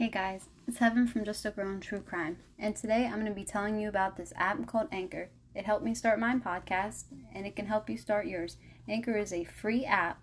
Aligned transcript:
Hey 0.00 0.08
guys, 0.08 0.48
it's 0.66 0.78
Heaven 0.78 1.06
from 1.06 1.26
Just 1.26 1.44
a 1.44 1.50
Girl 1.50 1.68
in 1.68 1.78
True 1.78 2.00
Crime, 2.00 2.38
and 2.58 2.74
today 2.74 3.04
I'm 3.04 3.16
going 3.20 3.26
to 3.26 3.32
be 3.32 3.44
telling 3.44 3.78
you 3.78 3.86
about 3.86 4.16
this 4.16 4.32
app 4.34 4.66
called 4.66 4.88
Anchor. 4.90 5.28
It 5.54 5.66
helped 5.66 5.84
me 5.84 5.94
start 5.94 6.18
my 6.18 6.36
podcast, 6.36 7.04
and 7.34 7.46
it 7.46 7.54
can 7.54 7.66
help 7.66 7.90
you 7.90 7.98
start 7.98 8.24
yours. 8.24 8.56
Anchor 8.88 9.14
is 9.18 9.30
a 9.30 9.44
free 9.44 9.84
app 9.84 10.22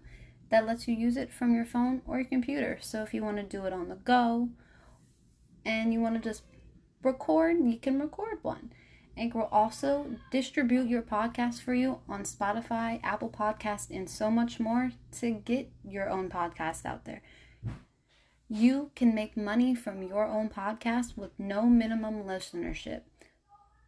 that 0.49 0.65
lets 0.65 0.87
you 0.87 0.95
use 0.95 1.15
it 1.15 1.31
from 1.31 1.53
your 1.53 1.63
phone 1.63 2.01
or 2.07 2.17
your 2.17 2.27
computer. 2.27 2.79
So 2.81 3.03
if 3.03 3.13
you 3.13 3.23
want 3.23 3.37
to 3.37 3.43
do 3.43 3.65
it 3.65 3.71
on 3.71 3.89
the 3.89 3.97
go 3.97 4.49
and 5.63 5.93
you 5.93 6.01
want 6.01 6.15
to 6.15 6.27
just 6.27 6.41
record, 7.03 7.57
you 7.63 7.77
can 7.77 7.99
record 7.99 8.39
one. 8.41 8.73
Anchor 9.15 9.37
will 9.37 9.49
also 9.51 10.07
distribute 10.31 10.87
your 10.87 11.03
podcast 11.03 11.61
for 11.61 11.75
you 11.75 11.99
on 12.09 12.23
Spotify, 12.23 12.99
Apple 13.03 13.29
Podcast, 13.29 13.91
and 13.91 14.09
so 14.09 14.31
much 14.31 14.59
more 14.59 14.93
to 15.19 15.29
get 15.29 15.69
your 15.87 16.09
own 16.09 16.29
podcast 16.31 16.83
out 16.83 17.05
there. 17.05 17.21
You 18.49 18.91
can 18.95 19.13
make 19.13 19.35
money 19.35 19.75
from 19.75 20.01
your 20.01 20.25
own 20.25 20.47
podcast 20.49 21.17
with 21.17 21.31
no 21.37 21.63
minimum 21.63 22.23
listenership. 22.23 23.01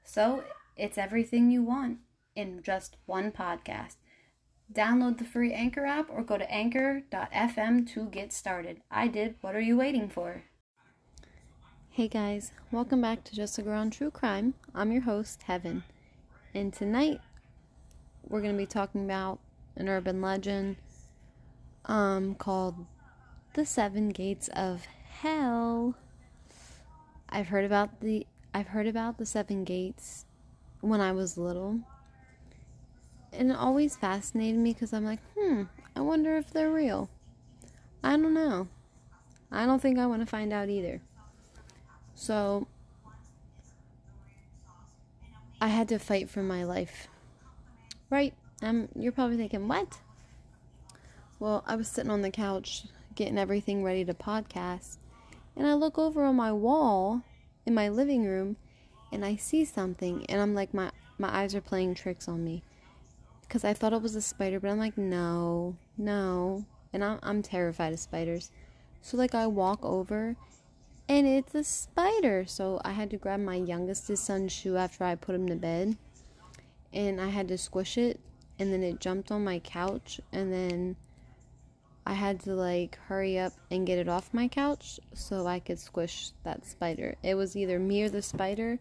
So 0.04 0.44
it's 0.76 0.98
everything 0.98 1.50
you 1.50 1.63
want 1.63 2.00
in 2.36 2.62
just 2.62 2.98
one 3.05 3.31
podcast. 3.31 3.95
Download 4.72 5.17
the 5.17 5.23
free 5.23 5.53
Anchor 5.53 5.86
app 5.86 6.09
or 6.09 6.23
go 6.23 6.38
to 6.38 6.52
anchor.fm 6.52 7.90
to 7.94 8.05
get 8.08 8.34
started. 8.34 8.81
I 8.91 9.08
did. 9.08 9.36
What 9.40 9.55
are 9.55 9.62
you 9.62 9.77
waiting 9.77 10.09
for? 10.09 10.44
Hey 11.91 12.09
guys, 12.09 12.52
welcome 12.70 13.02
back 13.02 13.23
to 13.26 13.36
Just 13.36 13.58
a 13.59 13.62
Girl 13.62 13.80
on 13.80 13.89
True 13.91 14.12
Crime. 14.12 14.55
I'm 14.76 14.91
your 14.91 15.03
host, 15.03 15.44
Heaven. 15.44 15.84
And 16.53 16.73
tonight 16.73 17.22
we're 18.28 18.41
going 18.41 18.55
to 18.55 18.58
be 18.58 18.66
talking 18.66 19.05
about 19.05 19.39
an 19.78 19.88
urban 19.88 20.22
legend 20.22 20.76
um, 21.86 22.36
called 22.36 22.86
the 23.59 23.66
seven 23.66 24.08
gates 24.08 24.48
of 24.54 24.86
hell. 25.20 25.94
I've 27.27 27.50
heard 27.50 27.66
about 27.66 28.00
the 28.00 28.25
I've 28.53 28.67
heard 28.67 28.88
about 28.88 29.17
the 29.17 29.25
seven 29.25 29.66
gates 29.66 30.25
when 30.80 31.02
I 31.02 31.11
was 31.11 31.38
little. 31.38 31.81
And 33.33 33.52
it 33.52 33.58
always 33.58 33.98
fascinated 33.98 34.61
me 34.61 34.72
because 34.72 34.94
I'm 34.94 35.03
like, 35.03 35.20
hmm, 35.38 35.64
I 35.94 36.00
wonder 36.00 36.38
if 36.38 36.52
they're 36.52 36.72
real. 36.72 37.09
I 38.02 38.11
don't 38.11 38.33
know. 38.33 38.70
I 39.52 39.66
don't 39.66 39.81
think 39.81 40.00
I 40.00 40.05
want 40.05 40.22
to 40.22 40.26
find 40.26 40.53
out 40.53 40.70
either. 40.70 41.02
So 42.16 42.66
I 45.59 45.67
had 45.67 45.89
to 45.89 46.00
fight 46.00 46.30
for 46.30 46.42
my 46.42 46.64
life. 46.64 47.09
Right? 48.09 48.33
Um, 48.61 48.88
you're 48.95 49.11
probably 49.11 49.36
thinking, 49.36 49.67
what? 49.67 49.98
Well, 51.42 51.66
I 51.67 51.76
was 51.76 51.89
sitting 51.89 52.09
on 52.09 52.22
the 52.22 52.31
couch 52.31 52.86
getting 53.20 53.38
everything 53.38 53.84
ready 53.84 54.06
to 54.06 54.14
podcast. 54.14 54.98
And 55.53 55.67
I 55.67 55.73
look 55.73 56.00
over 56.00 56.23
on 56.23 56.38
my 56.38 56.53
wall 56.53 57.22
in 57.66 57.73
my 57.73 57.89
living 57.89 58.23
room 58.23 58.56
and 59.11 59.26
I 59.26 59.36
see 59.36 59.66
something 59.66 60.26
and 60.30 60.42
I'm 60.42 60.56
like 60.56 60.73
my 60.73 60.92
my 61.17 61.28
eyes 61.42 61.53
are 61.53 61.59
playing 61.59 61.95
tricks 61.95 62.30
on 62.30 62.45
me. 62.45 62.64
Cuz 63.50 63.66
I 63.66 63.73
thought 63.73 63.92
it 63.92 64.02
was 64.02 64.16
a 64.16 64.22
spider, 64.22 64.58
but 64.61 64.72
I'm 64.72 64.80
like 64.80 64.98
no, 64.98 65.76
no. 65.98 66.64
And 66.94 67.03
I'm 67.03 67.20
I'm 67.22 67.42
terrified 67.44 67.92
of 67.92 68.00
spiders. 68.00 68.52
So 69.02 69.17
like 69.17 69.36
I 69.36 69.48
walk 69.48 69.83
over 69.83 70.38
and 71.09 71.28
it's 71.28 71.54
a 71.54 71.66
spider. 71.66 72.45
So 72.48 72.80
I 72.86 72.94
had 72.94 73.09
to 73.09 73.17
grab 73.17 73.42
my 73.42 73.56
youngest 73.56 74.16
son's 74.16 74.54
shoe 74.54 74.78
after 74.78 75.04
I 75.04 75.16
put 75.16 75.36
him 75.36 75.50
to 75.50 75.58
bed. 75.58 75.98
And 76.94 77.20
I 77.20 77.28
had 77.28 77.50
to 77.50 77.58
squish 77.58 77.98
it 77.98 78.22
and 78.58 78.72
then 78.72 78.81
it 78.81 79.02
jumped 79.02 79.30
on 79.30 79.44
my 79.44 79.59
couch 79.59 80.22
and 80.31 80.54
then 80.54 80.95
I 82.05 82.14
had 82.14 82.39
to 82.42 82.53
like 82.53 82.97
hurry 83.08 83.38
up 83.38 83.53
and 83.69 83.86
get 83.86 84.00
it 84.00 84.09
off 84.09 84.33
my 84.33 84.47
couch 84.47 85.00
so 85.14 85.45
I 85.45 85.59
could 85.59 85.80
squish 85.80 86.31
that 86.44 86.66
spider. 86.66 87.16
It 87.23 87.36
was 87.36 87.55
either 87.55 87.80
me 87.80 88.03
or 88.03 88.09
the 88.09 88.22
spider, 88.22 88.80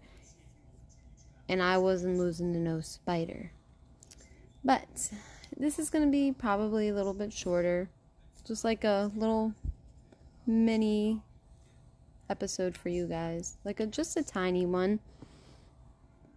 and 1.48 1.62
I 1.62 1.78
wasn't 1.78 2.18
losing 2.18 2.52
to 2.52 2.58
no 2.58 2.80
spider. 2.80 3.52
But 4.64 5.10
this 5.56 5.78
is 5.78 5.90
going 5.90 6.04
to 6.04 6.10
be 6.10 6.32
probably 6.32 6.88
a 6.88 6.94
little 6.94 7.14
bit 7.14 7.32
shorter, 7.32 7.88
just 8.46 8.64
like 8.64 8.84
a 8.84 9.10
little 9.14 9.54
mini 10.46 11.22
episode 12.30 12.76
for 12.76 12.88
you 12.88 13.06
guys, 13.06 13.56
like 13.64 13.80
a 13.80 13.86
just 13.86 14.16
a 14.16 14.22
tiny 14.22 14.66
one. 14.66 15.00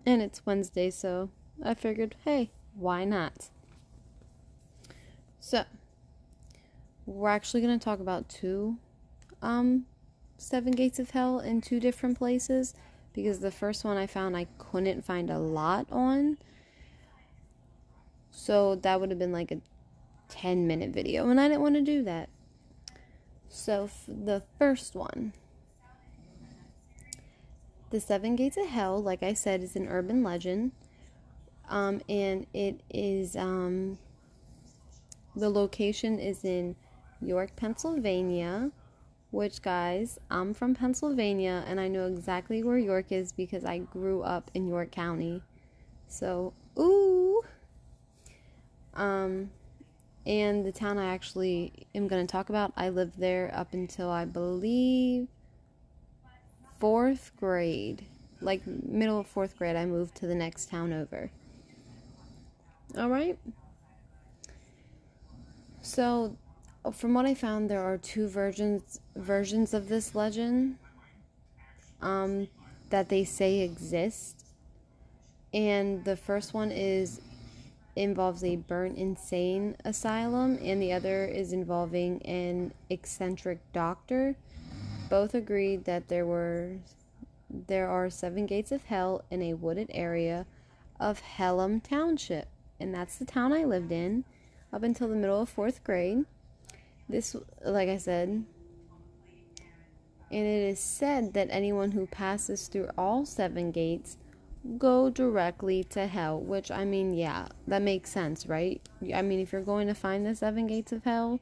And 0.06 0.22
it's 0.22 0.46
Wednesday, 0.46 0.90
so 0.90 1.30
I 1.63 1.74
figured, 1.74 2.16
hey, 2.25 2.52
why 2.75 3.03
not? 3.06 3.50
So, 5.40 5.63
we're 7.12 7.30
actually 7.30 7.62
going 7.62 7.78
to 7.78 7.84
talk 7.84 8.00
about 8.00 8.30
two 8.30 8.78
um, 9.42 9.86
Seven 10.38 10.72
Gates 10.72 11.00
of 11.00 11.12
Hell 11.12 11.40
in 11.40 11.62
two 11.62 11.80
different 11.80 12.18
places 12.18 12.74
because 13.14 13.40
the 13.40 13.52
first 13.52 13.84
one 13.84 13.98
I 13.98 14.08
found 14.08 14.38
I 14.38 14.48
couldn't 14.58 15.04
find 15.04 15.30
a 15.30 15.40
lot 15.40 15.88
on. 15.92 16.38
So 18.32 18.76
that 18.76 19.00
would 19.00 19.10
have 19.10 19.20
been 19.20 19.34
like 19.34 19.52
a 19.52 19.62
10 20.30 20.66
minute 20.66 20.92
video, 20.92 21.30
and 21.30 21.40
I 21.40 21.48
didn't 21.48 21.62
want 21.62 21.76
to 21.76 21.82
do 21.82 22.04
that. 22.04 22.30
So 23.50 23.90
the 24.08 24.44
first 24.58 24.96
one, 24.96 25.34
the 27.90 28.00
Seven 28.00 28.38
Gates 28.38 28.56
of 28.56 28.68
Hell, 28.68 29.02
like 29.02 29.22
I 29.22 29.34
said, 29.34 29.62
is 29.62 29.76
an 29.76 29.88
urban 29.88 30.24
legend. 30.24 30.72
Um, 31.70 32.02
and 32.10 32.48
it 32.54 32.82
is, 32.90 33.36
um, 33.36 33.98
the 35.36 35.50
location 35.50 36.20
is 36.20 36.44
in 36.44 36.76
York, 37.22 37.56
Pennsylvania. 37.56 38.72
Which, 39.32 39.62
guys, 39.62 40.20
I'm 40.30 40.54
from 40.54 40.76
Pennsylvania 40.76 41.64
and 41.66 41.80
I 41.80 41.88
know 41.88 42.06
exactly 42.06 42.64
where 42.64 42.78
York 42.78 43.14
is 43.14 43.32
because 43.32 43.64
I 43.64 43.78
grew 43.78 44.24
up 44.24 44.52
in 44.54 44.68
York 44.68 44.92
County. 44.92 45.42
So, 46.10 46.52
ooh. 46.78 47.42
Um, 48.94 49.50
and 50.26 50.66
the 50.66 50.72
town 50.74 50.98
I 50.98 51.14
actually 51.14 51.88
am 51.96 52.10
going 52.10 52.28
to 52.28 52.30
talk 52.30 52.50
about, 52.50 52.74
I 52.76 52.90
lived 52.90 53.18
there 53.18 53.50
up 53.56 53.74
until 53.74 54.10
I 54.10 54.26
believe 54.26 55.30
fourth 56.80 57.31
grade. 57.40 58.06
Like, 58.42 58.68
middle 58.68 59.20
of 59.20 59.28
fourth 59.28 59.58
grade, 59.58 59.78
I 59.78 59.86
moved 59.86 60.16
to 60.16 60.28
the 60.28 60.36
next 60.36 60.70
town 60.70 60.92
over. 60.92 61.31
All 62.98 63.10
right. 63.10 63.40
So, 65.81 66.36
from 66.90 67.14
what 67.14 67.25
I 67.25 67.36
found, 67.36 67.69
there 67.69 67.84
are 67.84 67.97
two 67.97 68.28
versions 68.28 69.00
versions 69.16 69.74
of 69.74 69.88
this 69.88 70.16
legend 70.16 70.78
um, 72.02 72.47
that 72.90 73.09
they 73.09 73.24
say 73.24 73.59
exist, 73.59 74.46
and 75.53 76.03
the 76.03 76.16
first 76.16 76.56
one 76.56 76.72
is 76.72 77.22
involves 77.96 78.44
a 78.44 78.56
burnt 78.56 78.97
insane 78.97 79.75
asylum, 79.86 80.58
and 80.62 80.81
the 80.81 80.94
other 80.94 81.25
is 81.25 81.53
involving 81.53 82.22
an 82.24 82.74
eccentric 82.90 83.59
doctor. 83.74 84.36
Both 85.09 85.36
agreed 85.36 85.86
that 85.86 86.08
there 86.08 86.25
were 86.25 86.78
there 87.68 87.90
are 87.90 88.09
seven 88.09 88.46
gates 88.46 88.72
of 88.72 88.86
hell 88.86 89.24
in 89.30 89.42
a 89.44 89.53
wooded 89.53 89.92
area 89.94 90.48
of 91.00 91.22
Hellam 91.22 91.84
Township, 91.84 92.48
and 92.80 92.94
that's 92.94 93.18
the 93.18 93.25
town 93.25 93.53
I 93.53 93.66
lived 93.66 93.92
in 93.92 94.24
up 94.74 94.84
until 94.84 95.09
the 95.09 95.16
middle 95.16 95.42
of 95.42 95.50
fourth 95.50 95.84
grade. 95.84 96.25
This, 97.12 97.36
like 97.66 97.90
I 97.90 97.98
said, 97.98 98.30
and 100.32 100.46
it 100.48 100.70
is 100.70 100.80
said 100.80 101.34
that 101.34 101.50
anyone 101.52 101.92
who 101.92 102.08
passes 102.08 102.68
through 102.68 102.90
all 102.98 103.26
seven 103.26 103.72
gates 103.72 104.18
go 104.78 105.10
directly 105.10 105.84
to 105.86 106.08
hell, 106.08 106.40
which 106.40 106.72
I 106.72 106.86
mean, 106.86 107.14
yeah, 107.14 107.48
that 107.68 107.82
makes 107.82 108.12
sense, 108.12 108.46
right? 108.46 108.82
I 109.14 109.22
mean, 109.22 109.40
if 109.40 109.52
you're 109.52 109.62
going 109.62 109.88
to 109.88 109.94
find 109.94 110.26
the 110.26 110.36
seven 110.36 110.68
gates 110.68 110.92
of 110.92 111.04
hell, 111.04 111.40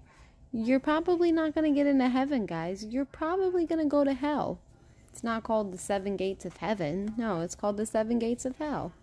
you're 0.51 0.79
probably 0.79 1.31
not 1.31 1.53
going 1.53 1.71
to 1.71 1.77
get 1.77 1.85
into 1.85 2.09
heaven, 2.09 2.45
guys. 2.45 2.85
You're 2.85 3.05
probably 3.05 3.65
going 3.65 3.83
to 3.83 3.89
go 3.89 4.03
to 4.03 4.13
hell. 4.13 4.59
It's 5.11 5.23
not 5.23 5.43
called 5.43 5.71
the 5.71 5.77
seven 5.77 6.15
gates 6.15 6.45
of 6.45 6.57
heaven. 6.57 7.13
No, 7.17 7.41
it's 7.41 7.55
called 7.55 7.77
the 7.77 7.85
seven 7.85 8.17
gates 8.17 8.45
of 8.45 8.57
hell. 8.57 8.93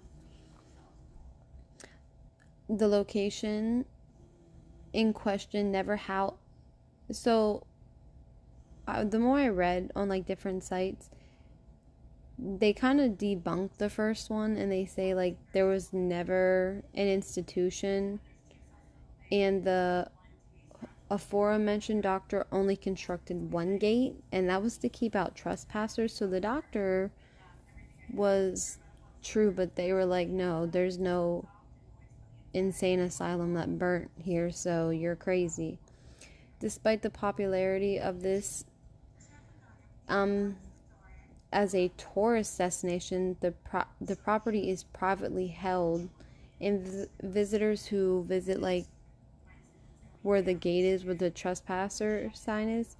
The 2.68 2.88
location 2.88 3.84
in 4.92 5.12
question 5.12 5.70
never 5.70 5.96
how 5.96 6.34
so 7.10 7.66
uh, 8.86 9.04
the 9.04 9.18
more 9.18 9.38
I 9.38 9.48
read 9.48 9.90
on 9.96 10.08
like 10.08 10.26
different 10.26 10.62
sites, 10.62 11.10
they 12.38 12.72
kind 12.72 13.00
of 13.00 13.12
debunk 13.12 13.70
the 13.78 13.88
first 13.88 14.30
one 14.30 14.56
and 14.56 14.70
they 14.70 14.84
say 14.84 15.14
like 15.14 15.36
there 15.52 15.66
was 15.66 15.92
never 15.92 16.82
an 16.94 17.08
institution 17.08 18.20
and 19.32 19.64
the 19.64 20.08
aforementioned 21.10 22.02
doctor 22.02 22.46
only 22.52 22.76
constructed 22.76 23.52
one 23.52 23.78
gate 23.78 24.14
and 24.32 24.48
that 24.48 24.62
was 24.62 24.76
to 24.78 24.88
keep 24.88 25.16
out 25.16 25.34
trespassers. 25.34 26.14
So 26.14 26.26
the 26.26 26.40
doctor 26.40 27.10
was 28.12 28.78
true 29.22 29.50
but 29.50 29.74
they 29.74 29.92
were 29.92 30.04
like 30.04 30.28
no 30.28 30.66
there's 30.66 30.98
no 30.98 31.44
insane 32.54 33.00
asylum 33.00 33.54
that 33.54 33.78
burnt 33.78 34.08
here 34.16 34.50
so 34.50 34.90
you're 34.90 35.16
crazy 35.16 35.78
Despite 36.60 37.02
the 37.02 37.10
popularity 37.10 37.98
of 37.98 38.22
this 38.22 38.64
Um, 40.08 40.56
as 41.52 41.74
a 41.74 41.88
tourist 41.96 42.58
destination, 42.58 43.36
the 43.40 43.52
pro- 43.52 43.84
the 44.00 44.16
property 44.16 44.70
is 44.70 44.84
privately 44.84 45.48
held, 45.48 46.08
and 46.60 46.80
vis- 46.80 47.08
visitors 47.22 47.86
who 47.86 48.24
visit 48.24 48.60
like 48.60 48.86
where 50.22 50.42
the 50.42 50.54
gate 50.54 50.84
is, 50.84 51.04
where 51.04 51.14
the 51.14 51.30
trespasser 51.30 52.30
sign 52.34 52.68
is, 52.68 52.96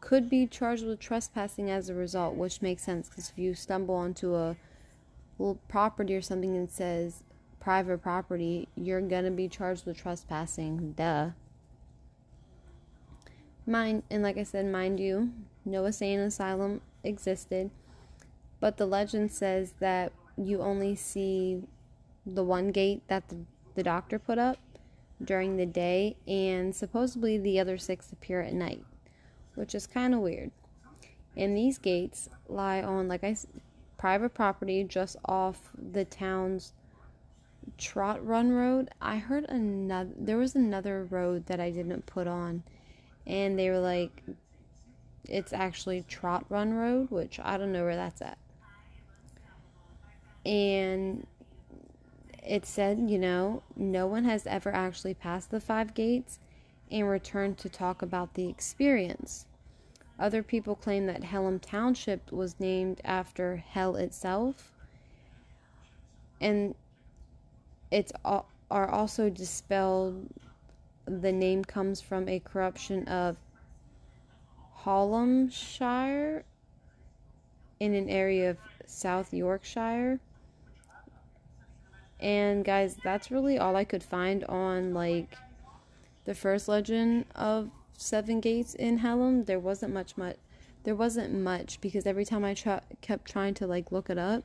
could 0.00 0.28
be 0.28 0.46
charged 0.46 0.84
with 0.84 0.98
trespassing 1.00 1.70
as 1.70 1.88
a 1.88 1.94
result, 1.94 2.34
which 2.34 2.62
makes 2.62 2.82
sense 2.82 3.08
because 3.08 3.30
if 3.30 3.38
you 3.38 3.54
stumble 3.54 3.94
onto 3.94 4.34
a 4.34 4.56
little 5.38 5.58
property 5.68 6.14
or 6.14 6.22
something 6.22 6.56
and 6.56 6.70
says 6.70 7.22
private 7.60 7.98
property, 8.02 8.68
you're 8.76 9.00
gonna 9.00 9.30
be 9.30 9.48
charged 9.48 9.86
with 9.86 9.96
trespassing. 9.96 10.92
Duh. 10.92 11.30
Mind 13.66 14.02
and 14.10 14.22
like 14.22 14.38
I 14.38 14.42
said, 14.42 14.66
mind 14.66 14.98
you, 14.98 15.32
no 15.64 15.84
insane 15.84 16.18
asylum 16.18 16.80
existed, 17.04 17.70
but 18.60 18.76
the 18.76 18.86
legend 18.86 19.30
says 19.30 19.74
that 19.78 20.12
you 20.36 20.60
only 20.62 20.94
see 20.96 21.62
the 22.26 22.44
one 22.44 22.70
gate 22.70 23.02
that 23.08 23.28
the, 23.28 23.36
the 23.74 23.82
doctor 23.82 24.18
put 24.18 24.38
up 24.38 24.58
during 25.22 25.56
the 25.56 25.66
day, 25.66 26.16
and 26.26 26.74
supposedly 26.74 27.38
the 27.38 27.60
other 27.60 27.78
six 27.78 28.10
appear 28.12 28.40
at 28.40 28.52
night, 28.52 28.84
which 29.54 29.74
is 29.74 29.86
kind 29.86 30.14
of 30.14 30.20
weird. 30.20 30.50
And 31.36 31.56
these 31.56 31.78
gates 31.78 32.28
lie 32.48 32.82
on, 32.82 33.08
like 33.08 33.22
I 33.24 33.36
private 33.98 34.34
property 34.34 34.82
just 34.82 35.16
off 35.24 35.70
the 35.76 36.04
town's 36.04 36.72
Trout 37.78 38.24
Run 38.26 38.50
Road. 38.50 38.90
I 39.00 39.18
heard 39.18 39.44
another. 39.44 40.10
There 40.16 40.38
was 40.38 40.56
another 40.56 41.04
road 41.04 41.46
that 41.46 41.60
I 41.60 41.70
didn't 41.70 42.06
put 42.06 42.26
on, 42.26 42.64
and 43.26 43.58
they 43.58 43.70
were 43.70 43.80
like, 43.80 44.22
"It's 45.28 45.52
actually 45.52 46.02
Trout 46.02 46.44
Run 46.48 46.74
Road," 46.74 47.10
which 47.10 47.40
I 47.40 47.56
don't 47.56 47.72
know 47.72 47.84
where 47.84 47.96
that's 47.96 48.22
at. 48.22 48.38
And 50.44 51.26
it 52.44 52.66
said, 52.66 52.98
you 53.08 53.18
know, 53.18 53.62
no 53.76 54.06
one 54.06 54.24
has 54.24 54.46
ever 54.46 54.72
actually 54.74 55.14
passed 55.14 55.50
the 55.50 55.60
five 55.60 55.94
gates 55.94 56.40
and 56.90 57.08
returned 57.08 57.58
to 57.58 57.68
talk 57.68 58.02
about 58.02 58.34
the 58.34 58.48
experience. 58.48 59.46
Other 60.18 60.42
people 60.42 60.74
claim 60.74 61.06
that 61.06 61.22
Hellam 61.22 61.60
Township 61.60 62.30
was 62.32 62.58
named 62.60 63.00
after 63.04 63.56
hell 63.56 63.96
itself. 63.96 64.72
And 66.40 66.74
it's 67.90 68.12
are 68.24 68.90
also 68.90 69.30
dispelled 69.30 70.28
the 71.06 71.32
name 71.32 71.64
comes 71.64 72.00
from 72.00 72.28
a 72.28 72.38
corruption 72.40 73.06
of 73.08 73.36
Hallamshire 74.84 76.44
in 77.80 77.94
an 77.94 78.08
area 78.08 78.50
of 78.50 78.58
South 78.86 79.32
Yorkshire. 79.32 80.20
And 82.20 82.64
guys, 82.64 82.96
that's 83.02 83.30
really 83.30 83.58
all 83.58 83.74
I 83.74 83.84
could 83.84 84.02
find 84.02 84.44
on 84.44 84.94
like 84.94 85.36
the 86.24 86.34
first 86.34 86.68
legend 86.68 87.26
of 87.34 87.70
Seven 87.96 88.40
Gates 88.40 88.74
in 88.74 89.00
Hellam. 89.00 89.46
There 89.46 89.58
wasn't 89.58 89.92
much 89.92 90.16
much 90.16 90.36
there 90.84 90.94
wasn't 90.94 91.32
much 91.32 91.80
because 91.80 92.06
every 92.06 92.24
time 92.24 92.44
I 92.44 92.54
tra- 92.54 92.82
kept 93.00 93.30
trying 93.30 93.54
to 93.54 93.66
like 93.66 93.92
look 93.92 94.10
it 94.10 94.18
up, 94.18 94.44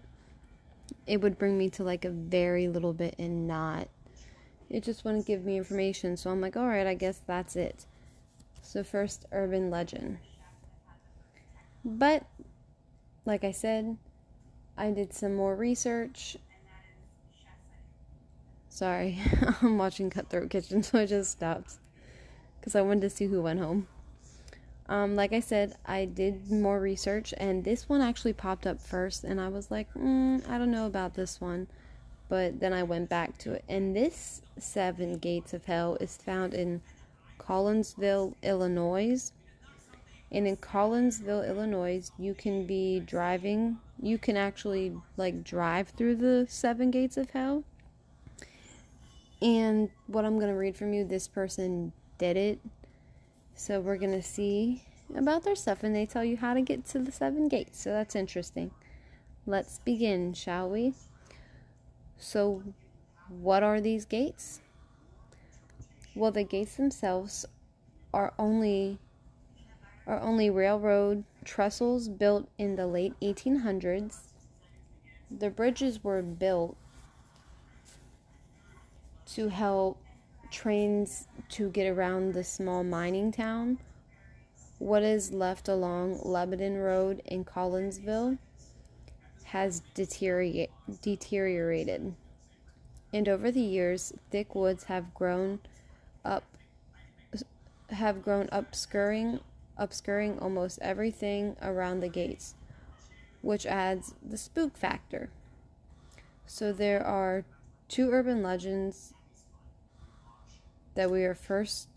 it 1.06 1.22
would 1.22 1.38
bring 1.38 1.58
me 1.58 1.70
to 1.72 1.84
like 1.84 2.06
a 2.06 2.10
very 2.10 2.68
little 2.68 2.94
bit 2.94 3.16
and 3.18 3.48
not 3.48 3.88
it 4.70 4.84
just 4.84 5.06
wouldn't 5.06 5.26
give 5.26 5.46
me 5.46 5.58
information. 5.58 6.18
So 6.18 6.30
I'm 6.30 6.42
like, 6.42 6.58
all 6.58 6.68
right, 6.68 6.88
I 6.88 6.94
guess 6.94 7.22
that's 7.26 7.56
it. 7.56 7.86
So, 8.62 8.84
first 8.84 9.26
urban 9.32 9.70
legend. 9.70 10.18
But, 11.86 12.26
like 13.26 13.44
I 13.46 13.52
said, 13.52 13.98
I 14.78 14.92
did 14.92 15.14
some 15.14 15.36
more 15.36 15.56
research. 15.56 16.38
Sorry, 18.68 19.20
I'm 19.62 19.78
watching 19.78 20.10
Cutthroat 20.10 20.50
Kitchen, 20.50 20.84
so 20.84 21.00
I 21.00 21.06
just 21.06 21.32
stopped 21.32 21.76
because 22.60 22.76
I 22.76 22.82
wanted 22.82 23.02
to 23.02 23.10
see 23.10 23.26
who 23.28 23.42
went 23.42 23.60
home. 23.60 23.88
Um, 24.90 25.16
like 25.16 25.34
I 25.34 25.40
said, 25.40 25.76
I 25.86 26.06
did 26.06 26.52
more 26.52 26.80
research, 26.80 27.34
and 27.38 27.64
this 27.64 27.90
one 27.90 28.02
actually 28.02 28.34
popped 28.34 28.68
up 28.68 28.82
first, 28.82 29.24
and 29.24 29.42
I 29.42 29.48
was 29.48 29.72
like, 29.72 29.92
mm, 29.94 30.48
I 30.50 30.58
don't 30.58 30.72
know 30.72 30.86
about 30.86 31.14
this 31.16 31.42
one. 31.42 31.68
But 32.30 32.60
then 32.60 32.74
I 32.74 32.84
went 32.84 33.10
back 33.10 33.38
to 33.40 33.54
it, 33.54 33.64
and 33.70 33.96
this 33.96 34.42
Seven 34.58 35.18
Gates 35.18 35.54
of 35.54 35.66
Hell 35.66 35.98
is 36.02 36.18
found 36.18 36.54
in 36.54 36.82
Collinsville, 37.40 38.34
Illinois. 38.44 39.32
And 40.30 40.46
in 40.46 40.58
Collinsville, 40.58 41.48
Illinois, 41.48 42.12
you 42.20 42.34
can 42.34 42.66
be 42.66 43.00
driving, 43.00 43.78
you 44.02 44.18
can 44.18 44.36
actually 44.36 44.94
like 45.16 45.44
drive 45.44 45.90
through 45.90 46.18
the 46.18 46.46
Seven 46.50 46.92
Gates 46.92 47.16
of 47.16 47.30
Hell. 47.30 47.64
And 49.42 49.90
what 50.08 50.26
I'm 50.26 50.36
going 50.36 50.52
to 50.52 50.58
read 50.58 50.76
from 50.76 50.94
you, 50.94 51.06
this 51.06 51.28
person 51.28 51.94
did 52.18 52.36
it 52.36 52.60
so 53.58 53.80
we're 53.80 53.98
going 53.98 54.12
to 54.12 54.22
see 54.22 54.84
about 55.16 55.44
their 55.44 55.56
stuff 55.56 55.84
and 55.84 55.96
they 55.96 56.06
tell 56.06 56.24
you 56.24 56.38
how 56.38 56.54
to 56.54 56.62
get 56.62 56.86
to 56.90 57.00
the 57.00 57.12
seven 57.12 57.48
gates. 57.48 57.82
So 57.82 57.90
that's 57.90 58.16
interesting. 58.16 58.70
Let's 59.48 59.80
begin, 59.80 60.34
shall 60.34 60.70
we? 60.70 60.94
So, 62.20 62.64
what 63.30 63.64
are 63.64 63.80
these 63.80 64.06
gates? 64.06 64.62
Well, 66.16 66.32
the 66.32 66.44
gates 66.44 66.76
themselves 66.76 67.46
are 68.14 68.34
only 68.40 69.00
are 70.08 70.20
only 70.20 70.50
railroad 70.50 71.26
trestles 71.44 72.08
built 72.08 72.48
in 72.58 72.76
the 72.76 72.88
late 72.88 73.14
1800s. 73.22 74.20
The 75.30 75.50
bridges 75.50 76.04
were 76.04 76.22
built 76.22 76.78
to 79.28 79.50
help 79.50 80.02
trains 80.50 81.28
to 81.50 81.70
get 81.70 81.88
around 81.88 82.34
the 82.34 82.44
small 82.44 82.84
mining 82.84 83.32
town. 83.32 83.80
What 84.80 85.04
is 85.04 85.32
left 85.34 85.68
along 85.68 86.22
Lebanon 86.24 86.78
Road 86.78 87.22
in 87.26 87.44
Collinsville 87.44 88.38
has 89.48 89.82
deteriorate, 89.94 90.72
deteriorated. 91.02 92.14
And 93.14 93.30
over 93.30 93.50
the 93.50 93.62
years, 93.62 94.12
thick 94.30 94.54
woods 94.54 94.86
have 94.86 95.14
grown 95.14 95.60
up 96.26 96.44
have 97.90 98.22
grown 98.22 98.50
up 98.52 98.66
obscuring 98.68 99.40
obscuring 99.78 100.38
almost 100.40 100.80
everything 100.82 101.56
around 101.62 102.02
the 102.02 102.10
gates, 102.10 102.56
which 103.42 103.66
adds 103.66 104.14
the 104.22 104.38
spook 104.38 104.76
factor. 104.76 105.30
So 106.46 106.74
there 106.74 107.06
are 107.06 107.46
two 107.88 108.12
urban 108.12 108.44
legends 108.44 109.14
that 110.96 111.10
we 111.10 111.24
are 111.24 111.36
first 111.36 111.88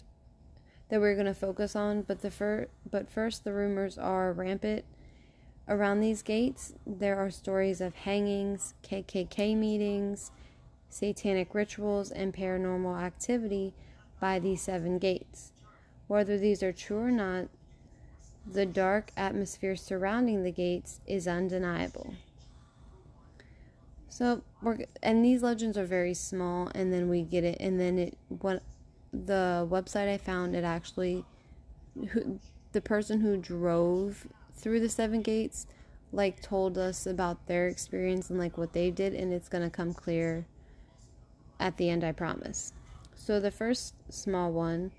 that 0.89 1.01
we're 1.01 1.15
going 1.15 1.27
to 1.27 1.35
focus 1.35 1.75
on, 1.75 2.03
but 2.03 2.23
the 2.23 2.31
fir- 2.31 2.69
but 2.89 3.11
first 3.11 3.43
the 3.43 3.53
rumors 3.53 3.99
are 3.99 4.33
rampant 4.33 4.85
around 5.71 6.01
these 6.01 6.21
gates. 6.21 6.75
There 6.85 7.17
are 7.17 7.31
stories 7.31 7.81
of 7.81 7.95
hangings, 7.95 8.75
KKK 8.83 9.57
meetings, 9.57 10.33
satanic 10.91 11.55
rituals, 11.55 12.11
and 12.11 12.35
paranormal 12.35 13.01
activity 13.01 13.73
by 14.21 14.41
these 14.41 14.61
seven 14.61 14.99
gates. 14.99 15.53
Whether 16.09 16.37
these 16.37 16.63
are 16.63 16.73
true 16.73 16.99
or 16.99 17.11
not, 17.13 17.47
the 18.45 18.67
dark 18.67 19.13
atmosphere 19.17 19.77
surrounding 19.77 20.43
the 20.43 20.51
gates 20.51 21.01
is 21.07 21.29
undeniable. 21.29 22.15
So, 24.09 24.43
we're, 24.61 24.79
and 25.03 25.25
these 25.25 25.43
legends 25.43 25.79
are 25.79 25.87
very 25.87 26.15
small, 26.15 26.71
and 26.75 26.93
then 26.93 27.09
we 27.09 27.23
get 27.23 27.45
it, 27.45 27.59
and 27.61 27.79
then 27.79 27.97
it 27.97 28.19
what 28.29 28.63
the 29.13 29.69
website 29.71 30.13
I 30.13 30.19
found, 30.19 30.57
it 30.57 30.65
actually, 30.65 31.25
who, 32.11 32.41
the 32.73 32.81
person 32.81 33.21
who 33.21 33.37
drove 33.37 34.27
through 34.61 34.81
the 34.81 34.89
seven 34.89 35.23
gates, 35.23 35.67
like 36.13 36.41
told 36.41 36.79
us 36.79 37.07
about 37.07 37.47
their 37.47 37.67
experience 37.67 38.31
and 38.31 38.39
like 38.39 38.59
what 38.59 38.73
they 38.73 38.91
did, 38.91 39.15
and 39.15 39.33
it's 39.33 39.49
gonna 39.49 39.71
come 39.71 39.93
clear 39.93 40.47
at 41.59 41.77
the 41.77 41.91
end, 41.91 42.05
I 42.05 42.13
promise. 42.13 42.73
So 43.15 43.39
the 43.41 43.51
first 43.51 43.95
small 44.09 44.53
one 44.53 44.93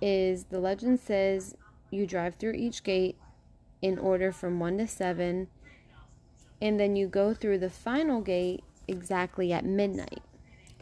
is 0.00 0.44
the 0.44 0.60
legend 0.60 1.00
says 1.00 1.56
you 1.90 2.06
drive 2.06 2.36
through 2.36 2.52
each 2.52 2.82
gate 2.82 3.16
in 3.82 3.98
order 3.98 4.30
from 4.32 4.60
1 4.60 4.78
to 4.78 4.86
7 4.86 5.48
and 6.62 6.80
then 6.80 6.96
you 6.96 7.06
go 7.06 7.34
through 7.34 7.58
the 7.58 7.68
final 7.68 8.20
gate 8.20 8.62
exactly 8.86 9.52
at 9.52 9.64
midnight 9.64 10.22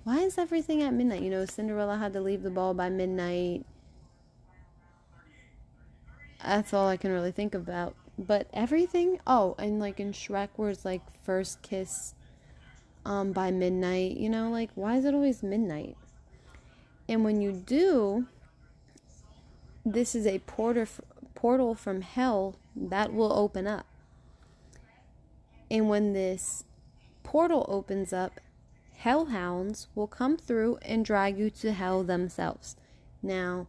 why 0.09 0.21
is 0.21 0.39
everything 0.39 0.83
at 0.83 0.95
midnight? 0.95 1.21
You 1.21 1.29
know, 1.29 1.45
Cinderella 1.45 1.99
had 1.99 2.15
to 2.15 2.21
leave 2.23 2.43
the 2.43 2.49
ball 2.49 2.73
by 2.73 2.89
midnight. 2.89 3.67
That's 6.43 6.73
all 6.73 6.89
I 6.89 6.97
can 6.97 7.13
really 7.13 7.33
think 7.33 7.55
about. 7.55 7.95
But 8.19 8.49
everything, 8.53 9.21
oh, 9.27 9.55
and 9.59 9.79
like 9.79 10.01
in 10.01 10.13
Shrek, 10.13 10.49
where 10.57 10.71
it's 10.71 10.85
like 10.85 11.03
first 11.25 11.63
kiss 11.63 12.15
um, 13.05 13.33
by 13.33 13.51
midnight, 13.51 14.17
you 14.17 14.29
know, 14.29 14.51
like 14.51 14.71
why 14.75 14.97
is 14.97 15.05
it 15.05 15.15
always 15.15 15.43
midnight? 15.43 15.97
And 17.09 17.25
when 17.25 17.41
you 17.41 17.53
do, 17.53 18.27
this 19.85 20.15
is 20.15 20.27
a 20.27 20.41
porter 20.41 20.87
portal 21.35 21.75
from 21.75 22.03
hell 22.03 22.57
that 22.75 23.13
will 23.13 23.33
open 23.33 23.67
up. 23.67 23.87
And 25.71 25.89
when 25.89 26.13
this 26.13 26.65
portal 27.23 27.65
opens 27.69 28.13
up, 28.13 28.41
hellhounds 28.97 29.87
will 29.95 30.07
come 30.07 30.37
through 30.37 30.79
and 30.83 31.05
drag 31.05 31.39
you 31.39 31.51
to 31.51 31.73
hell 31.73 32.03
themselves. 32.03 32.77
Now, 33.23 33.69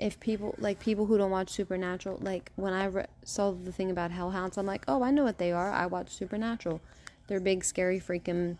if 0.00 0.18
people 0.18 0.54
like 0.58 0.80
people 0.80 1.04
who 1.06 1.18
don't 1.18 1.30
watch 1.30 1.50
Supernatural, 1.50 2.18
like 2.22 2.50
when 2.56 2.72
I 2.72 2.86
re- 2.86 3.06
saw 3.22 3.52
the 3.52 3.70
thing 3.70 3.90
about 3.90 4.10
hellhounds, 4.10 4.56
I'm 4.56 4.64
like, 4.64 4.82
oh, 4.88 5.02
I 5.02 5.10
know 5.10 5.24
what 5.24 5.36
they 5.36 5.52
are. 5.52 5.70
I 5.70 5.86
watch 5.86 6.08
Supernatural. 6.08 6.80
They're 7.26 7.38
big, 7.38 7.62
scary, 7.62 8.00
freaking 8.00 8.56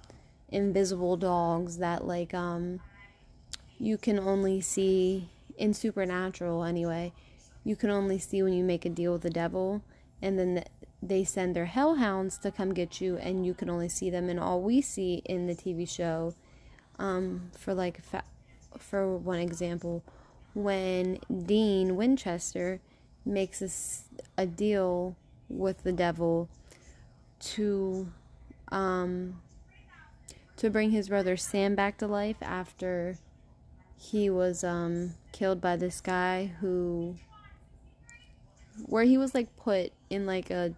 invisible 0.50 1.16
dogs 1.16 1.78
that 1.78 2.04
like 2.06 2.34
um 2.34 2.80
you 3.78 3.96
can 3.96 4.18
only 4.18 4.60
see 4.60 5.30
in 5.56 5.72
Supernatural 5.72 6.62
anyway. 6.62 7.12
You 7.64 7.74
can 7.74 7.88
only 7.88 8.18
see 8.18 8.42
when 8.42 8.52
you 8.52 8.62
make 8.62 8.84
a 8.84 8.90
deal 8.90 9.12
with 9.12 9.22
the 9.22 9.30
devil, 9.30 9.82
and 10.20 10.38
then 10.38 10.64
they 11.02 11.24
send 11.24 11.56
their 11.56 11.66
hellhounds 11.66 12.36
to 12.38 12.50
come 12.50 12.74
get 12.74 13.00
you, 13.00 13.16
and 13.16 13.46
you 13.46 13.54
can 13.54 13.70
only 13.70 13.88
see 13.88 14.10
them. 14.10 14.28
And 14.28 14.38
all 14.38 14.60
we 14.60 14.82
see 14.82 15.22
in 15.24 15.46
the 15.46 15.54
TV 15.54 15.88
show, 15.88 16.34
um, 16.98 17.50
for 17.56 17.72
like 17.72 18.02
fa- 18.02 18.24
for 18.78 19.16
one 19.16 19.38
example 19.38 20.04
when 20.54 21.18
Dean 21.46 21.96
Winchester 21.96 22.80
makes 23.24 23.62
a, 24.36 24.42
a 24.42 24.46
deal 24.46 25.16
with 25.48 25.82
the 25.82 25.92
devil 25.92 26.48
to 27.40 28.10
um, 28.70 29.40
to 30.56 30.70
bring 30.70 30.90
his 30.90 31.08
brother 31.08 31.36
Sam 31.36 31.74
back 31.74 31.98
to 31.98 32.06
life 32.06 32.36
after 32.40 33.16
he 33.96 34.30
was 34.30 34.62
um, 34.64 35.14
killed 35.32 35.60
by 35.60 35.76
this 35.76 36.00
guy 36.00 36.52
who 36.60 37.16
where 38.86 39.04
he 39.04 39.18
was 39.18 39.34
like 39.34 39.54
put 39.56 39.92
in 40.08 40.26
like 40.26 40.50
a 40.50 40.74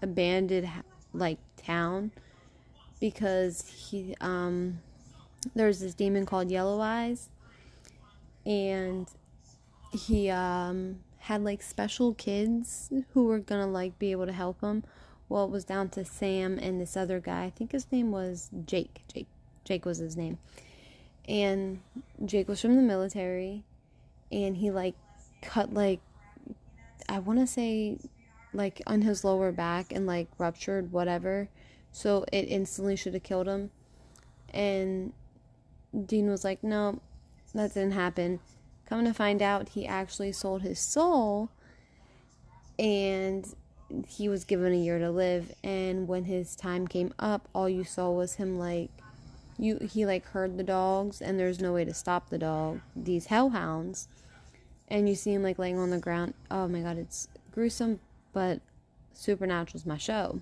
abandoned 0.00 0.68
like 1.12 1.38
town 1.56 2.10
because 3.00 3.66
he 3.66 4.14
um 4.20 4.78
there's 5.54 5.80
this 5.80 5.94
demon 5.94 6.24
called 6.24 6.50
Yellow 6.50 6.80
Eyes 6.80 7.28
and 8.44 9.08
he 9.92 10.30
um, 10.30 11.00
had 11.18 11.44
like 11.44 11.62
special 11.62 12.14
kids 12.14 12.90
who 13.12 13.24
were 13.26 13.38
gonna 13.38 13.66
like 13.66 13.98
be 13.98 14.10
able 14.12 14.26
to 14.26 14.32
help 14.32 14.60
him. 14.60 14.84
Well, 15.28 15.44
it 15.44 15.50
was 15.50 15.64
down 15.64 15.88
to 15.90 16.04
Sam 16.04 16.58
and 16.58 16.80
this 16.80 16.96
other 16.96 17.20
guy. 17.20 17.44
I 17.44 17.50
think 17.50 17.72
his 17.72 17.90
name 17.90 18.10
was 18.10 18.50
Jake. 18.66 19.02
Jake. 19.12 19.28
Jake 19.64 19.84
was 19.84 19.98
his 19.98 20.16
name. 20.16 20.38
And 21.28 21.80
Jake 22.24 22.48
was 22.48 22.60
from 22.60 22.74
the 22.76 22.82
military, 22.82 23.62
and 24.30 24.56
he 24.56 24.70
like 24.70 24.94
cut 25.40 25.72
like 25.72 26.00
I 27.08 27.18
want 27.20 27.38
to 27.38 27.46
say 27.46 27.98
like 28.52 28.82
on 28.86 29.02
his 29.02 29.24
lower 29.24 29.52
back 29.52 29.92
and 29.92 30.06
like 30.06 30.28
ruptured 30.38 30.92
whatever. 30.92 31.48
So 31.92 32.24
it 32.32 32.42
instantly 32.48 32.96
should 32.96 33.14
have 33.14 33.22
killed 33.22 33.46
him. 33.46 33.70
And 34.52 35.12
Dean 36.06 36.28
was 36.28 36.44
like, 36.44 36.62
"No, 36.64 37.00
that 37.54 37.74
didn't 37.74 37.92
happen. 37.92 38.40
Come 38.88 39.04
to 39.04 39.14
find 39.14 39.40
out, 39.40 39.70
he 39.70 39.86
actually 39.86 40.32
sold 40.32 40.62
his 40.62 40.78
soul 40.78 41.50
and 42.78 43.54
he 44.06 44.28
was 44.28 44.44
given 44.44 44.72
a 44.72 44.76
year 44.76 44.98
to 44.98 45.10
live. 45.10 45.52
And 45.62 46.08
when 46.08 46.24
his 46.24 46.56
time 46.56 46.86
came 46.86 47.12
up, 47.18 47.48
all 47.54 47.68
you 47.68 47.84
saw 47.84 48.10
was 48.10 48.34
him 48.34 48.58
like, 48.58 48.90
you 49.58 49.78
he 49.78 50.06
like 50.06 50.26
heard 50.26 50.56
the 50.56 50.64
dogs 50.64 51.20
and 51.20 51.38
there's 51.38 51.60
no 51.60 51.72
way 51.72 51.84
to 51.84 51.94
stop 51.94 52.30
the 52.30 52.38
dog 52.38 52.80
these 52.96 53.26
hellhounds 53.26 54.08
and 54.88 55.08
you 55.08 55.14
see 55.14 55.32
him 55.32 55.42
like 55.42 55.58
laying 55.58 55.78
on 55.78 55.90
the 55.90 55.98
ground 55.98 56.34
oh 56.50 56.66
my 56.66 56.80
god 56.80 56.98
it's 56.98 57.28
gruesome 57.52 58.00
but 58.32 58.60
supernatural's 59.14 59.86
my 59.86 59.98
show 59.98 60.40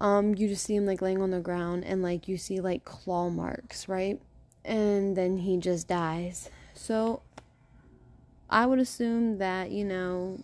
um 0.00 0.34
you 0.34 0.48
just 0.48 0.64
see 0.64 0.74
him 0.74 0.86
like 0.86 1.00
laying 1.00 1.22
on 1.22 1.30
the 1.30 1.40
ground 1.40 1.84
and 1.84 2.02
like 2.02 2.26
you 2.28 2.36
see 2.36 2.60
like 2.60 2.84
claw 2.84 3.30
marks 3.30 3.88
right 3.88 4.20
and 4.64 5.16
then 5.16 5.38
he 5.38 5.56
just 5.56 5.88
dies. 5.88 6.50
So 6.74 7.22
I 8.48 8.66
would 8.66 8.78
assume 8.78 9.38
that, 9.38 9.70
you 9.70 9.84
know, 9.84 10.38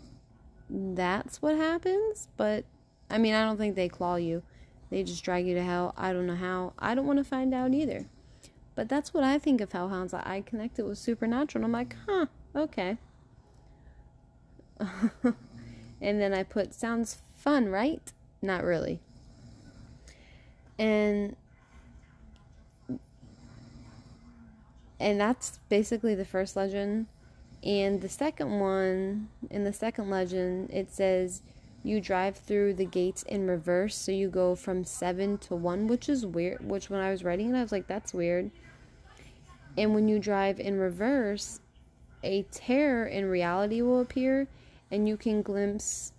that's 0.69 1.43
what 1.43 1.57
happens, 1.57 2.29
but 2.37 2.65
I 3.11 3.19
mean, 3.19 3.35
I 3.35 3.45
don't 3.45 3.57
think 3.57 3.75
they 3.75 3.89
claw 3.89 4.17
you. 4.17 4.43
They 4.91 5.03
just 5.03 5.25
drag 5.25 5.47
you 5.47 5.55
to 5.55 5.63
hell. 5.63 5.95
I 5.97 6.13
don't 6.13 6.27
know 6.27 6.37
how. 6.37 6.75
I 6.79 6.95
don't 6.95 7.07
want 7.07 7.19
to 7.19 7.25
find 7.25 7.55
out 7.55 7.73
either. 7.73 8.07
But 8.75 8.89
that's 8.89 9.13
what 9.13 9.25
I 9.25 9.39
think 9.39 9.61
of 9.61 9.73
hellhounds. 9.73 10.15
I 10.15 10.43
connect 10.45 10.79
it 10.79 10.85
with 10.85 10.99
supernatural. 10.99 11.65
And 11.65 11.67
I'm 11.67 11.73
like, 11.73 11.97
huh, 12.07 12.27
okay. 12.55 12.99
and 16.01 16.21
then 16.21 16.33
I 16.33 16.43
put, 16.43 16.75
sounds 16.75 17.19
fun, 17.37 17.69
right? 17.69 18.13
Not 18.43 18.65
really. 18.65 19.01
And 20.79 21.37
and 25.01 25.19
that's 25.19 25.59
basically 25.69 26.15
the 26.15 26.25
first 26.25 26.55
legend. 26.55 27.07
And 27.65 28.01
the 28.01 28.09
second 28.09 28.61
one, 28.61 29.29
in 29.51 29.65
the 29.65 29.73
second 29.73 30.11
legend, 30.11 30.71
it 30.71 30.93
says 30.93 31.43
you 31.83 32.01
drive 32.01 32.37
through 32.37 32.75
the 32.75 32.85
gates 32.85 33.23
in 33.23 33.47
reverse, 33.47 33.97
so 33.97 34.13
you 34.13 34.29
go 34.29 34.55
from 34.55 34.85
seven 34.85 35.39
to 35.39 35.55
one, 35.55 35.87
which 35.87 36.09
is 36.09 36.27
weird. 36.27 36.69
Which 36.69 36.91
when 36.91 37.01
I 37.01 37.11
was 37.11 37.25
writing 37.25 37.51
it, 37.51 37.59
I 37.59 37.63
was 37.63 37.73
like, 37.73 37.87
that's 37.87 38.13
weird. 38.13 38.51
And 39.77 39.95
when 39.95 40.07
you 40.07 40.19
drive 40.19 40.61
in 40.61 40.79
reverse, 40.79 41.61
a 42.23 42.45
tear 42.51 43.07
in 43.07 43.27
reality 43.27 43.81
will 43.81 44.01
appear, 44.01 44.47
and 44.91 45.09
you 45.09 45.17
can 45.17 45.41
glimpse, 45.41 46.13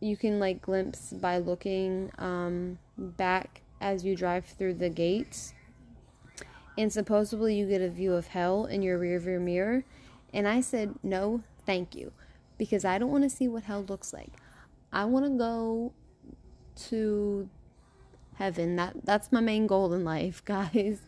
you 0.00 0.16
can 0.16 0.38
like 0.40 0.62
glimpse 0.62 1.12
by 1.12 1.38
looking 1.38 2.10
um, 2.18 2.78
back 2.96 3.60
as 3.80 4.04
you 4.04 4.16
drive 4.16 4.46
through 4.46 4.74
the 4.74 4.88
gates 4.88 5.52
and 6.78 6.92
supposedly 6.92 7.54
you 7.56 7.66
get 7.66 7.80
a 7.80 7.88
view 7.88 8.14
of 8.14 8.28
hell 8.28 8.66
in 8.66 8.82
your 8.82 8.98
rearview 8.98 9.40
mirror. 9.40 9.84
And 10.32 10.46
I 10.46 10.60
said, 10.60 10.94
no, 11.02 11.42
thank 11.64 11.94
you, 11.94 12.12
because 12.58 12.84
I 12.84 12.98
don't 12.98 13.10
want 13.10 13.24
to 13.24 13.30
see 13.30 13.48
what 13.48 13.64
hell 13.64 13.84
looks 13.84 14.12
like. 14.12 14.32
I 14.92 15.04
want 15.04 15.24
to 15.26 15.30
go 15.30 15.92
to 16.88 17.48
heaven. 18.34 18.76
That 18.76 19.04
that's 19.04 19.32
my 19.32 19.40
main 19.40 19.66
goal 19.66 19.92
in 19.92 20.04
life, 20.04 20.42
guys. 20.44 21.00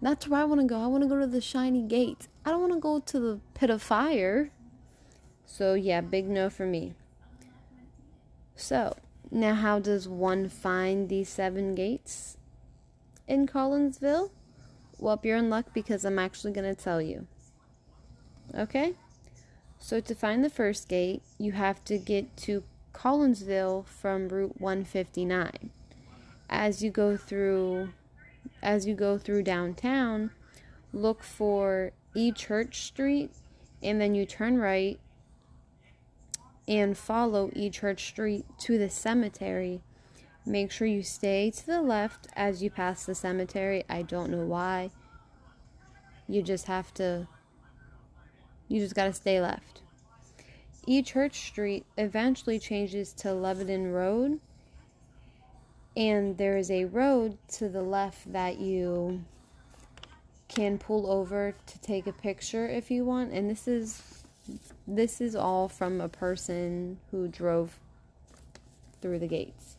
That's 0.00 0.28
where 0.28 0.40
I 0.40 0.44
want 0.44 0.60
to 0.60 0.66
go. 0.66 0.80
I 0.80 0.86
want 0.86 1.02
to 1.02 1.08
go 1.08 1.18
to 1.18 1.26
the 1.26 1.40
shiny 1.40 1.82
gates. 1.82 2.28
I 2.44 2.50
don't 2.50 2.60
want 2.60 2.74
to 2.74 2.78
go 2.78 3.00
to 3.00 3.20
the 3.20 3.40
pit 3.54 3.70
of 3.70 3.82
fire. 3.82 4.50
So 5.46 5.74
yeah, 5.74 6.00
big 6.00 6.28
no 6.28 6.50
for 6.50 6.66
me. 6.66 6.94
So, 8.56 8.96
now 9.30 9.54
how 9.54 9.78
does 9.78 10.08
one 10.08 10.48
find 10.48 11.08
these 11.08 11.28
seven 11.28 11.74
gates 11.74 12.36
in 13.26 13.46
Collinsville? 13.46 14.30
Well, 14.98 15.20
you're 15.22 15.36
in 15.36 15.50
luck 15.50 15.66
because 15.74 16.04
I'm 16.04 16.18
actually 16.18 16.52
going 16.52 16.74
to 16.74 16.80
tell 16.80 17.02
you. 17.02 17.26
Okay? 18.54 18.94
So, 19.78 20.00
to 20.00 20.14
find 20.14 20.44
the 20.44 20.50
first 20.50 20.88
gate, 20.88 21.22
you 21.38 21.52
have 21.52 21.84
to 21.84 21.98
get 21.98 22.36
to 22.38 22.62
Collinsville 22.94 23.86
from 23.86 24.28
Route 24.28 24.60
159. 24.60 25.70
As 26.48 26.82
you 26.82 26.90
go 26.90 27.16
through 27.16 27.90
as 28.62 28.86
you 28.86 28.94
go 28.94 29.18
through 29.18 29.42
downtown, 29.42 30.30
look 30.92 31.22
for 31.22 31.92
E 32.14 32.32
Church 32.32 32.82
Street 32.82 33.30
and 33.82 34.00
then 34.00 34.14
you 34.14 34.24
turn 34.24 34.58
right 34.58 34.98
and 36.66 36.96
follow 36.96 37.50
E 37.54 37.68
Church 37.68 38.06
Street 38.06 38.46
to 38.60 38.78
the 38.78 38.88
cemetery 38.88 39.82
Make 40.46 40.70
sure 40.70 40.86
you 40.86 41.02
stay 41.02 41.50
to 41.50 41.66
the 41.66 41.80
left 41.80 42.26
as 42.36 42.62
you 42.62 42.70
pass 42.70 43.06
the 43.06 43.14
cemetery. 43.14 43.84
I 43.88 44.02
don't 44.02 44.30
know 44.30 44.44
why. 44.44 44.90
You 46.28 46.42
just 46.42 46.66
have 46.66 46.92
to, 46.94 47.26
you 48.68 48.80
just 48.80 48.94
got 48.94 49.06
to 49.06 49.12
stay 49.14 49.40
left. 49.40 49.80
E 50.86 51.00
Church 51.02 51.46
Street 51.46 51.86
eventually 51.96 52.58
changes 52.58 53.14
to 53.14 53.32
Lebanon 53.32 53.90
Road, 53.90 54.40
and 55.96 56.36
there 56.36 56.58
is 56.58 56.70
a 56.70 56.84
road 56.84 57.38
to 57.48 57.70
the 57.70 57.82
left 57.82 58.30
that 58.30 58.58
you 58.60 59.24
can 60.48 60.76
pull 60.76 61.10
over 61.10 61.54
to 61.66 61.78
take 61.80 62.06
a 62.06 62.12
picture 62.12 62.68
if 62.68 62.90
you 62.90 63.06
want. 63.06 63.32
And 63.32 63.48
this 63.48 63.66
is 63.66 64.24
this 64.86 65.22
is 65.22 65.34
all 65.34 65.70
from 65.70 66.02
a 66.02 66.08
person 66.08 66.98
who 67.10 67.28
drove 67.28 67.78
through 69.00 69.18
the 69.18 69.26
gates 69.26 69.73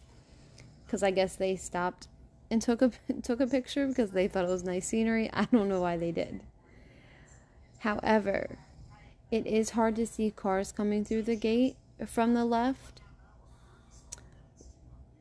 because 0.85 1.03
I 1.03 1.11
guess 1.11 1.35
they 1.35 1.55
stopped 1.55 2.07
and 2.49 2.61
took 2.61 2.81
a 2.81 2.91
took 3.23 3.39
a 3.39 3.47
picture 3.47 3.87
because 3.87 4.11
they 4.11 4.27
thought 4.27 4.45
it 4.45 4.49
was 4.49 4.63
nice 4.63 4.87
scenery. 4.87 5.29
I 5.33 5.45
don't 5.45 5.69
know 5.69 5.81
why 5.81 5.97
they 5.97 6.11
did. 6.11 6.41
However, 7.79 8.57
it 9.31 9.45
is 9.45 9.71
hard 9.71 9.95
to 9.97 10.07
see 10.07 10.31
cars 10.31 10.71
coming 10.71 11.05
through 11.05 11.23
the 11.23 11.35
gate 11.35 11.75
from 12.05 12.33
the 12.33 12.45
left 12.45 13.01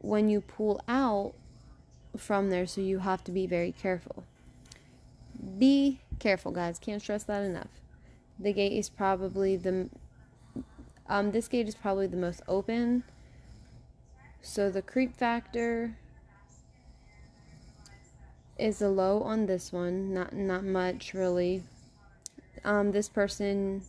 when 0.00 0.28
you 0.28 0.40
pull 0.40 0.80
out 0.86 1.34
from 2.16 2.50
there, 2.50 2.66
so 2.66 2.80
you 2.80 3.00
have 3.00 3.24
to 3.24 3.32
be 3.32 3.46
very 3.46 3.72
careful. 3.72 4.24
Be 5.58 6.00
careful, 6.18 6.52
guys. 6.52 6.78
Can't 6.78 7.02
stress 7.02 7.24
that 7.24 7.42
enough. 7.42 7.68
The 8.38 8.52
gate 8.52 8.72
is 8.72 8.88
probably 8.88 9.56
the 9.56 9.88
um 11.06 11.32
this 11.32 11.48
gate 11.48 11.68
is 11.68 11.74
probably 11.74 12.06
the 12.06 12.16
most 12.16 12.42
open. 12.48 13.04
So 14.44 14.70
the 14.70 14.82
creep 14.82 15.16
factor 15.16 15.96
is 18.58 18.82
a 18.82 18.88
low 18.90 19.22
on 19.22 19.46
this 19.46 19.72
one, 19.72 20.12
not 20.12 20.34
not 20.34 20.62
much 20.64 21.14
really. 21.14 21.62
Um 22.62 22.92
this 22.92 23.08
person 23.08 23.82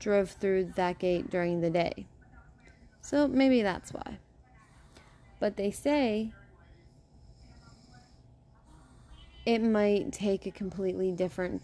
drove 0.00 0.30
through 0.30 0.72
that 0.74 0.98
gate 0.98 1.30
during 1.30 1.60
the 1.60 1.70
day. 1.70 2.06
So 3.00 3.28
maybe 3.28 3.62
that's 3.62 3.92
why. 3.92 4.18
But 5.38 5.56
they 5.56 5.70
say 5.70 6.32
it 9.46 9.62
might 9.62 10.12
take 10.12 10.46
a 10.46 10.50
completely 10.50 11.12
different 11.12 11.62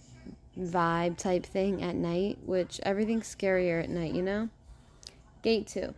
vibe 0.56 1.18
type 1.18 1.44
thing 1.44 1.82
at 1.82 1.96
night, 1.96 2.38
which 2.46 2.80
everything's 2.84 3.34
scarier 3.34 3.82
at 3.82 3.90
night, 3.90 4.14
you 4.14 4.22
know? 4.22 4.48
Gate 5.42 5.66
2. 5.66 5.92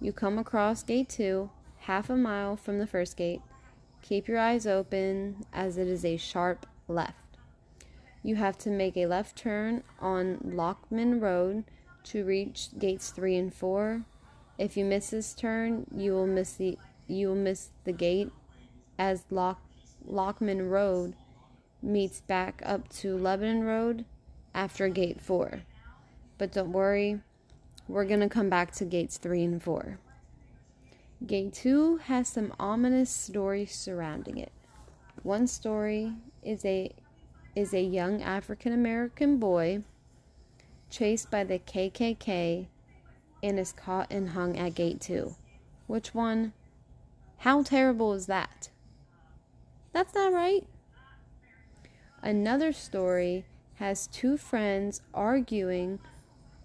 You 0.00 0.12
come 0.12 0.38
across 0.38 0.84
gate 0.84 1.08
2, 1.08 1.50
half 1.80 2.08
a 2.08 2.16
mile 2.16 2.56
from 2.56 2.78
the 2.78 2.86
first 2.86 3.16
gate. 3.16 3.42
Keep 4.02 4.28
your 4.28 4.38
eyes 4.38 4.66
open 4.66 5.44
as 5.52 5.76
it 5.76 5.88
is 5.88 6.04
a 6.04 6.16
sharp 6.16 6.66
left. 6.86 7.36
You 8.22 8.36
have 8.36 8.56
to 8.58 8.70
make 8.70 8.96
a 8.96 9.06
left 9.06 9.36
turn 9.36 9.82
on 9.98 10.38
Lockman 10.44 11.20
Road 11.20 11.64
to 12.04 12.24
reach 12.24 12.68
gates 12.78 13.10
3 13.10 13.36
and 13.36 13.54
4. 13.54 14.02
If 14.56 14.76
you 14.76 14.84
miss 14.84 15.10
this 15.10 15.34
turn, 15.34 15.86
you 15.94 16.12
will 16.12 16.26
miss 16.26 16.52
the 16.52 16.78
you 17.08 17.28
will 17.28 17.34
miss 17.34 17.70
the 17.84 17.92
gate 17.92 18.30
as 18.98 19.24
Lock 19.30 19.62
Lockman 20.06 20.68
Road 20.68 21.14
meets 21.82 22.20
back 22.20 22.62
up 22.64 22.88
to 22.88 23.16
Lebanon 23.16 23.64
Road 23.64 24.04
after 24.54 24.88
gate 24.88 25.20
4. 25.20 25.62
But 26.36 26.52
don't 26.52 26.72
worry, 26.72 27.20
we're 27.88 28.04
going 28.04 28.20
to 28.20 28.28
come 28.28 28.50
back 28.50 28.70
to 28.72 28.84
gates 28.84 29.16
3 29.16 29.44
and 29.44 29.62
4. 29.62 29.98
Gate 31.26 31.52
2 31.52 31.96
has 32.04 32.28
some 32.28 32.52
ominous 32.60 33.10
stories 33.10 33.74
surrounding 33.74 34.36
it. 34.36 34.52
One 35.22 35.46
story 35.46 36.12
is 36.44 36.64
a 36.64 36.92
is 37.56 37.74
a 37.74 37.82
young 37.82 38.22
African 38.22 38.72
American 38.72 39.38
boy 39.38 39.82
chased 40.90 41.28
by 41.28 41.42
the 41.42 41.58
KKK 41.58 42.66
and 43.42 43.58
is 43.58 43.72
caught 43.72 44.12
and 44.12 44.30
hung 44.30 44.56
at 44.56 44.74
gate 44.74 45.00
2. 45.00 45.34
Which 45.88 46.14
one? 46.14 46.52
How 47.38 47.62
terrible 47.62 48.12
is 48.12 48.26
that? 48.26 48.68
That's 49.92 50.14
not 50.14 50.32
right. 50.32 50.64
Another 52.22 52.72
story 52.72 53.44
has 53.76 54.06
two 54.06 54.36
friends 54.36 55.02
arguing 55.14 55.98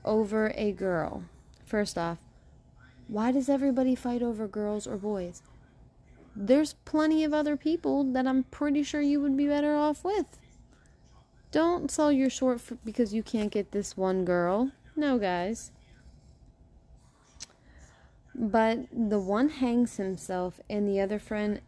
over 0.06 0.52
a 0.56 0.72
girl. 0.72 1.24
First 1.66 1.98
off, 1.98 2.20
why 3.08 3.32
does 3.32 3.50
everybody 3.50 3.96
fight 3.96 4.22
over 4.22 4.48
girls 4.48 4.88
or 4.88 4.98
boys? 4.98 5.42
There's 6.36 6.74
plenty 6.86 7.24
of 7.24 7.34
other 7.34 7.56
people 7.56 8.04
that 8.14 8.26
I'm 8.26 8.44
pretty 8.44 8.84
sure 8.84 9.02
you 9.02 9.22
would 9.22 9.38
be 9.38 9.48
better 9.48 9.76
off 9.76 10.04
with. 10.04 10.40
Don't 11.52 11.92
sell 11.92 12.12
your 12.12 12.30
short 12.30 12.62
because 12.84 13.14
you 13.14 13.22
can't 13.22 13.52
get 13.52 13.72
this 13.72 13.96
one 13.96 14.26
girl. 14.26 14.72
No, 14.96 15.20
guys. 15.20 15.72
But 18.34 18.88
the 18.92 19.20
one 19.20 19.50
hangs 19.50 19.98
himself, 19.98 20.60
and 20.68 20.88
the 20.88 21.00
other 21.00 21.20
friend 21.20 21.62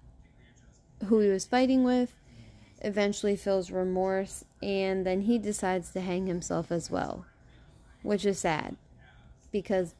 who 1.05 1.19
he 1.19 1.29
was 1.29 1.45
fighting 1.45 1.83
with 1.83 2.17
eventually 2.81 3.35
feels 3.35 3.71
remorse 3.71 4.45
and 4.61 5.05
then 5.05 5.21
he 5.21 5.37
decides 5.37 5.91
to 5.91 6.01
hang 6.01 6.27
himself 6.27 6.71
as 6.71 6.89
well, 6.89 7.25
which 8.05 8.23
is 8.25 8.39
sad 8.39 8.75
because 9.51 9.95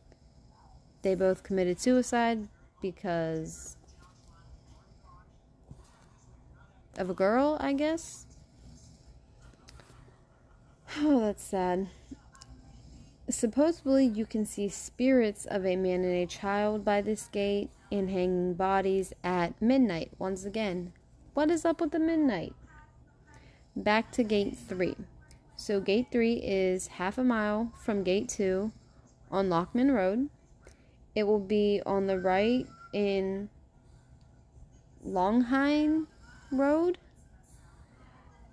they 1.02 1.16
both 1.16 1.44
committed 1.44 1.80
suicide 1.80 2.48
because 2.82 3.78
of 6.98 7.10
a 7.10 7.14
girl, 7.14 7.58
I 7.60 7.74
guess. 7.74 8.26
Oh, 10.98 11.20
that's 11.20 11.44
sad. 11.44 11.90
Supposedly, 13.30 14.06
you 14.06 14.26
can 14.26 14.46
see 14.46 14.70
spirits 14.70 15.46
of 15.46 15.66
a 15.66 15.76
man 15.76 16.06
and 16.06 16.14
a 16.14 16.26
child 16.26 16.86
by 16.86 17.02
this 17.02 17.28
gate 17.34 17.70
and 17.92 18.10
hanging 18.10 18.54
bodies 18.54 19.12
at 19.22 19.62
midnight. 19.62 20.12
Once 20.18 20.46
again, 20.46 20.94
what 21.34 21.52
is 21.52 21.66
up 21.66 21.82
with 21.82 21.92
the 21.92 22.00
midnight? 22.00 22.54
Back 23.76 24.12
to 24.14 24.24
gate 24.24 24.56
3. 24.56 24.96
So, 25.58 25.80
gate 25.80 26.08
3 26.12 26.34
is 26.44 26.88
half 26.88 27.18
a 27.18 27.24
mile 27.24 27.72
from 27.78 28.04
gate 28.04 28.30
2 28.30 28.72
on 29.32 29.50
Lockman 29.50 29.92
Road. 29.92 30.30
It 31.16 31.24
will 31.24 31.40
be 31.40 31.82
on 31.86 32.08
the 32.08 32.20
right 32.20 32.68
in 32.94 33.50
Longine 35.06 36.08
Road. 36.52 36.98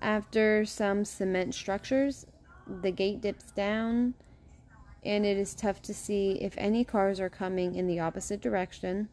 After 0.01 0.65
some 0.65 1.05
cement 1.05 1.55
structures, 1.55 2.27
the 2.67 2.91
gate 2.91 3.21
dips 3.21 3.51
down 3.51 4.15
and 5.05 5.27
it 5.27 5.37
is 5.37 5.55
tough 5.55 5.83
to 5.83 5.93
see 5.93 6.39
if 6.41 6.55
any 6.57 6.85
cars 6.85 7.19
are 7.19 7.29
coming 7.29 7.75
in 7.75 7.87
the 7.87 7.99
opposite 7.99 8.41
direction. 8.41 9.09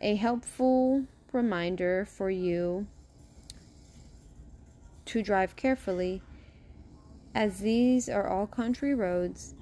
A 0.00 0.16
helpful 0.16 1.04
reminder 1.32 2.04
for 2.04 2.30
you 2.30 2.86
to 5.06 5.22
drive 5.22 5.56
carefully, 5.56 6.22
as 7.34 7.60
these 7.60 8.08
are 8.08 8.28
all 8.28 8.46
country 8.46 8.94
roads 8.94 9.54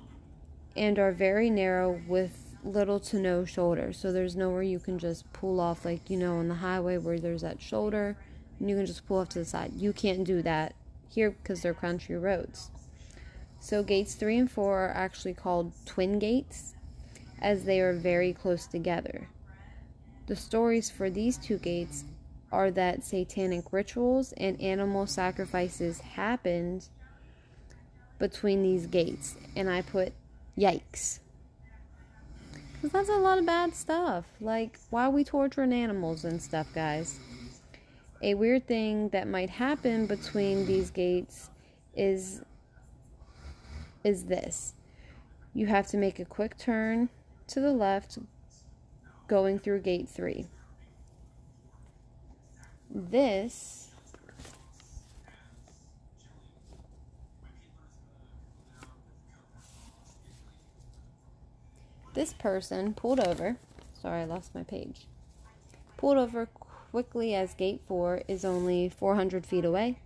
and 0.76 0.98
are 0.98 1.12
very 1.12 1.50
narrow 1.50 2.00
with 2.06 2.56
little 2.64 3.00
to 3.00 3.18
no 3.18 3.44
shoulder. 3.44 3.92
So 3.92 4.12
there's 4.12 4.36
nowhere 4.36 4.62
you 4.62 4.78
can 4.78 4.98
just 4.98 5.30
pull 5.32 5.60
off, 5.60 5.84
like 5.84 6.08
you 6.10 6.16
know, 6.16 6.36
on 6.36 6.48
the 6.48 6.54
highway 6.56 6.98
where 6.98 7.18
there's 7.18 7.42
that 7.42 7.60
shoulder 7.60 8.16
and 8.60 8.70
you 8.70 8.76
can 8.76 8.86
just 8.86 9.06
pull 9.06 9.18
off 9.18 9.30
to 9.30 9.40
the 9.40 9.44
side. 9.44 9.72
You 9.74 9.92
can't 9.92 10.24
do 10.24 10.42
that 10.42 10.74
here 11.08 11.30
because 11.30 11.62
they're 11.62 11.74
country 11.74 12.16
roads. 12.16 12.70
So 13.60 13.82
gates 13.82 14.14
3 14.14 14.38
and 14.38 14.50
4 14.50 14.78
are 14.78 14.90
actually 14.90 15.34
called 15.34 15.72
twin 15.86 16.18
gates 16.18 16.74
as 17.40 17.64
they 17.64 17.80
are 17.80 17.92
very 17.92 18.32
close 18.32 18.66
together. 18.66 19.28
The 20.26 20.36
stories 20.36 20.90
for 20.90 21.10
these 21.10 21.36
two 21.36 21.58
gates 21.58 22.04
are 22.50 22.70
that 22.70 23.02
satanic 23.02 23.72
rituals 23.72 24.32
and 24.36 24.60
animal 24.60 25.06
sacrifices 25.06 26.00
happened 26.00 26.88
between 28.22 28.62
these 28.62 28.86
gates. 28.86 29.34
And 29.56 29.68
I 29.68 29.82
put 29.82 30.12
yikes. 30.56 31.18
Because 32.74 32.92
that's 32.92 33.08
a 33.08 33.16
lot 33.16 33.38
of 33.38 33.44
bad 33.44 33.74
stuff. 33.74 34.24
Like, 34.40 34.78
why 34.90 35.06
are 35.06 35.10
we 35.10 35.24
torturing 35.24 35.72
animals 35.72 36.24
and 36.24 36.40
stuff, 36.40 36.68
guys? 36.72 37.18
A 38.22 38.34
weird 38.34 38.68
thing 38.68 39.08
that 39.08 39.26
might 39.26 39.50
happen 39.50 40.06
between 40.06 40.66
these 40.66 40.92
gates 40.92 41.50
is 41.96 42.42
is 44.04 44.24
this. 44.26 44.74
You 45.52 45.66
have 45.66 45.88
to 45.88 45.96
make 45.96 46.20
a 46.20 46.24
quick 46.24 46.56
turn 46.56 47.08
to 47.48 47.60
the 47.60 47.72
left 47.72 48.18
going 49.26 49.58
through 49.58 49.80
gate 49.80 50.08
3. 50.08 50.46
This 52.88 53.81
This 62.14 62.32
person 62.32 62.94
pulled 62.94 63.20
over. 63.20 63.56
Sorry, 64.00 64.22
I 64.22 64.24
lost 64.24 64.54
my 64.54 64.62
page. 64.62 65.06
Pulled 65.96 66.18
over 66.18 66.46
quickly 66.90 67.34
as 67.34 67.54
gate 67.54 67.80
4 67.88 68.22
is 68.28 68.44
only 68.44 68.88
400 68.88 69.46
feet 69.46 69.64
away 69.64 69.96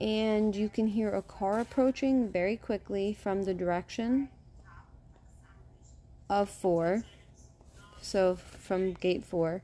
and 0.00 0.54
you 0.54 0.68
can 0.68 0.86
hear 0.86 1.12
a 1.12 1.22
car 1.22 1.58
approaching 1.58 2.28
very 2.28 2.56
quickly 2.56 3.12
from 3.12 3.42
the 3.42 3.54
direction 3.54 4.28
of 6.30 6.48
4 6.48 7.02
so 8.00 8.36
from 8.36 8.92
gate 8.92 9.24
4 9.24 9.62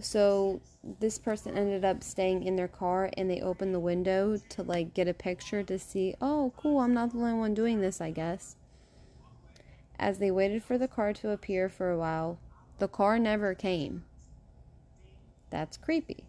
so 0.00 0.60
this 1.00 1.18
person 1.18 1.56
ended 1.56 1.84
up 1.84 2.02
staying 2.02 2.42
in 2.42 2.56
their 2.56 2.68
car 2.68 3.08
and 3.16 3.30
they 3.30 3.40
opened 3.40 3.74
the 3.74 3.80
window 3.80 4.36
to 4.50 4.62
like 4.62 4.92
get 4.92 5.08
a 5.08 5.14
picture 5.14 5.62
to 5.62 5.78
see 5.78 6.14
oh 6.20 6.52
cool 6.56 6.80
i'm 6.80 6.92
not 6.92 7.12
the 7.12 7.18
only 7.18 7.32
one 7.32 7.54
doing 7.54 7.80
this 7.80 8.00
i 8.00 8.10
guess 8.10 8.56
as 9.98 10.18
they 10.18 10.30
waited 10.30 10.62
for 10.62 10.78
the 10.78 10.88
car 10.88 11.12
to 11.12 11.30
appear 11.30 11.68
for 11.68 11.90
a 11.90 11.98
while 11.98 12.38
the 12.78 12.88
car 12.88 13.18
never 13.18 13.54
came 13.54 14.04
that's 15.50 15.76
creepy 15.76 16.24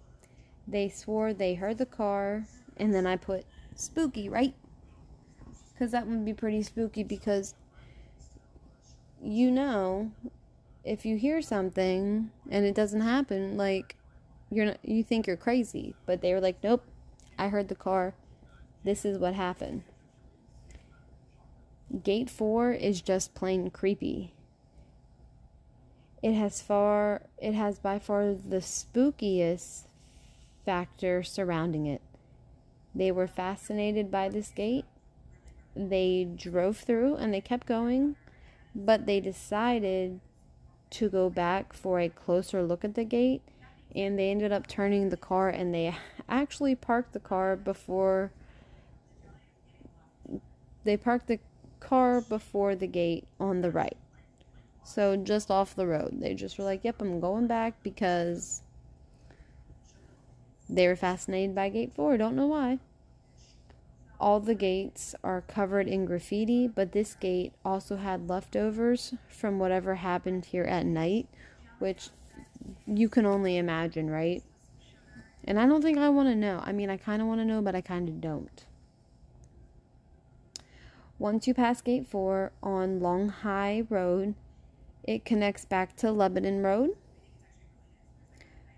they 0.67 0.89
swore 0.89 1.33
they 1.33 1.55
heard 1.55 1.77
the 1.77 1.85
car 1.85 2.45
and 2.79 2.93
then 2.93 3.05
I 3.05 3.15
put 3.15 3.45
spooky, 3.75 4.29
right? 4.29 4.53
Because 5.73 5.91
that 5.91 6.07
would 6.07 6.25
be 6.25 6.33
pretty 6.33 6.63
spooky 6.63 7.03
because 7.03 7.55
you 9.21 9.51
know 9.51 10.11
if 10.83 11.05
you 11.05 11.17
hear 11.17 11.41
something 11.41 12.31
and 12.49 12.65
it 12.65 12.75
doesn't 12.75 13.01
happen, 13.01 13.57
like 13.57 13.95
you're 14.49 14.65
not, 14.65 14.79
you 14.83 15.03
think 15.03 15.27
you're 15.27 15.37
crazy, 15.37 15.95
but 16.05 16.21
they 16.21 16.33
were 16.33 16.41
like, 16.41 16.57
nope, 16.63 16.83
I 17.37 17.49
heard 17.49 17.67
the 17.67 17.75
car. 17.75 18.13
This 18.83 19.05
is 19.05 19.17
what 19.17 19.33
happened. 19.33 19.83
Gate 22.03 22.29
4 22.29 22.73
is 22.73 23.01
just 23.01 23.33
plain 23.33 23.69
creepy. 23.69 24.33
It 26.21 26.33
has 26.33 26.61
far 26.61 27.21
it 27.37 27.53
has 27.53 27.79
by 27.79 27.99
far 27.99 28.33
the 28.33 28.57
spookiest 28.57 29.83
factor 30.65 31.23
surrounding 31.23 31.85
it. 31.85 32.01
They 32.93 33.11
were 33.11 33.27
fascinated 33.27 34.11
by 34.11 34.27
this 34.27 34.49
gate. 34.49 34.85
They 35.75 36.25
drove 36.25 36.77
through 36.77 37.15
and 37.15 37.33
they 37.33 37.41
kept 37.41 37.67
going, 37.67 38.15
but 38.75 39.05
they 39.05 39.19
decided 39.19 40.19
to 40.89 41.09
go 41.09 41.29
back 41.29 41.73
for 41.73 41.99
a 41.99 42.09
closer 42.09 42.63
look 42.63 42.83
at 42.83 42.95
the 42.95 43.03
gate 43.03 43.41
and 43.95 44.17
they 44.17 44.31
ended 44.31 44.51
up 44.51 44.67
turning 44.67 45.09
the 45.09 45.17
car 45.17 45.49
and 45.49 45.73
they 45.73 45.95
actually 46.27 46.75
parked 46.75 47.13
the 47.13 47.19
car 47.19 47.55
before 47.55 48.31
they 50.83 50.97
parked 50.97 51.27
the 51.27 51.39
car 51.87 52.21
before 52.21 52.75
the 52.75 52.87
gate 52.87 53.25
on 53.39 53.61
the 53.61 53.71
right. 53.71 53.97
So 54.83 55.15
just 55.15 55.51
off 55.51 55.75
the 55.75 55.87
road. 55.87 56.19
They 56.19 56.33
just 56.33 56.57
were 56.57 56.63
like, 56.63 56.83
"Yep, 56.83 57.01
I'm 57.01 57.19
going 57.19 57.47
back 57.47 57.81
because 57.83 58.61
they 60.69 60.87
were 60.87 60.95
fascinated 60.95 61.55
by 61.55 61.69
gate 61.69 61.93
4, 61.95 62.17
don't 62.17 62.35
know 62.35 62.47
why." 62.47 62.79
All 64.19 64.39
the 64.39 64.55
gates 64.55 65.15
are 65.23 65.41
covered 65.41 65.87
in 65.87 66.05
graffiti, 66.05 66.67
but 66.67 66.91
this 66.91 67.15
gate 67.15 67.53
also 67.63 67.97
had 67.97 68.29
leftovers 68.29 69.13
from 69.29 69.59
whatever 69.59 69.95
happened 69.95 70.45
here 70.45 70.63
at 70.63 70.85
night, 70.85 71.27
which 71.79 72.09
you 72.85 73.09
can 73.09 73.25
only 73.25 73.57
imagine, 73.57 74.09
right? 74.09 74.43
And 75.43 75.59
I 75.59 75.65
don't 75.67 75.81
think 75.81 75.97
I 75.97 76.09
want 76.09 76.27
to 76.29 76.35
know. 76.35 76.61
I 76.65 76.71
mean, 76.71 76.89
I 76.89 76.97
kind 76.97 77.21
of 77.21 77.27
want 77.27 77.39
to 77.41 77.45
know, 77.45 77.61
but 77.61 77.75
I 77.75 77.81
kind 77.81 78.09
of 78.09 78.19
don't. 78.19 78.65
Once 81.19 81.47
you 81.47 81.53
pass 81.53 81.81
gate 81.81 82.05
4 82.05 82.51
on 82.61 82.99
Long 82.99 83.29
High 83.29 83.83
Road, 83.89 84.35
it 85.03 85.25
connects 85.25 85.65
back 85.65 85.95
to 85.95 86.11
Lebanon 86.11 86.61
Road. 86.61 86.91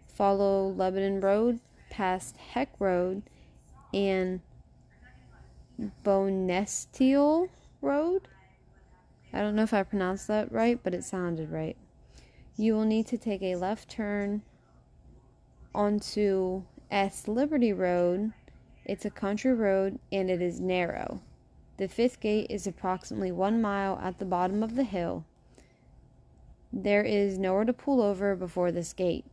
Follow 0.08 0.69
Lebanon 0.69 1.19
Road 1.19 1.60
past 1.89 2.38
Heck 2.38 2.69
Road 2.80 3.23
and 3.93 4.39
Bonestiel 6.06 7.49
Road. 7.82 8.30
I 9.34 9.39
don't 9.39 9.56
know 9.56 9.63
if 9.63 9.73
I 9.73 9.84
pronounced 9.84 10.28
that 10.30 10.52
right, 10.52 10.80
but 10.82 10.93
it 10.93 11.04
sounded 11.04 11.52
right. 11.52 11.75
You 12.56 12.73
will 12.73 12.86
need 12.86 13.08
to 13.08 13.17
take 13.17 13.41
a 13.41 13.58
left 13.58 13.89
turn 13.89 14.43
onto 15.75 16.63
S 16.89 17.28
Liberty 17.28 17.73
Road. 17.73 18.32
It's 18.86 19.06
a 19.06 19.10
country 19.10 19.54
road 19.54 19.99
and 20.12 20.30
it 20.32 20.41
is 20.41 20.60
narrow. 20.60 21.21
The 21.80 21.88
fifth 21.88 22.20
gate 22.20 22.48
is 22.50 22.68
approximately 22.68 23.32
one 23.32 23.62
mile 23.62 23.98
at 24.04 24.20
the 24.20 24.26
bottom 24.26 24.63
of 24.63 24.76
the 24.76 24.84
hill. 24.84 25.24
There 26.74 27.04
is 27.04 27.39
nowhere 27.39 27.63
to 27.63 27.72
pull 27.72 28.02
over 28.02 28.36
before 28.36 28.70
this 28.70 28.92
gate. 28.92 29.24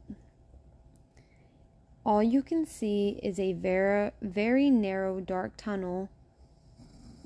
All 2.05 2.23
you 2.23 2.43
can 2.43 2.65
see 2.65 3.19
is 3.21 3.41
a 3.41 3.53
very, 3.53 4.13
very 4.23 4.71
narrow, 4.71 5.19
dark 5.19 5.55
tunnel 5.57 6.09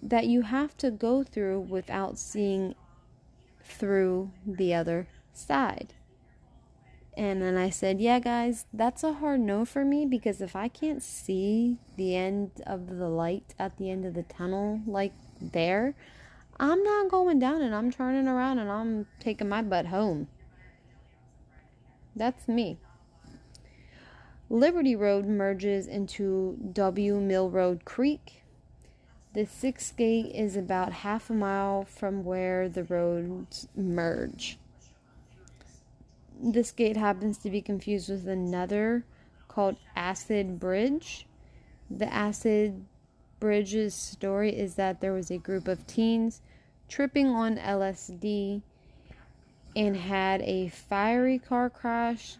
that 0.02 0.26
you 0.26 0.40
have 0.40 0.74
to 0.78 0.90
go 0.90 1.22
through 1.22 1.60
without 1.60 2.16
seeing 2.16 2.74
through 3.62 4.30
the 4.46 4.72
other 4.72 5.06
side. 5.34 5.92
And 7.20 7.42
then 7.42 7.58
I 7.58 7.68
said, 7.68 8.00
Yeah, 8.00 8.18
guys, 8.18 8.64
that's 8.72 9.04
a 9.04 9.12
hard 9.12 9.40
no 9.40 9.66
for 9.66 9.84
me 9.84 10.06
because 10.06 10.40
if 10.40 10.56
I 10.56 10.68
can't 10.68 11.02
see 11.02 11.76
the 11.98 12.16
end 12.16 12.62
of 12.66 12.96
the 12.96 13.10
light 13.10 13.54
at 13.58 13.76
the 13.76 13.90
end 13.90 14.06
of 14.06 14.14
the 14.14 14.22
tunnel, 14.22 14.80
like 14.86 15.12
there, 15.38 15.94
I'm 16.58 16.82
not 16.82 17.10
going 17.10 17.38
down 17.38 17.60
and 17.60 17.74
I'm 17.74 17.92
turning 17.92 18.26
around 18.26 18.58
and 18.58 18.70
I'm 18.70 19.06
taking 19.18 19.50
my 19.50 19.60
butt 19.60 19.88
home. 19.88 20.28
That's 22.16 22.48
me. 22.48 22.78
Liberty 24.48 24.96
Road 24.96 25.26
merges 25.26 25.86
into 25.86 26.56
W 26.72 27.20
Mill 27.20 27.50
Road 27.50 27.84
Creek. 27.84 28.44
The 29.34 29.44
sixth 29.44 29.94
gate 29.94 30.32
is 30.34 30.56
about 30.56 30.94
half 30.94 31.28
a 31.28 31.34
mile 31.34 31.84
from 31.84 32.24
where 32.24 32.66
the 32.66 32.84
roads 32.84 33.68
merge 33.76 34.58
this 36.42 36.72
gate 36.72 36.96
happens 36.96 37.38
to 37.38 37.50
be 37.50 37.60
confused 37.60 38.08
with 38.08 38.26
another 38.26 39.04
called 39.48 39.76
Acid 39.94 40.58
Bridge. 40.58 41.26
The 41.90 42.12
Acid 42.12 42.84
Bridge's 43.40 43.94
story 43.94 44.56
is 44.56 44.74
that 44.76 45.00
there 45.00 45.12
was 45.12 45.30
a 45.30 45.38
group 45.38 45.68
of 45.68 45.86
teens 45.86 46.40
tripping 46.88 47.28
on 47.28 47.56
LSD 47.56 48.62
and 49.76 49.96
had 49.96 50.42
a 50.42 50.68
fiery 50.68 51.38
car 51.38 51.70
crash 51.70 52.36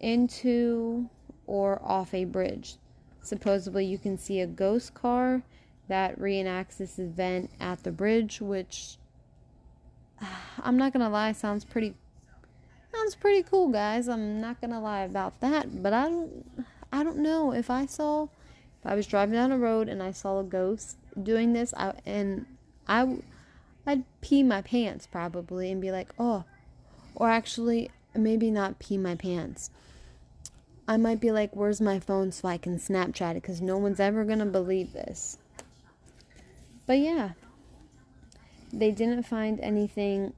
into 0.00 1.08
or 1.46 1.80
off 1.82 2.14
a 2.14 2.24
bridge. 2.24 2.76
Supposedly, 3.22 3.84
you 3.84 3.98
can 3.98 4.18
see 4.18 4.40
a 4.40 4.46
ghost 4.46 4.94
car 4.94 5.42
that 5.88 6.18
reenacts 6.18 6.78
this 6.78 6.98
event 6.98 7.50
at 7.60 7.82
the 7.82 7.90
bridge, 7.90 8.40
which 8.40 8.98
I'm 10.62 10.76
not 10.76 10.92
gonna 10.92 11.10
lie, 11.10 11.32
sounds 11.32 11.64
pretty 11.64 11.94
Sounds 12.94 13.16
pretty 13.16 13.42
cool, 13.42 13.68
guys. 13.68 14.08
I'm 14.08 14.40
not 14.40 14.60
gonna 14.60 14.80
lie 14.80 15.02
about 15.02 15.40
that, 15.40 15.82
but 15.82 15.92
I 15.92 16.04
don't, 16.08 16.64
I 16.92 17.02
don't 17.02 17.18
know 17.18 17.52
if 17.52 17.68
I 17.68 17.86
saw, 17.86 18.24
if 18.24 18.86
I 18.86 18.94
was 18.94 19.06
driving 19.06 19.34
down 19.34 19.50
a 19.50 19.58
road 19.58 19.88
and 19.88 20.02
I 20.02 20.12
saw 20.12 20.38
a 20.38 20.44
ghost 20.44 20.96
doing 21.20 21.52
this, 21.52 21.74
I 21.76 21.94
and 22.06 22.46
I, 22.86 23.18
I'd 23.86 24.04
pee 24.20 24.42
my 24.42 24.62
pants 24.62 25.06
probably 25.06 25.72
and 25.72 25.80
be 25.80 25.90
like, 25.90 26.10
oh, 26.18 26.44
or 27.16 27.30
actually 27.30 27.90
maybe 28.14 28.50
not 28.50 28.78
pee 28.78 28.96
my 28.96 29.16
pants. 29.16 29.70
I 30.86 30.96
might 30.96 31.20
be 31.20 31.32
like, 31.32 31.56
where's 31.56 31.80
my 31.80 31.98
phone 31.98 32.30
so 32.30 32.46
I 32.46 32.58
can 32.58 32.78
Snapchat 32.78 33.32
it 33.32 33.42
because 33.42 33.60
no 33.60 33.76
one's 33.76 34.00
ever 34.00 34.24
gonna 34.24 34.46
believe 34.46 34.92
this. 34.92 35.38
But 36.86 36.98
yeah, 36.98 37.30
they 38.72 38.92
didn't 38.92 39.24
find 39.24 39.58
anything 39.60 40.34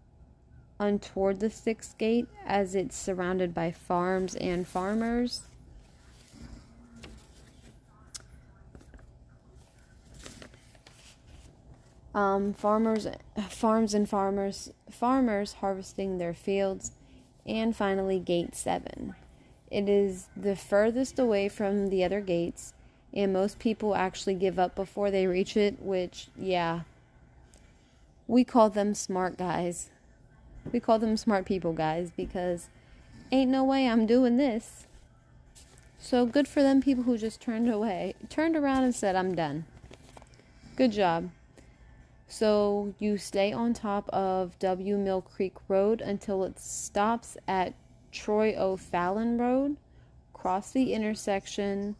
untoward 0.79 1.41
the 1.41 1.51
sixth 1.51 1.97
gate 1.99 2.29
as 2.45 2.75
it's 2.75 2.97
surrounded 2.97 3.55
by 3.55 3.73
farms 3.73 4.35
and 4.35 4.67
farmers. 4.67 5.43
Um, 12.15 12.55
farmers, 12.55 13.07
farms 13.51 13.93
and 13.93 14.09
farmers, 14.09 14.73
farmers 14.91 15.55
harvesting 15.55 16.17
their 16.17 16.33
fields, 16.33 16.93
and 17.45 17.77
finally, 17.77 18.19
gate 18.19 18.55
seven. 18.55 19.15
It 19.71 19.89
is 19.89 20.29
the 20.35 20.57
furthest 20.57 21.19
away 21.19 21.51
from 21.51 21.91
the 21.91 22.05
other 22.05 22.23
gates, 22.23 22.73
and 23.13 23.33
most 23.35 23.59
people 23.59 23.95
actually 23.95 24.35
give 24.35 24.59
up 24.59 24.75
before 24.75 25.11
they 25.11 25.27
reach 25.27 25.59
it, 25.59 25.83
which, 25.83 26.29
yeah, 26.39 26.81
we 28.27 28.45
call 28.45 28.71
them 28.71 28.95
smart 28.95 29.37
guys. 29.37 29.91
We 30.73 30.81
call 30.81 30.99
them 30.99 31.17
smart 31.17 31.47
people, 31.47 31.73
guys, 31.73 32.11
because 32.17 32.69
ain't 33.31 33.51
no 33.51 33.65
way 33.65 33.89
I'm 33.89 34.07
doing 34.07 34.37
this. 34.37 34.87
So 35.99 36.27
good 36.27 36.47
for 36.47 36.63
them 36.63 36.81
people 36.81 37.05
who 37.05 37.19
just 37.19 37.41
turned 37.41 37.69
away, 37.69 38.15
turned 38.29 38.57
around 38.57 38.85
and 38.85 38.95
said, 38.95 39.17
I'm 39.17 39.35
done. 39.35 39.65
Good 40.77 40.93
job. 40.93 41.31
So 42.29 42.95
you 42.99 43.19
stay 43.19 43.53
on 43.53 43.73
top 43.73 44.09
of 44.11 44.59
W 44.59 44.99
Mill 44.99 45.23
Creek 45.23 45.55
Road 45.69 46.01
until 46.01 46.45
it 46.45 46.59
stops 46.59 47.37
at 47.47 47.75
Troy 48.13 48.55
O'Fallon 48.57 49.39
Road. 49.39 49.77
Cross 50.33 50.73
the 50.73 50.93
intersection 50.93 51.97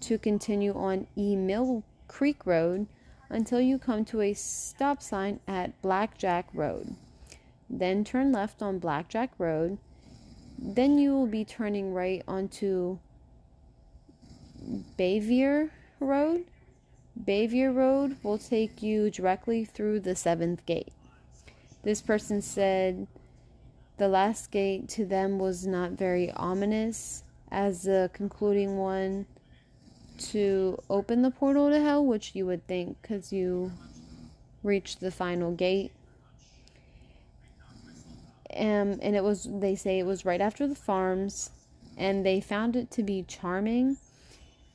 to 0.00 0.18
continue 0.18 0.74
on 0.74 1.06
E 1.16 1.36
Mill 1.36 1.82
Creek 2.08 2.44
Road 2.44 2.86
until 3.28 3.60
you 3.60 3.78
come 3.78 4.04
to 4.06 4.20
a 4.20 4.34
stop 4.34 5.00
sign 5.00 5.40
at 5.46 5.80
Blackjack 5.82 6.48
Road 6.52 6.96
then 7.70 8.02
turn 8.02 8.32
left 8.32 8.60
on 8.60 8.80
Blackjack 8.80 9.30
Road. 9.38 9.78
Then 10.58 10.98
you 10.98 11.14
will 11.14 11.28
be 11.28 11.44
turning 11.44 11.94
right 11.94 12.22
onto 12.26 12.98
Bayvier 14.98 15.70
Road. 16.00 16.44
Bayvier 17.22 17.74
Road 17.74 18.16
will 18.22 18.38
take 18.38 18.82
you 18.82 19.10
directly 19.10 19.64
through 19.64 20.00
the 20.00 20.16
seventh 20.16 20.66
gate. 20.66 20.92
This 21.82 22.02
person 22.02 22.42
said 22.42 23.06
the 23.98 24.08
last 24.08 24.50
gate 24.50 24.88
to 24.90 25.06
them 25.06 25.38
was 25.38 25.66
not 25.66 25.92
very 25.92 26.30
ominous 26.32 27.22
as 27.50 27.82
the 27.82 28.10
concluding 28.12 28.78
one 28.78 29.26
to 30.18 30.78
open 30.90 31.22
the 31.22 31.30
portal 31.30 31.70
to 31.70 31.80
hell, 31.80 32.04
which 32.04 32.34
you 32.34 32.46
would 32.46 32.66
think 32.66 33.00
because 33.00 33.32
you 33.32 33.72
reached 34.62 35.00
the 35.00 35.10
final 35.10 35.52
gate 35.52 35.92
um, 38.56 38.98
and 39.02 39.16
it 39.16 39.24
was 39.24 39.48
they 39.50 39.76
say 39.76 39.98
it 39.98 40.06
was 40.06 40.24
right 40.24 40.40
after 40.40 40.66
the 40.66 40.74
farms 40.74 41.50
and 41.96 42.24
they 42.26 42.40
found 42.40 42.76
it 42.76 42.90
to 42.92 43.02
be 43.02 43.22
charming 43.22 43.98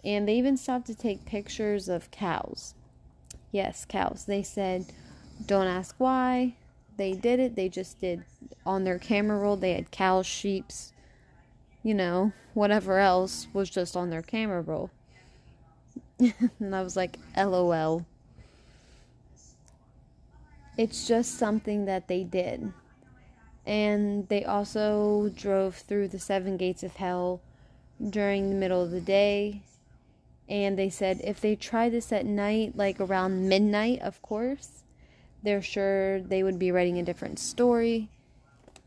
And 0.04 0.28
they 0.28 0.36
even 0.38 0.58
stopped 0.58 0.88
to 0.88 0.96
take 0.96 1.26
pictures 1.26 1.90
of 1.90 2.12
cows. 2.12 2.76
Yes, 3.52 3.86
cows. 3.86 4.26
They 4.28 4.44
said, 4.44 4.88
don't 5.46 5.68
ask 5.68 5.96
why. 5.98 6.56
They 6.98 7.14
did 7.14 7.40
it. 7.40 7.56
They 7.56 7.70
just 7.70 8.00
did 8.02 8.24
on 8.66 8.84
their 8.84 9.00
camera 9.00 9.40
roll. 9.40 9.58
They 9.58 9.74
had 9.74 9.92
cows, 9.92 10.28
sheeps, 10.28 10.94
you 11.84 11.94
know, 11.96 12.34
whatever 12.54 13.00
else 13.00 13.48
was 13.54 13.70
just 13.70 13.98
on 13.98 14.10
their 14.12 14.22
camera 14.22 14.62
roll. 14.62 14.92
and 16.20 16.76
I 16.76 16.84
was 16.84 16.96
like, 16.96 17.18
LOL. 17.38 18.06
It's 20.78 21.08
just 21.08 21.38
something 21.38 21.86
that 21.86 22.08
they 22.08 22.24
did. 22.24 22.74
And 23.66 24.28
they 24.30 24.46
also 24.46 25.32
drove 25.36 25.76
through 25.76 26.10
the 26.10 26.20
seven 26.20 26.58
gates 26.58 26.84
of 26.84 26.96
hell 26.98 27.42
during 28.10 28.50
the 28.50 28.56
middle 28.56 28.84
of 28.84 28.92
the 28.92 29.02
day. 29.02 29.62
And 30.48 30.78
they 30.78 30.90
said 30.90 31.22
if 31.24 31.42
they 31.42 31.56
try 31.56 31.90
this 31.90 32.12
at 32.12 32.26
night, 32.26 32.74
like 32.76 33.00
around 33.00 33.50
midnight, 33.50 34.02
of 34.02 34.22
course, 34.22 34.84
they're 35.42 35.62
sure 35.62 36.22
they 36.22 36.44
would 36.44 36.60
be 36.60 36.72
writing 36.72 37.00
a 37.00 37.04
different 37.04 37.40
story 37.40 38.10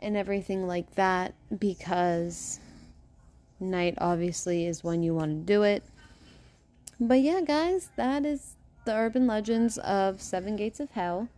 and 0.01 0.17
everything 0.17 0.67
like 0.67 0.95
that 0.95 1.35
because 1.59 2.61
night 3.61 3.95
obviously 3.99 4.67
is 4.67 4.85
when 4.85 5.03
you 5.03 5.15
want 5.15 5.31
to 5.31 5.53
do 5.53 5.63
it. 5.63 5.83
But 7.01 7.21
yeah, 7.21 7.41
guys, 7.41 7.91
that 7.97 8.25
is 8.25 8.55
the 8.85 8.95
urban 8.95 9.27
legends 9.27 9.79
of 9.79 10.21
Seven 10.21 10.57
Gates 10.57 10.81
of 10.81 10.91
Hell. 10.91 11.29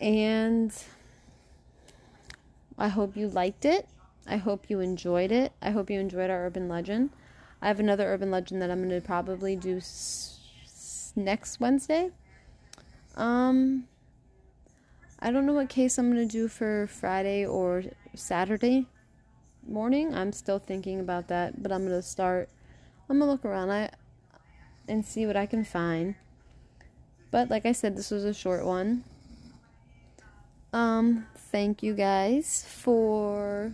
And 0.00 0.72
I 2.82 2.88
hope 2.88 3.16
you 3.16 3.28
liked 3.28 3.64
it. 3.64 3.86
I 4.26 4.38
hope 4.38 4.68
you 4.68 4.80
enjoyed 4.80 5.30
it. 5.30 5.52
I 5.62 5.70
hope 5.70 5.88
you 5.88 6.00
enjoyed 6.00 6.30
our 6.30 6.46
urban 6.46 6.68
legend. 6.68 7.10
I 7.60 7.68
have 7.68 7.78
another 7.78 8.12
urban 8.12 8.32
legend 8.32 8.60
that 8.60 8.72
I'm 8.72 8.78
going 8.78 9.00
to 9.00 9.06
probably 9.06 9.54
do 9.54 9.76
s- 9.76 10.40
s- 10.64 11.12
next 11.14 11.60
Wednesday. 11.60 12.10
Um 13.14 13.86
I 15.20 15.30
don't 15.30 15.46
know 15.46 15.52
what 15.52 15.68
case 15.68 15.96
I'm 15.96 16.12
going 16.12 16.26
to 16.26 16.32
do 16.32 16.48
for 16.48 16.88
Friday 16.88 17.46
or 17.46 17.84
Saturday 18.16 18.88
morning. 19.64 20.12
I'm 20.12 20.32
still 20.32 20.58
thinking 20.58 20.98
about 20.98 21.28
that, 21.28 21.62
but 21.62 21.70
I'm 21.70 21.86
going 21.86 21.96
to 21.96 22.02
start 22.02 22.48
I'm 23.08 23.20
going 23.20 23.28
to 23.28 23.32
look 23.32 23.44
around 23.44 23.70
I 23.70 23.90
and 24.88 25.06
see 25.06 25.24
what 25.24 25.36
I 25.36 25.46
can 25.46 25.64
find. 25.64 26.16
But 27.30 27.48
like 27.48 27.64
I 27.64 27.70
said, 27.70 27.96
this 27.96 28.10
was 28.10 28.24
a 28.24 28.34
short 28.34 28.66
one. 28.66 29.04
Um, 30.72 31.26
thank 31.52 31.82
you 31.82 31.92
guys 31.92 32.66
for 32.66 33.72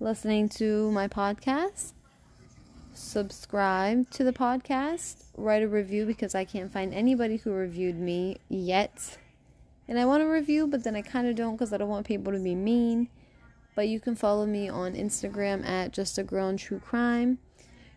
listening 0.00 0.48
to 0.48 0.90
my 0.90 1.06
podcast. 1.06 1.92
Subscribe 2.94 4.08
to 4.10 4.24
the 4.24 4.32
podcast, 4.32 5.24
write 5.36 5.62
a 5.62 5.68
review 5.68 6.06
because 6.06 6.34
I 6.34 6.46
can't 6.46 6.72
find 6.72 6.94
anybody 6.94 7.36
who 7.36 7.52
reviewed 7.52 7.96
me 7.96 8.38
yet. 8.48 9.18
And 9.86 9.98
I 9.98 10.06
want 10.06 10.22
to 10.22 10.26
review, 10.26 10.66
but 10.66 10.82
then 10.82 10.96
I 10.96 11.02
kind 11.02 11.28
of 11.28 11.36
don't 11.36 11.56
because 11.56 11.74
I 11.74 11.76
don't 11.76 11.90
want 11.90 12.06
people 12.06 12.32
to 12.32 12.38
be 12.38 12.54
mean. 12.54 13.10
But 13.74 13.88
you 13.88 14.00
can 14.00 14.16
follow 14.16 14.46
me 14.46 14.70
on 14.70 14.94
Instagram 14.94 15.68
at 15.68 15.92
just 15.92 16.16
a 16.16 16.22
girl 16.22 16.48
in 16.48 16.56
true 16.56 16.80
crime. 16.80 17.38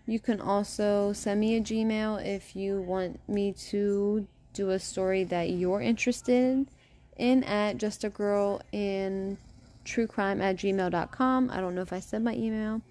You 0.06 0.20
can 0.20 0.42
also 0.42 1.14
send 1.14 1.40
me 1.40 1.56
a 1.56 1.62
Gmail 1.62 2.26
if 2.26 2.58
you 2.58 2.82
want 2.82 3.22
me 3.30 3.54
to 3.70 4.28
do 4.52 4.70
a 4.70 4.80
story 4.80 5.24
that 5.24 5.50
you're 5.50 5.82
interested 5.82 6.34
in 6.34 6.68
in 7.18 7.44
at 7.44 7.78
just 7.78 8.04
a 8.04 8.10
girl 8.10 8.62
in 8.72 9.38
true 9.84 10.08
crime 10.08 10.42
at 10.42 10.58
gmail.com. 10.58 11.50
I 11.52 11.60
don't 11.60 11.76
know 11.76 11.82
if 11.82 11.94
I 11.94 12.00
said 12.00 12.24
my 12.24 12.34
email. 12.34 12.82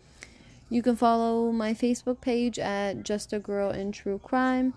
You 0.69 0.83
can 0.83 0.97
follow 0.97 1.51
my 1.51 1.75
Facebook 1.75 2.21
page 2.21 2.59
at 2.59 3.03
just 3.03 3.33
a 3.33 3.39
girl 3.39 3.71
in 3.71 3.91
true 3.93 4.19
crime. 4.19 4.75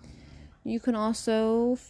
You 0.64 0.80
can 0.80 0.96
also 0.96 1.74
f- 1.74 1.90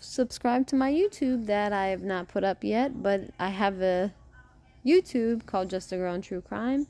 subscribe 0.00 0.66
to 0.68 0.76
my 0.76 0.90
YouTube 0.90 1.46
that 1.46 1.72
I 1.72 1.88
have 1.88 2.02
not 2.02 2.28
put 2.28 2.42
up 2.42 2.64
yet, 2.64 3.02
but 3.02 3.30
I 3.38 3.50
have 3.50 3.80
a 3.80 4.12
YouTube 4.84 5.46
called 5.46 5.70
Just 5.70 5.92
a 5.92 5.96
Girl 5.96 6.14
in 6.14 6.22
True 6.22 6.40
Crime. 6.40 6.86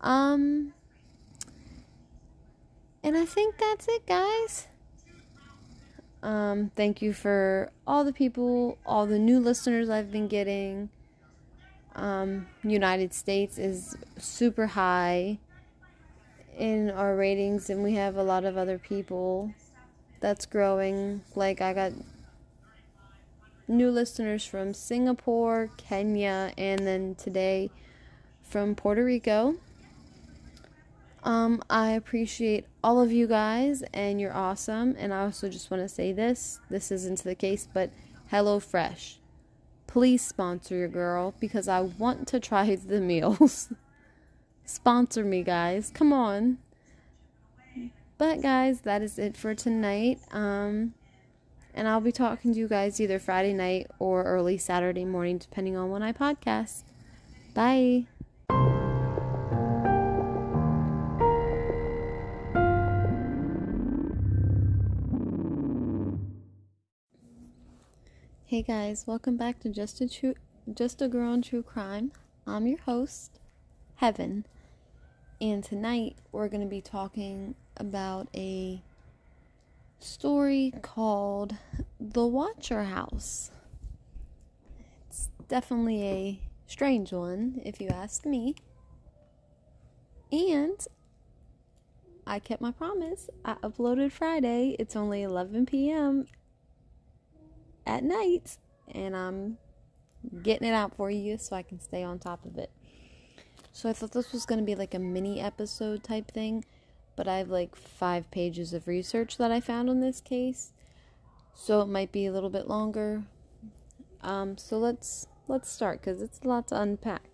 Um, 0.00 0.72
and 3.02 3.16
I 3.16 3.24
think 3.24 3.58
that's 3.58 3.88
it, 3.88 4.06
guys. 4.06 4.68
Um, 6.22 6.70
thank 6.76 7.02
you 7.02 7.12
for 7.12 7.70
all 7.86 8.04
the 8.04 8.12
people, 8.12 8.78
all 8.86 9.06
the 9.06 9.18
new 9.18 9.40
listeners 9.40 9.90
I've 9.90 10.12
been 10.12 10.28
getting. 10.28 10.88
Um, 11.94 12.46
United 12.62 13.12
States 13.12 13.58
is 13.58 13.96
super 14.18 14.66
high 14.68 15.38
in 16.56 16.90
our 16.90 17.16
ratings, 17.16 17.68
and 17.70 17.82
we 17.82 17.94
have 17.94 18.16
a 18.16 18.22
lot 18.22 18.44
of 18.44 18.56
other 18.56 18.78
people 18.78 19.52
that's 20.20 20.46
growing. 20.46 21.22
Like, 21.34 21.60
I 21.60 21.72
got 21.72 21.92
new 23.66 23.90
listeners 23.90 24.44
from 24.44 24.74
Singapore, 24.74 25.70
Kenya, 25.76 26.52
and 26.56 26.86
then 26.86 27.16
today 27.16 27.70
from 28.42 28.74
Puerto 28.74 29.04
Rico. 29.04 29.56
Um, 31.24 31.62
I 31.70 31.92
appreciate 31.92 32.66
all 32.82 33.00
of 33.00 33.12
you 33.12 33.26
guys, 33.26 33.82
and 33.94 34.20
you're 34.20 34.34
awesome. 34.34 34.96
And 34.98 35.14
I 35.14 35.22
also 35.22 35.48
just 35.48 35.70
want 35.70 35.82
to 35.82 35.88
say 35.88 36.12
this 36.12 36.60
this 36.68 36.90
isn't 36.90 37.22
the 37.22 37.34
case, 37.34 37.68
but 37.72 37.90
HelloFresh, 38.32 39.16
please 39.86 40.22
sponsor 40.22 40.74
your 40.74 40.88
girl 40.88 41.34
because 41.38 41.68
I 41.68 41.80
want 41.80 42.26
to 42.28 42.40
try 42.40 42.74
the 42.86 43.00
meals. 43.00 43.72
sponsor 44.64 45.24
me, 45.24 45.42
guys. 45.42 45.90
Come 45.94 46.12
on. 46.12 46.58
But, 48.18 48.40
guys, 48.40 48.82
that 48.82 49.02
is 49.02 49.18
it 49.18 49.36
for 49.36 49.54
tonight. 49.54 50.20
Um, 50.30 50.94
and 51.74 51.88
I'll 51.88 52.00
be 52.00 52.12
talking 52.12 52.52
to 52.52 52.58
you 52.58 52.68
guys 52.68 53.00
either 53.00 53.18
Friday 53.18 53.52
night 53.52 53.90
or 53.98 54.22
early 54.24 54.58
Saturday 54.58 55.04
morning, 55.04 55.38
depending 55.38 55.76
on 55.76 55.90
when 55.90 56.02
I 56.02 56.12
podcast. 56.12 56.84
Bye. 57.54 58.06
Hey 68.52 68.60
guys, 68.60 69.06
welcome 69.06 69.38
back 69.38 69.60
to 69.60 69.70
Just 69.70 70.02
a 70.02 70.06
True 70.06 70.34
Just 70.70 71.00
a 71.00 71.08
Girl 71.08 71.32
in 71.32 71.40
True 71.40 71.62
Crime. 71.62 72.12
I'm 72.46 72.66
your 72.66 72.80
host, 72.80 73.40
Heaven. 73.94 74.44
And 75.40 75.64
tonight 75.64 76.16
we're 76.32 76.48
going 76.48 76.60
to 76.60 76.68
be 76.68 76.82
talking 76.82 77.54
about 77.78 78.28
a 78.34 78.82
story 80.00 80.70
called 80.82 81.56
The 81.98 82.26
Watcher 82.26 82.82
House. 82.82 83.50
It's 85.08 85.30
definitely 85.48 86.02
a 86.04 86.40
strange 86.66 87.10
one, 87.10 87.62
if 87.64 87.80
you 87.80 87.88
ask 87.88 88.26
me. 88.26 88.56
And 90.30 90.86
I 92.26 92.38
kept 92.38 92.60
my 92.60 92.72
promise. 92.72 93.30
I 93.46 93.54
uploaded 93.62 94.12
Friday. 94.12 94.76
It's 94.78 94.94
only 94.94 95.22
11 95.22 95.64
p.m. 95.64 96.26
at 97.86 98.04
night, 98.04 98.56
and 98.92 99.16
I'm 99.16 99.58
getting 100.42 100.68
it 100.68 100.74
out 100.74 100.94
for 100.94 101.10
you 101.10 101.38
so 101.38 101.56
I 101.56 101.62
can 101.62 101.80
stay 101.80 102.02
on 102.02 102.18
top 102.18 102.44
of 102.44 102.58
it. 102.58 102.70
So 103.72 103.88
I 103.88 103.92
thought 103.92 104.12
this 104.12 104.32
was 104.32 104.46
going 104.46 104.60
to 104.60 104.64
be 104.64 104.74
like 104.74 104.94
a 104.94 104.98
mini 104.98 105.40
episode 105.40 106.04
type 106.04 106.30
thing, 106.30 106.64
but 107.16 107.26
I 107.26 107.38
have 107.38 107.48
like 107.48 107.74
5 107.74 108.30
pages 108.30 108.72
of 108.72 108.86
research 108.86 109.38
that 109.38 109.50
I 109.50 109.60
found 109.60 109.88
on 109.88 110.00
this 110.00 110.20
case. 110.20 110.72
So 111.54 111.80
it 111.80 111.88
might 111.88 112.12
be 112.12 112.26
a 112.26 112.32
little 112.32 112.50
bit 112.50 112.68
longer. 112.68 113.24
Um 114.20 114.56
so 114.56 114.78
let's 114.78 115.26
let's 115.48 115.68
start 115.68 116.00
cuz 116.02 116.22
it's 116.22 116.40
a 116.44 116.48
lot 116.48 116.68
to 116.68 116.80
unpack. 116.80 117.28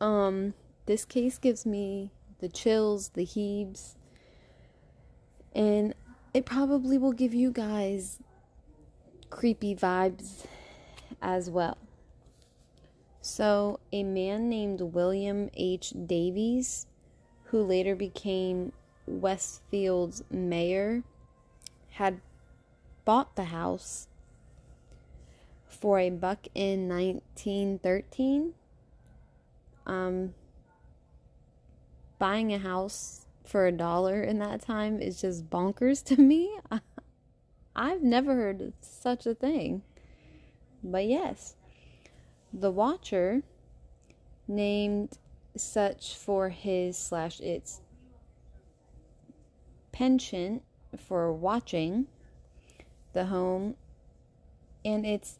Um 0.00 0.54
this 0.84 1.04
case 1.04 1.38
gives 1.38 1.64
me 1.64 2.12
the 2.38 2.48
chills, 2.48 3.10
the 3.10 3.24
heaves, 3.24 3.96
and 5.54 5.94
it 6.36 6.44
probably 6.44 6.98
will 6.98 7.14
give 7.14 7.32
you 7.32 7.50
guys 7.50 8.18
creepy 9.30 9.74
vibes 9.74 10.44
as 11.22 11.48
well. 11.48 11.78
So, 13.22 13.80
a 13.90 14.02
man 14.02 14.50
named 14.50 14.82
William 14.82 15.48
H. 15.54 15.94
Davies, 16.04 16.88
who 17.44 17.62
later 17.62 17.96
became 17.96 18.72
Westfield's 19.06 20.24
mayor, 20.30 21.04
had 21.92 22.20
bought 23.06 23.34
the 23.34 23.44
house 23.44 24.06
for 25.66 25.98
a 25.98 26.10
buck 26.10 26.48
in 26.54 26.86
1913. 26.86 28.52
Um, 29.86 30.34
buying 32.18 32.52
a 32.52 32.58
house 32.58 33.25
for 33.48 33.66
a 33.66 33.72
dollar 33.72 34.22
in 34.22 34.38
that 34.38 34.60
time 34.60 35.00
is 35.00 35.20
just 35.20 35.50
bonkers 35.50 36.02
to 36.04 36.20
me. 36.20 36.58
I've 37.76 38.02
never 38.02 38.34
heard 38.34 38.72
such 38.80 39.26
a 39.26 39.34
thing. 39.34 39.82
But 40.82 41.06
yes, 41.06 41.56
the 42.52 42.70
watcher 42.70 43.42
named 44.48 45.18
such 45.56 46.14
for 46.14 46.50
his 46.50 46.96
slash 46.96 47.40
its 47.40 47.80
penchant 49.92 50.62
for 50.96 51.32
watching 51.32 52.06
the 53.12 53.26
home 53.26 53.74
and 54.84 55.06
its 55.06 55.38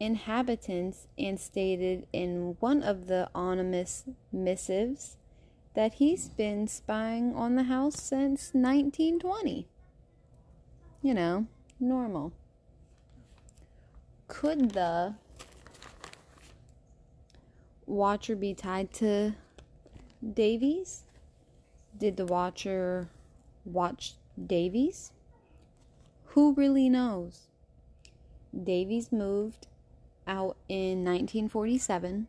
inhabitants 0.00 1.06
and 1.18 1.38
stated 1.38 2.06
in 2.12 2.56
one 2.60 2.82
of 2.82 3.06
the 3.06 3.28
anonymous 3.34 4.04
missives 4.32 5.17
that 5.78 5.94
he's 5.94 6.28
been 6.28 6.66
spying 6.66 7.32
on 7.36 7.54
the 7.54 7.62
house 7.62 8.02
since 8.02 8.50
1920. 8.52 9.68
You 11.02 11.14
know, 11.14 11.46
normal. 11.78 12.32
Could 14.26 14.72
the 14.72 15.14
watcher 17.86 18.34
be 18.34 18.54
tied 18.54 18.92
to 18.94 19.36
Davies? 20.34 21.04
Did 21.96 22.16
the 22.16 22.26
watcher 22.26 23.08
watch 23.64 24.14
Davies? 24.48 25.12
Who 26.34 26.54
really 26.54 26.88
knows? 26.88 27.42
Davies 28.52 29.12
moved 29.12 29.68
out 30.26 30.56
in 30.68 31.04
1947, 31.04 32.26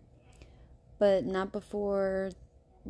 but 0.99 1.25
not 1.25 1.51
before 1.51 2.29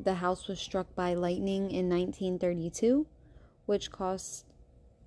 the 0.03 0.15
house 0.15 0.47
was 0.47 0.59
struck 0.59 0.93
by 0.95 1.13
lightning 1.13 1.71
in 1.71 1.89
1932, 1.89 3.05
which 3.65 3.91
caused 3.91 4.45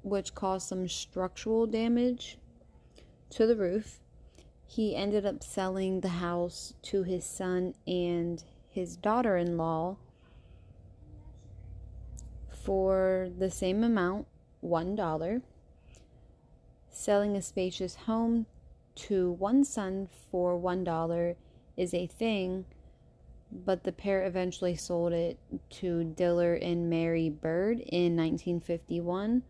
which 0.02 0.35
caused 0.35 0.68
some 0.68 0.88
structural 0.88 1.66
damage 1.66 2.37
to 3.31 3.46
the 3.46 3.57
roof. 3.57 4.00
He 4.66 4.96
ended 4.96 5.24
up 5.24 5.44
selling 5.44 6.00
the 6.00 6.09
house 6.09 6.74
to 6.83 7.05
his 7.05 7.24
son 7.24 7.74
and 7.87 8.42
his 8.68 8.96
daughter-in-law 8.96 9.96
for 12.50 13.28
the 13.38 13.50
same 13.50 13.85
amount, 13.85 14.26
$1. 14.64 15.42
Selling 16.90 17.37
a 17.37 17.42
spacious 17.42 17.94
home 17.94 18.46
to 18.94 19.33
one 19.33 19.64
son 19.64 20.09
for 20.31 20.59
$1 20.59 21.37
is 21.76 21.94
a 21.94 22.07
thing, 22.07 22.64
but 23.52 23.84
the 23.84 23.92
pair 23.92 24.24
eventually 24.24 24.74
sold 24.74 25.12
it 25.12 25.38
to 25.68 26.04
Diller 26.04 26.54
and 26.54 26.88
Mary 26.88 27.28
Bird 27.28 27.80
in 27.80 28.16
1951 28.16 29.42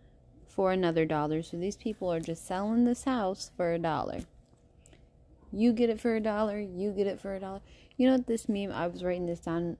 for 0.48 0.72
another 0.72 1.06
dollar. 1.06 1.42
So 1.42 1.56
these 1.56 1.76
people 1.76 2.12
are 2.12 2.20
just 2.20 2.46
selling 2.46 2.84
this 2.84 3.04
house 3.04 3.52
for 3.56 3.72
a 3.72 3.78
dollar. 3.78 4.20
You 5.52 5.72
get 5.72 5.88
it 5.88 6.00
for 6.00 6.16
a 6.16 6.20
dollar, 6.20 6.58
you 6.58 6.90
get 6.90 7.06
it 7.06 7.20
for 7.20 7.34
a 7.34 7.40
dollar. 7.40 7.60
You 7.96 8.06
know 8.06 8.16
what 8.16 8.26
this 8.26 8.48
meme, 8.48 8.72
I 8.72 8.86
was 8.88 9.04
writing 9.04 9.26
this 9.26 9.40
down, 9.40 9.76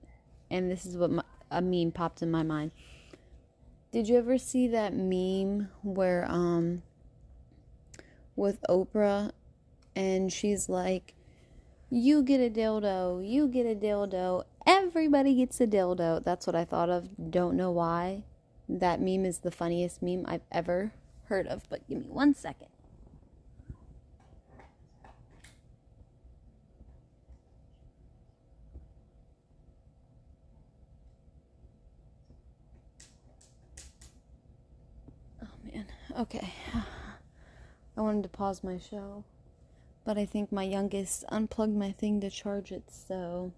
and 0.50 0.70
this 0.70 0.87
is 0.87 0.96
what 0.96 1.11
my, 1.11 1.24
a 1.50 1.61
meme 1.61 1.90
popped 1.90 2.22
in 2.22 2.30
my 2.30 2.42
mind. 2.42 2.70
Did 3.90 4.08
you 4.08 4.16
ever 4.16 4.38
see 4.38 4.68
that 4.68 4.94
meme 4.94 5.68
where, 5.82 6.26
um, 6.30 6.82
with 8.37 8.58
Oprah 8.68 9.32
and 9.94 10.32
she's 10.32 10.68
like, 10.68 11.14
You 11.94 12.22
get 12.22 12.40
a 12.40 12.48
dildo, 12.48 13.20
you 13.22 13.46
get 13.48 13.66
a 13.66 13.74
dildo, 13.74 14.44
everybody 14.66 15.35
gets 15.35 15.61
a 15.61 15.66
dildo. 15.66 16.24
That's 16.24 16.46
what 16.46 16.57
I 16.57 16.64
thought 16.64 16.88
of. 16.88 17.31
Don't 17.31 17.55
know 17.55 17.70
why. 17.70 18.22
That 18.66 18.98
meme 18.98 19.26
is 19.26 19.40
the 19.40 19.50
funniest 19.50 20.00
meme 20.00 20.24
I've 20.26 20.40
ever 20.50 20.94
heard 21.24 21.46
of, 21.46 21.68
but 21.68 21.87
give 21.87 21.98
me 21.98 22.09
one 22.09 22.35
second. 22.35 22.68
Oh 35.42 35.46
man, 35.70 35.85
okay. 36.20 36.55
I 37.98 38.00
wanted 38.00 38.22
to 38.22 38.31
pause 38.31 38.64
my 38.64 38.78
show. 38.78 39.24
But 40.04 40.18
I 40.18 40.26
think 40.26 40.50
my 40.50 40.64
youngest 40.64 41.24
unplugged 41.28 41.76
my 41.76 41.92
thing 41.92 42.20
to 42.20 42.30
charge 42.30 42.72
it, 42.72 42.84
so 42.90 43.52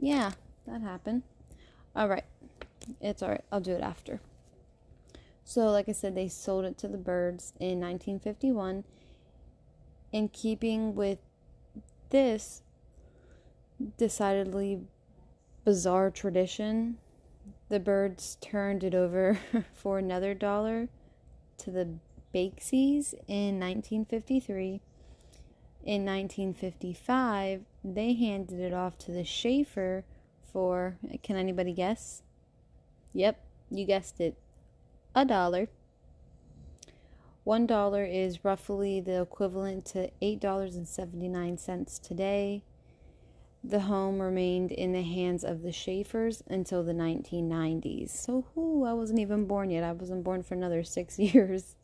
yeah, 0.00 0.32
that 0.66 0.80
happened. 0.80 1.22
Alright, 1.96 2.24
it's 3.00 3.22
alright, 3.22 3.44
I'll 3.50 3.60
do 3.60 3.72
it 3.72 3.82
after. 3.82 4.20
So, 5.44 5.70
like 5.70 5.88
I 5.88 5.92
said, 5.92 6.14
they 6.14 6.28
sold 6.28 6.66
it 6.66 6.76
to 6.78 6.88
the 6.88 6.98
birds 6.98 7.54
in 7.58 7.80
1951. 7.80 8.84
In 10.12 10.28
keeping 10.28 10.94
with 10.94 11.18
this 12.10 12.62
decidedly 13.96 14.82
bizarre 15.64 16.10
tradition, 16.10 16.98
the 17.68 17.80
birds 17.80 18.36
turned 18.40 18.84
it 18.84 18.94
over 18.94 19.38
for 19.74 19.98
another 19.98 20.34
dollar 20.34 20.88
to 21.58 21.70
the 21.70 21.88
Bakesies 22.34 23.14
in 23.26 23.58
1953 23.58 24.82
in 25.84 26.04
1955, 26.04 27.62
they 27.84 28.14
handed 28.14 28.60
it 28.60 28.74
off 28.74 28.98
to 28.98 29.12
the 29.12 29.24
Schaefer 29.24 30.04
for, 30.52 30.98
can 31.22 31.36
anybody 31.36 31.72
guess? 31.72 32.22
Yep, 33.12 33.42
you 33.70 33.86
guessed 33.86 34.20
it, 34.20 34.36
a 35.14 35.24
dollar. 35.24 35.68
One 37.44 37.66
dollar 37.66 38.04
is 38.04 38.44
roughly 38.44 39.00
the 39.00 39.22
equivalent 39.22 39.86
to 39.86 40.10
$8.79 40.20 42.02
today. 42.02 42.62
The 43.64 43.80
home 43.80 44.20
remained 44.20 44.70
in 44.70 44.92
the 44.92 45.02
hands 45.02 45.44
of 45.44 45.62
the 45.62 45.72
Schaefers 45.72 46.42
until 46.48 46.84
the 46.84 46.92
1990s. 46.92 48.10
So, 48.10 48.44
whoo, 48.54 48.84
I 48.84 48.92
wasn't 48.92 49.20
even 49.20 49.46
born 49.46 49.70
yet. 49.70 49.82
I 49.82 49.92
wasn't 49.92 50.24
born 50.24 50.42
for 50.42 50.54
another 50.54 50.84
six 50.84 51.18
years 51.18 51.76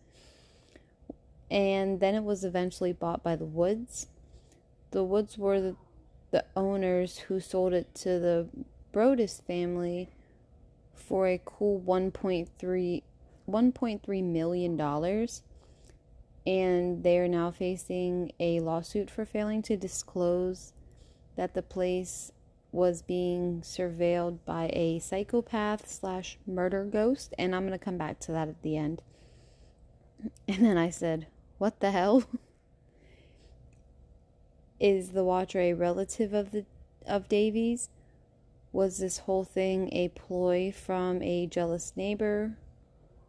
and 1.55 2.01
then 2.01 2.17
it 2.17 2.25
was 2.25 2.45
eventually 2.45 2.93
bought 2.93 3.23
by 3.23 3.37
the 3.37 3.45
Woods. 3.45 4.09
The 4.91 5.05
Woods 5.05 5.39
were 5.39 5.61
the, 5.61 5.77
the 6.33 6.45
owners 6.57 7.19
who 7.19 7.39
sold 7.39 7.73
it 7.73 7.95
to 7.95 8.19
the 8.19 8.49
Broaddus 8.93 9.41
family 9.41 10.09
for 10.93 11.29
a 11.29 11.41
cool 11.45 11.81
1.3 11.81 13.03
1.3 13.49 14.25
million 14.25 14.77
dollars. 14.77 15.43
And 16.47 17.05
they 17.05 17.19
are 17.19 17.29
now 17.29 17.51
facing 17.53 18.33
a 18.41 18.59
lawsuit 18.61 19.11
for 19.11 19.25
failing 19.25 19.63
to 19.63 19.77
disclose 19.77 20.73
that 21.37 21.55
the 21.55 21.63
place 21.63 22.33
was 22.73 23.03
being 23.03 23.61
surveilled 23.61 24.39
by 24.45 24.71
a 24.73 24.99
psychopath 24.99 25.89
slash 25.89 26.37
murder 26.47 26.85
ghost. 26.85 27.33
And 27.39 27.55
i'm 27.55 27.67
going 27.67 27.79
to 27.79 27.85
come 27.85 27.97
back 27.97 28.19
to 28.21 28.33
that 28.33 28.49
at 28.49 28.63
the 28.63 28.77
end. 28.77 29.03
And 30.49 30.65
then 30.65 30.79
i 30.79 30.91
said 30.91 31.27
what 31.59 31.81
the 31.81 31.91
hell? 31.91 32.25
Is 34.81 35.11
the 35.11 35.25
Watcher 35.25 35.61
a 35.61 35.73
relative 35.73 36.35
of 36.35 36.51
the 36.51 36.65
of 37.07 37.29
Davies? 37.29 37.89
Was 38.73 38.99
this 38.99 39.19
whole 39.19 39.45
thing 39.45 39.93
a 39.93 40.09
ploy 40.09 40.73
from 40.73 41.23
a 41.23 41.47
jealous 41.47 41.93
neighbor 41.97 42.59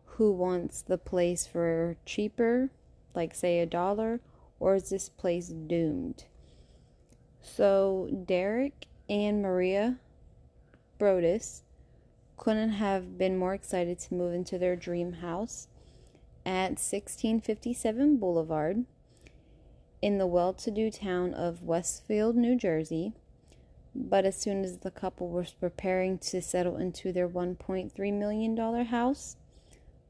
who 0.05 0.31
wants 0.31 0.81
the 0.81 0.97
place 0.97 1.45
for 1.45 1.97
cheaper, 2.05 2.71
like 3.13 3.35
say 3.35 3.59
a 3.59 3.65
dollar, 3.65 4.21
or 4.59 4.75
is 4.75 4.89
this 4.89 5.07
place 5.09 5.49
doomed? 5.49 6.25
So 7.41 8.09
Derek 8.25 8.87
and 9.07 9.41
Maria 9.41 9.97
Broaddus 10.99 11.61
couldn't 12.37 12.71
have 12.71 13.17
been 13.17 13.37
more 13.37 13.53
excited 13.53 13.99
to 13.99 14.13
move 14.13 14.33
into 14.33 14.57
their 14.57 14.75
dream 14.75 15.13
house 15.13 15.67
at 16.45 16.77
1657 16.77 18.17
Boulevard 18.17 18.85
in 20.01 20.17
the 20.17 20.27
well 20.27 20.53
to 20.53 20.69
do 20.69 20.91
town 20.91 21.33
of 21.33 21.63
Westfield, 21.63 22.35
New 22.35 22.55
Jersey. 22.55 23.13
But 23.95 24.25
as 24.25 24.35
soon 24.35 24.63
as 24.63 24.79
the 24.79 24.91
couple 24.91 25.29
was 25.29 25.53
preparing 25.53 26.17
to 26.19 26.41
settle 26.41 26.77
into 26.77 27.11
their 27.11 27.29
$1.3 27.29 28.13
million 28.13 28.85
house 28.85 29.37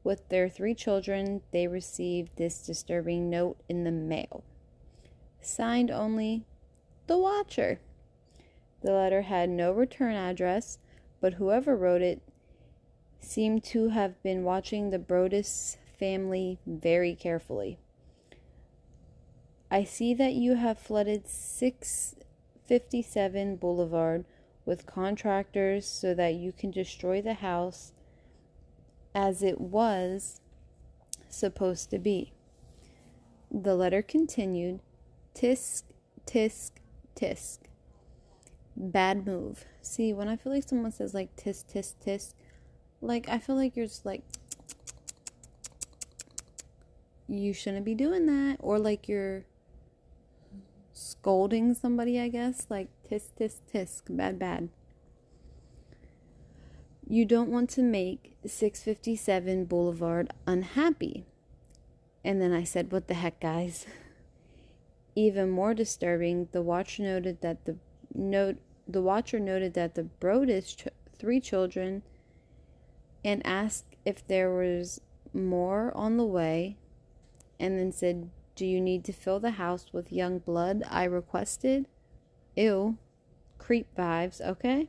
with 0.02 0.28
their 0.28 0.48
three 0.48 0.74
children, 0.74 1.40
they 1.52 1.66
received 1.66 2.36
this 2.36 2.66
disturbing 2.66 3.30
note 3.30 3.56
in 3.68 3.84
the 3.84 3.92
mail. 3.92 4.44
Signed 5.40 5.90
only, 5.90 6.44
The 7.06 7.16
Watcher. 7.16 7.78
The 8.82 8.92
letter 8.92 9.22
had 9.22 9.48
no 9.48 9.72
return 9.72 10.14
address, 10.14 10.78
but 11.20 11.34
whoever 11.34 11.76
wrote 11.76 12.02
it 12.02 12.20
seemed 13.20 13.64
to 13.64 13.88
have 13.88 14.22
been 14.22 14.44
watching 14.44 14.90
the 14.90 14.98
Broaddus 14.98 15.76
family 15.98 16.58
very 16.66 17.14
carefully. 17.14 17.78
I 19.70 19.84
see 19.84 20.14
that 20.14 20.32
you 20.34 20.54
have 20.54 20.78
flooded 20.78 21.28
657 21.28 23.56
Boulevard 23.56 24.24
with 24.64 24.86
contractors 24.86 25.86
so 25.86 26.14
that 26.14 26.34
you 26.34 26.52
can 26.52 26.70
destroy 26.70 27.20
the 27.20 27.34
house 27.34 27.92
as 29.14 29.42
it 29.42 29.60
was 29.60 30.40
supposed 31.28 31.90
to 31.90 31.98
be. 31.98 32.32
The 33.50 33.74
letter 33.74 34.00
continued 34.02 34.80
tisk, 35.34 35.82
tisk, 36.26 36.70
tisk. 37.14 37.58
bad 38.76 39.26
move. 39.26 39.64
See, 39.82 40.12
when 40.12 40.28
I 40.28 40.36
feel 40.36 40.52
like 40.52 40.68
someone 40.68 40.92
says 40.92 41.14
like 41.14 41.34
tisk 41.36 41.72
tisk 41.72 41.94
tisk, 42.04 42.34
like 43.00 43.28
I 43.28 43.38
feel 43.38 43.56
like 43.56 43.76
you're 43.76 43.86
just 43.86 44.06
like 44.06 44.22
you 47.28 47.52
shouldn't 47.52 47.84
be 47.84 47.94
doing 47.94 48.26
that 48.26 48.56
or 48.60 48.78
like 48.78 49.08
you're 49.08 49.44
scolding 50.92 51.74
somebody, 51.74 52.18
I 52.20 52.28
guess, 52.28 52.66
like 52.70 52.88
tisk 53.08 53.30
tisk 53.38 53.60
tisk, 53.72 54.02
bad 54.08 54.38
bad. 54.38 54.68
You 57.08 57.24
don't 57.24 57.50
want 57.50 57.70
to 57.70 57.82
make 57.82 58.36
657 58.44 59.66
Boulevard 59.66 60.32
unhappy. 60.46 61.26
And 62.24 62.40
then 62.40 62.52
I 62.52 62.64
said, 62.64 62.90
What 62.90 63.06
the 63.06 63.14
heck, 63.14 63.40
guys? 63.40 63.86
Even 65.14 65.50
more 65.50 65.74
disturbing, 65.74 66.48
the 66.52 66.62
watcher 66.62 67.02
noted 67.02 67.40
that 67.42 67.64
the 67.64 67.76
note 68.14 68.56
the 68.88 69.02
watcher 69.02 69.40
noted 69.40 69.74
that 69.74 69.94
the 69.94 70.08
Broaddus 70.20 70.76
ch- 70.76 70.88
three 71.18 71.40
children 71.40 72.02
and 73.24 73.44
asked 73.44 73.96
if 74.04 74.26
there 74.26 74.52
was 74.54 75.00
more 75.32 75.92
on 75.96 76.16
the 76.16 76.24
way 76.24 76.76
and 77.58 77.78
then 77.78 77.92
said, 77.92 78.30
Do 78.54 78.66
you 78.66 78.80
need 78.80 79.04
to 79.04 79.12
fill 79.12 79.40
the 79.40 79.52
house 79.52 79.86
with 79.92 80.12
young 80.12 80.38
blood? 80.38 80.82
I 80.88 81.04
requested. 81.04 81.86
Ew. 82.56 82.98
Creep 83.58 83.88
vibes, 83.96 84.40
okay? 84.40 84.88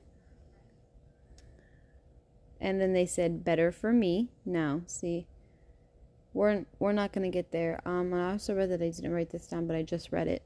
And 2.60 2.82
then 2.82 2.94
they 2.94 3.06
said, 3.06 3.44
Better 3.44 3.72
for 3.72 3.94
me. 3.94 4.30
No, 4.46 4.84
see. 4.88 5.28
We're, 6.34 6.66
we're 6.80 6.94
not 6.94 7.14
gonna 7.14 7.30
get 7.30 7.52
there. 7.52 7.82
Um, 7.86 8.14
I 8.14 8.32
also 8.32 8.56
read 8.56 8.70
that 8.72 8.82
I 8.82 8.90
didn't 8.90 9.14
write 9.14 9.32
this 9.32 9.48
down, 9.48 9.68
but 9.68 9.76
I 9.76 9.84
just 9.84 10.12
read 10.12 10.28
it 10.28 10.44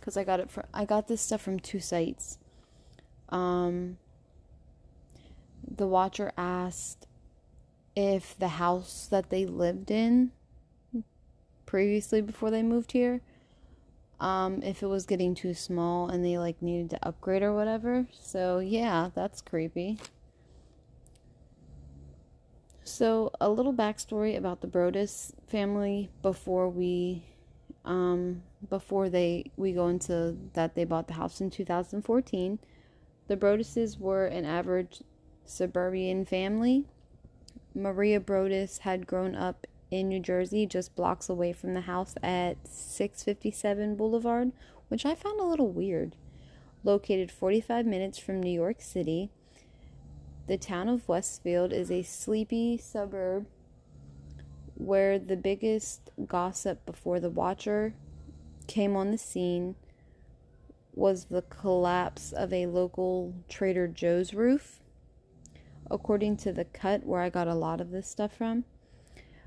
because 0.00 0.16
I 0.16 0.24
got 0.24 0.40
it 0.40 0.50
from 0.50 0.64
I 0.72 0.84
got 0.84 1.08
this 1.08 1.20
stuff 1.20 1.42
from 1.42 1.60
two 1.60 1.78
sites. 1.78 2.38
Um, 3.28 3.98
the 5.68 5.86
watcher 5.86 6.32
asked 6.36 7.06
if 7.94 8.36
the 8.38 8.48
house 8.48 9.06
that 9.10 9.30
they 9.30 9.46
lived 9.46 9.90
in 9.90 10.32
previously 11.70 12.20
before 12.20 12.50
they 12.50 12.64
moved 12.64 12.90
here 12.90 13.20
um 14.18 14.60
if 14.64 14.82
it 14.82 14.88
was 14.88 15.06
getting 15.06 15.36
too 15.36 15.54
small 15.54 16.08
and 16.08 16.24
they 16.24 16.36
like 16.36 16.60
needed 16.60 16.90
to 16.90 17.06
upgrade 17.06 17.44
or 17.44 17.54
whatever. 17.54 18.08
So 18.12 18.58
yeah 18.58 19.10
that's 19.14 19.40
creepy. 19.40 19.98
So 22.82 23.30
a 23.40 23.48
little 23.48 23.72
backstory 23.72 24.36
about 24.36 24.62
the 24.62 24.66
Broaddus 24.66 25.32
family 25.46 26.10
before 26.22 26.68
we 26.68 27.22
um 27.84 28.42
before 28.68 29.08
they 29.08 29.52
we 29.56 29.72
go 29.72 29.86
into 29.86 30.36
that 30.54 30.74
they 30.74 30.84
bought 30.84 31.06
the 31.06 31.14
house 31.14 31.40
in 31.40 31.50
2014 31.50 32.58
the 33.28 33.36
Broadduses 33.36 33.96
were 33.96 34.26
an 34.26 34.44
average 34.44 35.04
suburban 35.44 36.24
family. 36.24 36.86
Maria 37.76 38.18
Broaddus 38.18 38.78
had 38.80 39.06
grown 39.06 39.36
up 39.36 39.68
in 39.90 40.08
New 40.08 40.20
Jersey, 40.20 40.66
just 40.66 40.94
blocks 40.94 41.28
away 41.28 41.52
from 41.52 41.74
the 41.74 41.82
house 41.82 42.14
at 42.22 42.56
657 42.66 43.96
Boulevard, 43.96 44.52
which 44.88 45.04
I 45.04 45.14
found 45.14 45.40
a 45.40 45.44
little 45.44 45.70
weird. 45.70 46.16
Located 46.84 47.30
45 47.30 47.86
minutes 47.86 48.18
from 48.18 48.40
New 48.40 48.52
York 48.52 48.80
City, 48.80 49.30
the 50.46 50.56
town 50.56 50.88
of 50.88 51.06
Westfield 51.06 51.72
is 51.72 51.90
a 51.90 52.02
sleepy 52.02 52.76
suburb 52.76 53.46
where 54.74 55.18
the 55.18 55.36
biggest 55.36 56.10
gossip 56.26 56.84
before 56.86 57.20
the 57.20 57.30
Watcher 57.30 57.94
came 58.66 58.96
on 58.96 59.10
the 59.10 59.18
scene 59.18 59.76
was 60.94 61.26
the 61.26 61.42
collapse 61.42 62.32
of 62.32 62.52
a 62.52 62.66
local 62.66 63.34
Trader 63.48 63.86
Joe's 63.86 64.34
roof. 64.34 64.80
According 65.90 66.36
to 66.38 66.52
the 66.52 66.64
cut 66.64 67.04
where 67.04 67.20
I 67.20 67.30
got 67.30 67.46
a 67.46 67.54
lot 67.54 67.80
of 67.80 67.90
this 67.90 68.08
stuff 68.08 68.36
from, 68.36 68.64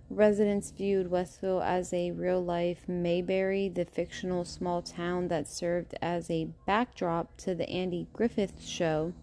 Residents 0.09 0.71
viewed 0.71 1.09
Westville 1.09 1.61
as 1.61 1.93
a 1.93 2.11
real 2.11 2.43
life 2.43 2.83
Mayberry, 2.87 3.69
the 3.69 3.85
fictional 3.85 4.43
small 4.45 4.81
town 4.81 5.29
that 5.29 5.47
served 5.47 5.95
as 6.01 6.29
a 6.29 6.49
backdrop 6.67 7.35
to 7.37 7.55
the 7.55 7.69
Andy 7.69 8.07
Griffith 8.13 8.61
show. 8.63 9.13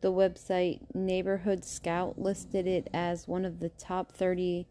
The 0.00 0.12
website 0.12 0.80
Neighborhood 0.94 1.64
Scout 1.64 2.18
listed 2.18 2.66
it 2.66 2.88
as 2.92 3.28
one 3.28 3.44
of 3.44 3.60
the 3.60 3.68
top 3.70 4.12
30 4.12 4.66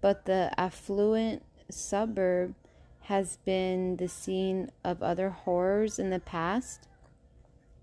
but 0.00 0.24
the 0.24 0.50
affluent 0.58 1.42
suburb 1.70 2.54
has 3.02 3.38
been 3.44 3.96
the 3.96 4.08
scene 4.08 4.70
of 4.84 5.02
other 5.02 5.30
horrors 5.30 5.98
in 5.98 6.10
the 6.10 6.20
past. 6.20 6.86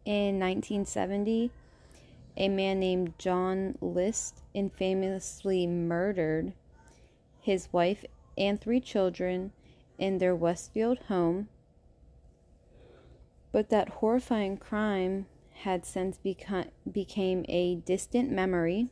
In 0.05 0.39
1970, 0.39 1.51
a 2.38 2.49
man 2.49 2.80
named 2.80 3.18
John 3.18 3.78
List 3.82 4.43
infamously 4.53 5.66
murdered 5.66 6.53
his 7.41 7.72
wife 7.72 8.05
and 8.38 8.59
three 8.59 8.80
children 8.80 9.51
in 9.97 10.18
their 10.18 10.36
Westfield 10.36 10.99
home. 11.07 11.47
But 13.51 13.70
that 13.70 13.89
horrifying 13.89 14.57
crime 14.57 15.28
had 15.61 15.86
since 15.86 16.18
become 16.18 16.66
became 16.91 17.45
a 17.47 17.76
distant 17.76 18.30
memory 18.30 18.89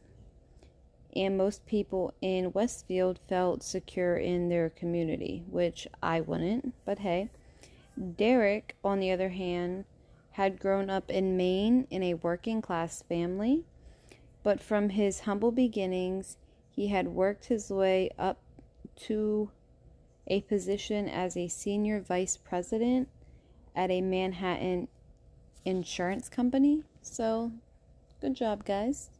and 1.16 1.38
most 1.38 1.66
people 1.66 2.14
in 2.22 2.52
Westfield 2.54 3.20
felt 3.28 3.64
secure 3.64 4.18
in 4.18 4.50
their 4.50 4.70
community, 4.70 5.44
which 5.50 5.88
I 6.02 6.22
wouldn't, 6.22 6.74
but 6.86 7.00
hey. 7.00 7.30
Derek, 8.18 8.76
on 8.84 9.00
the 9.00 9.12
other 9.12 9.30
hand, 9.30 9.86
had 10.32 10.60
grown 10.60 10.90
up 10.90 11.12
in 11.12 11.38
Maine 11.38 11.86
in 11.92 12.02
a 12.02 12.16
working 12.16 12.62
class 12.62 13.04
family, 13.04 13.66
but 14.42 14.60
from 14.60 14.90
his 14.90 15.22
humble 15.22 15.52
beginnings, 15.52 16.38
he 16.72 16.88
had 16.88 17.08
worked 17.10 17.46
his 17.46 17.70
way 17.70 18.10
up 18.18 18.40
to 18.96 19.52
a 20.26 20.42
position 20.42 21.08
as 21.08 21.38
a 21.38 21.48
senior 21.48 22.02
vice 22.02 22.36
president 22.36 23.08
at 23.76 23.92
a 23.92 24.02
Manhattan 24.02 24.88
insurance 25.66 26.30
company. 26.30 26.82
So, 27.04 27.52
good 28.20 28.34
job, 28.34 28.66
guys 28.66 29.12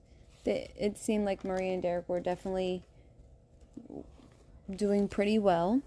it 0.52 0.98
seemed 0.98 1.26
like 1.26 1.44
Marie 1.44 1.70
and 1.70 1.82
Derek 1.82 2.08
were 2.10 2.20
definitely 2.20 2.84
doing 4.70 5.08
pretty 5.08 5.40
well. 5.40 5.82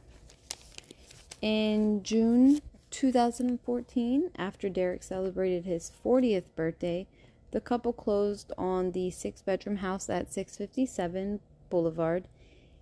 In 1.43 2.03
June 2.03 2.61
2014, 2.91 4.31
after 4.37 4.69
Derek 4.69 5.03
celebrated 5.03 5.65
his 5.65 5.93
40th 6.05 6.45
birthday, 6.55 7.07
the 7.51 7.61
couple 7.61 7.93
closed 7.93 8.53
on 8.57 8.93
the 8.93 9.11
six 9.11 9.43
bedroom 9.43 9.77
house 9.77 10.09
at 10.09 10.33
657 10.33 11.41
Boulevard 11.69 12.29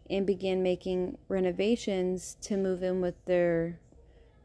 and 0.08 0.26
began 0.26 0.62
making 0.62 1.18
renovations 1.28 2.36
to 2.42 2.56
move 2.56 2.82
in 2.82 3.00
with 3.00 3.14
their 3.24 3.78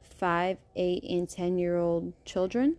5, 0.01 0.57
8, 0.75 1.03
and 1.03 1.29
10 1.29 1.57
year 1.57 1.77
old 1.77 2.13
children. 2.25 2.77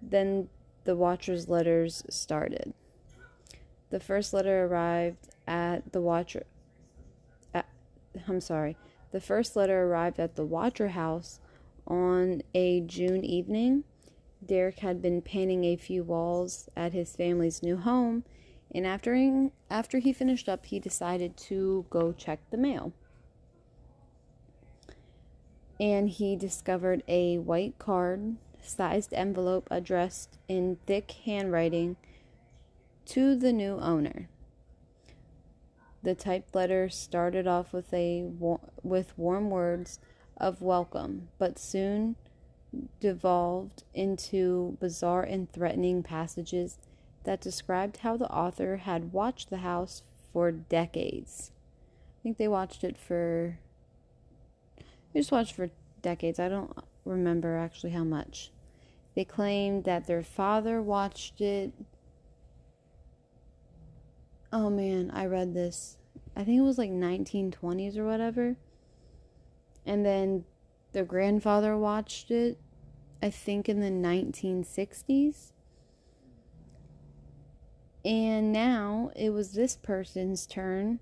Then 0.00 0.48
the 0.84 0.96
Watcher's 0.96 1.48
letters 1.48 2.02
started. 2.08 2.74
The 3.92 4.00
first 4.00 4.32
letter 4.32 4.64
arrived 4.64 5.28
at 5.46 5.92
the 5.92 6.00
Watcher. 6.00 6.46
At, 7.52 7.66
I'm 8.26 8.40
sorry. 8.40 8.78
The 9.10 9.20
first 9.20 9.54
letter 9.54 9.84
arrived 9.84 10.18
at 10.18 10.34
the 10.34 10.46
Watcher 10.46 10.88
house 10.88 11.40
on 11.86 12.40
a 12.54 12.80
June 12.80 13.22
evening. 13.22 13.84
Derek 14.44 14.78
had 14.78 15.02
been 15.02 15.20
painting 15.20 15.64
a 15.64 15.76
few 15.76 16.02
walls 16.02 16.70
at 16.74 16.94
his 16.94 17.14
family's 17.14 17.62
new 17.62 17.76
home, 17.76 18.24
and 18.74 18.86
after 18.86 19.50
after 19.68 19.98
he 19.98 20.14
finished 20.14 20.48
up, 20.48 20.64
he 20.64 20.80
decided 20.80 21.36
to 21.36 21.84
go 21.90 22.12
check 22.12 22.40
the 22.50 22.56
mail. 22.56 22.94
And 25.78 26.08
he 26.08 26.34
discovered 26.34 27.02
a 27.06 27.36
white 27.36 27.78
card 27.78 28.36
sized 28.62 29.12
envelope 29.12 29.68
addressed 29.70 30.38
in 30.48 30.78
thick 30.86 31.10
handwriting 31.26 31.96
to 33.06 33.36
the 33.36 33.52
new 33.52 33.78
owner. 33.80 34.28
The 36.02 36.14
typed 36.14 36.54
letter 36.54 36.88
started 36.88 37.46
off 37.46 37.72
with 37.72 37.92
a 37.94 38.28
with 38.82 39.16
warm 39.16 39.50
words 39.50 40.00
of 40.36 40.60
welcome, 40.60 41.28
but 41.38 41.58
soon 41.58 42.16
devolved 43.00 43.84
into 43.94 44.76
bizarre 44.80 45.22
and 45.22 45.52
threatening 45.52 46.02
passages 46.02 46.78
that 47.24 47.40
described 47.40 47.98
how 47.98 48.16
the 48.16 48.30
author 48.30 48.78
had 48.78 49.12
watched 49.12 49.50
the 49.50 49.58
house 49.58 50.02
for 50.32 50.50
decades. 50.50 51.52
I 52.18 52.22
think 52.22 52.38
they 52.38 52.48
watched 52.48 52.82
it 52.82 52.96
for 52.96 53.58
they 55.12 55.20
just 55.20 55.32
watched 55.32 55.54
for 55.54 55.70
decades. 56.00 56.38
I 56.40 56.48
don't 56.48 56.72
remember 57.04 57.56
actually 57.56 57.90
how 57.90 58.04
much. 58.04 58.50
They 59.14 59.24
claimed 59.24 59.84
that 59.84 60.06
their 60.06 60.22
father 60.22 60.80
watched 60.80 61.40
it. 61.40 61.72
Oh 64.52 64.68
man, 64.68 65.10
I 65.14 65.24
read 65.24 65.54
this. 65.54 65.96
I 66.36 66.44
think 66.44 66.58
it 66.58 66.62
was 66.62 66.76
like 66.76 66.90
1920s 66.90 67.96
or 67.96 68.04
whatever. 68.04 68.56
And 69.86 70.04
then 70.04 70.44
their 70.92 71.04
grandfather 71.06 71.76
watched 71.76 72.30
it, 72.30 72.58
I 73.22 73.30
think 73.30 73.68
in 73.68 73.80
the 73.80 73.88
1960s. 73.88 75.52
And 78.04 78.52
now 78.52 79.10
it 79.16 79.30
was 79.30 79.52
this 79.52 79.76
person's 79.76 80.46
turn 80.46 81.00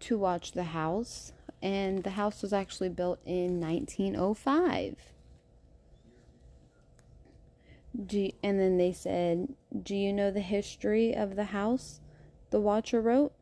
to 0.00 0.16
watch 0.16 0.52
the 0.52 0.64
house. 0.64 1.32
And 1.62 2.04
the 2.04 2.10
house 2.10 2.42
was 2.42 2.52
actually 2.52 2.90
built 2.90 3.18
in 3.26 3.60
1905. 3.60 4.96
Do, 8.06 8.30
and 8.42 8.60
then 8.60 8.76
they 8.78 8.92
said, 8.92 9.54
Do 9.82 9.94
you 9.94 10.12
know 10.12 10.30
the 10.30 10.40
history 10.40 11.14
of 11.14 11.34
the 11.34 11.44
house? 11.44 12.00
The 12.50 12.60
watcher 12.60 13.00
wrote. 13.00 13.32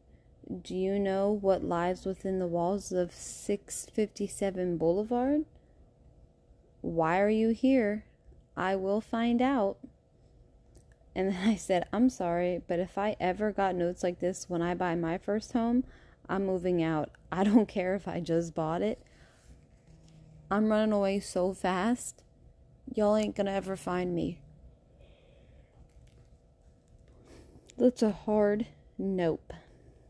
Do 0.62 0.74
you 0.74 0.98
know 0.98 1.30
what 1.30 1.64
lies 1.64 2.04
within 2.04 2.38
the 2.38 2.46
walls 2.46 2.92
of 2.92 3.12
657 3.12 4.76
Boulevard? 4.76 5.44
Why 6.82 7.18
are 7.20 7.30
you 7.30 7.50
here? 7.50 8.04
I 8.56 8.76
will 8.76 9.00
find 9.00 9.40
out. 9.40 9.78
And 11.14 11.32
then 11.32 11.36
I 11.48 11.56
said, 11.56 11.86
I'm 11.92 12.10
sorry, 12.10 12.60
but 12.66 12.78
if 12.78 12.98
I 12.98 13.16
ever 13.18 13.52
got 13.52 13.74
notes 13.74 14.02
like 14.02 14.20
this 14.20 14.48
when 14.48 14.62
I 14.62 14.74
buy 14.74 14.94
my 14.94 15.16
first 15.16 15.52
home, 15.52 15.84
I'm 16.28 16.46
moving 16.46 16.82
out. 16.82 17.10
I 17.32 17.44
don't 17.44 17.68
care 17.68 17.94
if 17.94 18.06
I 18.06 18.20
just 18.20 18.54
bought 18.54 18.82
it. 18.82 19.02
I'm 20.50 20.68
running 20.68 20.92
away 20.92 21.20
so 21.20 21.54
fast. 21.54 22.22
Y'all 22.94 23.16
ain't 23.16 23.34
gonna 23.34 23.50
ever 23.50 23.76
find 23.76 24.14
me. 24.14 24.40
That's 27.78 28.02
a 28.02 28.12
hard 28.12 28.66
nope. 28.98 29.52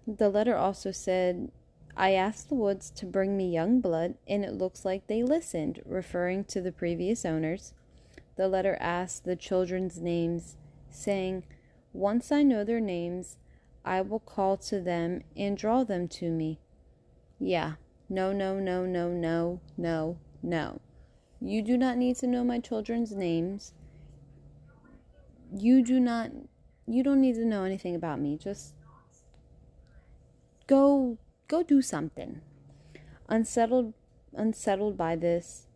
The 0.07 0.29
letter 0.29 0.57
also 0.57 0.91
said, 0.91 1.51
I 1.97 2.13
asked 2.13 2.49
the 2.49 2.57
Woods 2.57 2.91
to 2.91 3.07
bring 3.07 3.37
me 3.37 3.51
young 3.51 3.81
blood, 3.81 4.15
and 4.27 4.45
it 4.45 4.55
looks 4.55 4.85
like 4.85 5.07
they 5.07 5.23
listened, 5.23 5.81
referring 5.87 6.45
to 6.47 6.61
the 6.61 6.73
previous 6.73 7.25
owners. 7.25 7.73
The 8.37 8.49
letter 8.49 8.77
asked 8.81 9.25
the 9.25 9.37
children's 9.37 10.01
names, 10.01 10.57
saying, 10.91 11.45
Once 11.93 12.33
I 12.33 12.43
know 12.43 12.65
their 12.65 12.81
names, 12.81 13.39
I 13.85 14.01
will 14.01 14.21
call 14.21 14.57
to 14.59 14.81
them 14.81 15.23
and 15.37 15.57
draw 15.57 15.85
them 15.85 16.09
to 16.09 16.31
me. 16.31 16.59
Yeah, 17.39 17.75
no, 18.09 18.33
no, 18.33 18.59
no, 18.59 18.85
no, 18.87 19.09
no, 19.09 19.61
no, 19.77 20.19
no. 20.43 20.81
You 21.41 21.63
do 21.63 21.77
not 21.77 21.97
need 21.97 22.17
to 22.17 22.27
know 22.27 22.43
my 22.43 22.59
children's 22.59 23.13
names. 23.13 23.73
You 25.57 25.85
do 25.85 26.01
not, 26.01 26.31
you 26.87 27.03
don't 27.03 27.21
need 27.21 27.37
to 27.37 27.45
know 27.45 27.65
anything 27.65 27.95
about 27.95 28.21
me. 28.21 28.37
Just 28.37 28.74
go 30.67 31.19
go 31.49 31.63
do 31.63 31.83
something. 31.83 32.41
Unsettled 33.29 33.95
unsettled 34.33 34.97
by 34.97 35.17
this, 35.17 35.69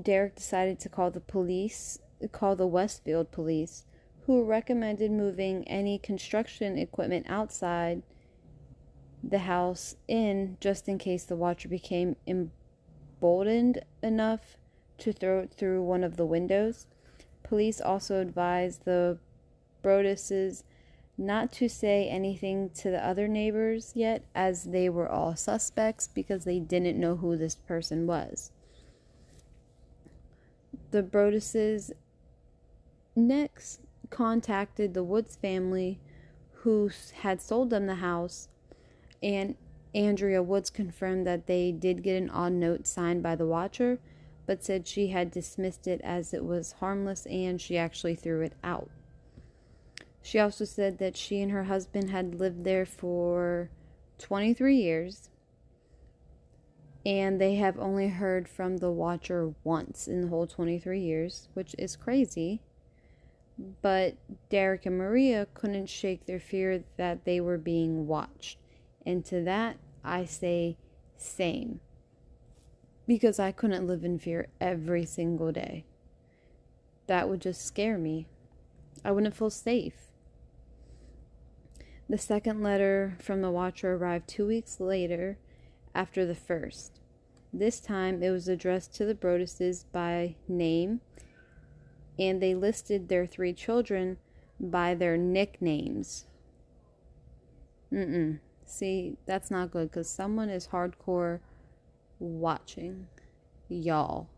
Derek 0.00 0.34
decided 0.36 0.78
to 0.80 0.88
call 0.88 1.10
the 1.10 1.20
police, 1.20 1.98
call 2.32 2.56
the 2.56 2.66
Westfield 2.66 3.30
police, 3.30 3.84
who 4.26 4.44
recommended 4.44 5.10
moving 5.10 5.66
any 5.68 5.98
construction 5.98 6.78
equipment 6.78 7.26
outside 7.28 8.02
the 9.22 9.40
house 9.40 9.96
in 10.06 10.56
just 10.60 10.88
in 10.88 10.98
case 10.98 11.24
the 11.24 11.36
watcher 11.36 11.68
became 11.68 12.16
emboldened 12.26 13.80
enough 14.02 14.56
to 14.98 15.12
throw 15.12 15.40
it 15.40 15.52
through 15.52 15.82
one 15.82 16.04
of 16.04 16.16
the 16.16 16.26
windows. 16.26 16.86
Police 17.42 17.80
also 17.80 18.20
advised 18.20 18.84
the 18.84 19.18
Broaddus's 19.82 20.64
not 21.16 21.52
to 21.52 21.68
say 21.68 22.08
anything 22.08 22.70
to 22.70 22.90
the 22.90 23.04
other 23.04 23.28
neighbors 23.28 23.92
yet, 23.94 24.24
as 24.34 24.64
they 24.64 24.88
were 24.88 25.08
all 25.08 25.36
suspects 25.36 26.08
because 26.08 26.44
they 26.44 26.58
didn't 26.58 26.98
know 26.98 27.16
who 27.16 27.36
this 27.36 27.54
person 27.54 28.06
was. 28.06 28.50
The 30.90 31.02
Broadduses 31.02 31.92
next 33.14 33.80
contacted 34.10 34.94
the 34.94 35.04
Woods 35.04 35.36
family 35.36 36.00
who 36.62 36.90
had 37.20 37.40
sold 37.40 37.70
them 37.70 37.86
the 37.86 37.96
house, 37.96 38.48
and 39.22 39.54
Andrea 39.94 40.42
Woods 40.42 40.70
confirmed 40.70 41.26
that 41.26 41.46
they 41.46 41.70
did 41.70 42.02
get 42.02 42.20
an 42.20 42.30
odd 42.30 42.52
note 42.52 42.86
signed 42.86 43.22
by 43.22 43.36
the 43.36 43.46
watcher, 43.46 44.00
but 44.46 44.64
said 44.64 44.86
she 44.86 45.08
had 45.08 45.30
dismissed 45.30 45.86
it 45.86 46.00
as 46.02 46.34
it 46.34 46.44
was 46.44 46.72
harmless 46.72 47.26
and 47.26 47.60
she 47.60 47.78
actually 47.78 48.14
threw 48.14 48.40
it 48.40 48.54
out. 48.64 48.90
She 50.24 50.38
also 50.38 50.64
said 50.64 50.98
that 50.98 51.18
she 51.18 51.42
and 51.42 51.52
her 51.52 51.64
husband 51.64 52.08
had 52.08 52.34
lived 52.34 52.64
there 52.64 52.86
for 52.86 53.68
23 54.18 54.74
years 54.74 55.28
and 57.04 57.38
they 57.38 57.56
have 57.56 57.78
only 57.78 58.08
heard 58.08 58.48
from 58.48 58.78
the 58.78 58.90
watcher 58.90 59.52
once 59.62 60.08
in 60.08 60.22
the 60.22 60.28
whole 60.28 60.46
23 60.46 60.98
years, 60.98 61.48
which 61.52 61.74
is 61.78 61.94
crazy. 61.94 62.62
But 63.82 64.16
Derek 64.48 64.86
and 64.86 64.96
Maria 64.96 65.46
couldn't 65.52 65.90
shake 65.90 66.24
their 66.24 66.40
fear 66.40 66.84
that 66.96 67.26
they 67.26 67.40
were 67.40 67.58
being 67.58 68.06
watched. 68.06 68.58
And 69.04 69.24
to 69.26 69.42
that, 69.44 69.76
I 70.02 70.24
say 70.24 70.78
same. 71.18 71.80
Because 73.06 73.38
I 73.38 73.52
couldn't 73.52 73.86
live 73.86 74.02
in 74.04 74.18
fear 74.18 74.48
every 74.58 75.04
single 75.04 75.52
day. 75.52 75.84
That 77.08 77.28
would 77.28 77.42
just 77.42 77.66
scare 77.66 77.98
me. 77.98 78.26
I 79.04 79.12
wouldn't 79.12 79.36
feel 79.36 79.50
safe. 79.50 80.13
The 82.08 82.18
second 82.18 82.62
letter 82.62 83.16
from 83.18 83.40
the 83.40 83.50
watcher 83.50 83.94
arrived 83.94 84.28
two 84.28 84.46
weeks 84.46 84.78
later 84.78 85.38
after 85.94 86.26
the 86.26 86.34
first. 86.34 87.00
This 87.52 87.80
time 87.80 88.22
it 88.22 88.30
was 88.30 88.46
addressed 88.46 88.94
to 88.96 89.04
the 89.04 89.14
Broadduses 89.14 89.84
by 89.90 90.36
name, 90.46 91.00
and 92.18 92.42
they 92.42 92.54
listed 92.54 93.08
their 93.08 93.26
three 93.26 93.52
children 93.52 94.18
by 94.60 94.94
their 94.94 95.16
nicknames. 95.16 96.26
Mm-mm. 97.92 98.40
See, 98.66 99.16
that's 99.24 99.50
not 99.50 99.70
good 99.70 99.90
because 99.90 100.08
someone 100.08 100.50
is 100.50 100.68
hardcore 100.68 101.40
watching. 102.18 103.06
Y'all. 103.68 104.28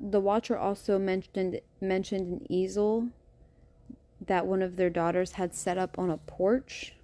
The 0.00 0.20
watcher 0.20 0.56
also 0.56 0.98
mentioned 0.98 1.60
mentioned 1.80 2.40
an 2.40 2.46
easel 2.48 3.08
that 4.26 4.46
one 4.46 4.62
of 4.62 4.76
their 4.76 4.90
daughters 4.90 5.32
had 5.32 5.54
set 5.54 5.78
up 5.78 5.98
on 5.98 6.10
a 6.10 6.16
porch, 6.16 6.94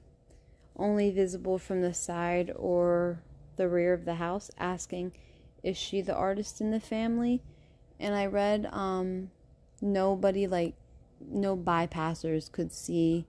only 0.76 1.10
visible 1.10 1.58
from 1.58 1.82
the 1.82 1.94
side 1.94 2.52
or 2.56 3.20
the 3.56 3.68
rear 3.68 3.92
of 3.92 4.04
the 4.04 4.14
house, 4.14 4.50
asking, 4.58 5.12
Is 5.62 5.76
she 5.76 6.00
the 6.00 6.14
artist 6.14 6.60
in 6.60 6.70
the 6.70 6.80
family? 6.80 7.42
And 7.98 8.14
I 8.14 8.26
read, 8.26 8.66
um, 8.72 9.30
nobody, 9.80 10.46
like, 10.46 10.74
no 11.20 11.56
bypassers 11.56 12.50
could 12.50 12.72
see 12.72 13.26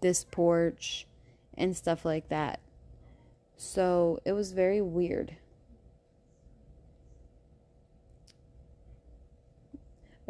this 0.00 0.24
porch 0.24 1.06
and 1.54 1.76
stuff 1.76 2.04
like 2.04 2.28
that. 2.28 2.60
So 3.56 4.20
it 4.24 4.32
was 4.32 4.52
very 4.52 4.80
weird. 4.80 5.36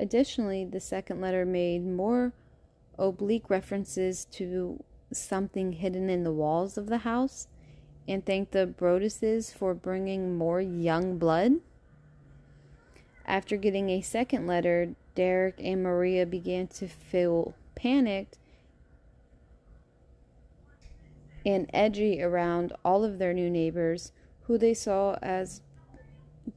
Additionally, 0.01 0.65
the 0.65 0.81
second 0.81 1.21
letter 1.21 1.45
made 1.45 1.85
more 1.85 2.33
oblique 2.99 3.51
references 3.51 4.25
to 4.25 4.83
something 5.13 5.73
hidden 5.73 6.09
in 6.09 6.25
the 6.25 6.33
walls 6.33 6.79
of 6.79 6.87
the 6.87 6.99
house 6.99 7.49
and 8.09 8.25
thanked 8.25 8.53
the 8.53 8.67
Broadduses 8.67 9.53
for 9.53 9.75
bringing 9.75 10.39
more 10.39 10.59
young 10.59 11.19
blood. 11.19 11.57
After 13.27 13.59
getting 13.59 13.91
a 13.91 14.01
second 14.01 14.47
letter, 14.47 14.95
Derek 15.15 15.57
and 15.59 15.83
Maria 15.83 16.25
began 16.25 16.67
to 16.69 16.89
feel 16.89 17.55
panicked 17.75 18.39
and 21.45 21.69
edgy 21.75 22.23
around 22.23 22.73
all 22.83 23.05
of 23.05 23.19
their 23.19 23.35
new 23.35 23.51
neighbors 23.51 24.13
who 24.45 24.57
they 24.57 24.73
saw 24.73 25.19
as 25.21 25.61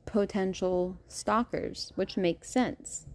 potential 0.05 0.95
stalkers, 1.09 1.91
which 1.95 2.15
makes 2.15 2.49
sense. 2.49 3.05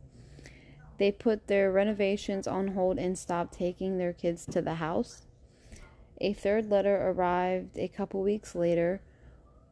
They 0.98 1.12
put 1.12 1.46
their 1.46 1.70
renovations 1.70 2.46
on 2.46 2.68
hold 2.68 2.98
and 2.98 3.16
stopped 3.16 3.54
taking 3.54 3.98
their 3.98 4.12
kids 4.12 4.44
to 4.46 4.60
the 4.60 4.74
house. 4.74 5.22
A 6.20 6.32
third 6.32 6.68
letter 6.68 7.08
arrived 7.08 7.78
a 7.78 7.88
couple 7.88 8.22
weeks 8.22 8.54
later. 8.54 9.00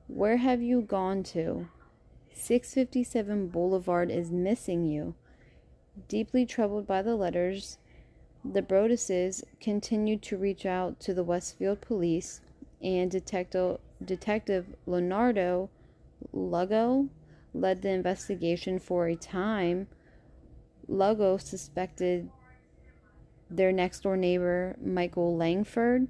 Where 0.06 0.36
have 0.36 0.62
you 0.62 0.82
gone 0.82 1.24
to? 1.24 1.68
657 2.32 3.48
Boulevard 3.48 4.10
is 4.10 4.30
missing 4.30 4.84
you. 4.84 5.14
Deeply 6.08 6.46
troubled 6.46 6.86
by 6.86 7.02
the 7.02 7.16
letters, 7.16 7.78
the 8.44 8.62
Broadduses 8.62 9.42
continued 9.60 10.22
to 10.22 10.36
reach 10.36 10.64
out 10.64 11.00
to 11.00 11.14
the 11.14 11.24
Westfield 11.24 11.80
police, 11.80 12.40
and 12.80 13.10
Detective, 13.10 13.78
Detective 14.04 14.66
Leonardo 14.86 15.70
Lugo 16.32 17.08
led 17.52 17.82
the 17.82 17.88
investigation 17.88 18.78
for 18.78 19.08
a 19.08 19.16
time. 19.16 19.88
Lugo 20.88 21.36
suspected 21.36 22.30
their 23.50 23.72
next 23.72 24.00
door 24.00 24.16
neighbor, 24.16 24.76
Michael 24.82 25.36
Langford, 25.36 26.08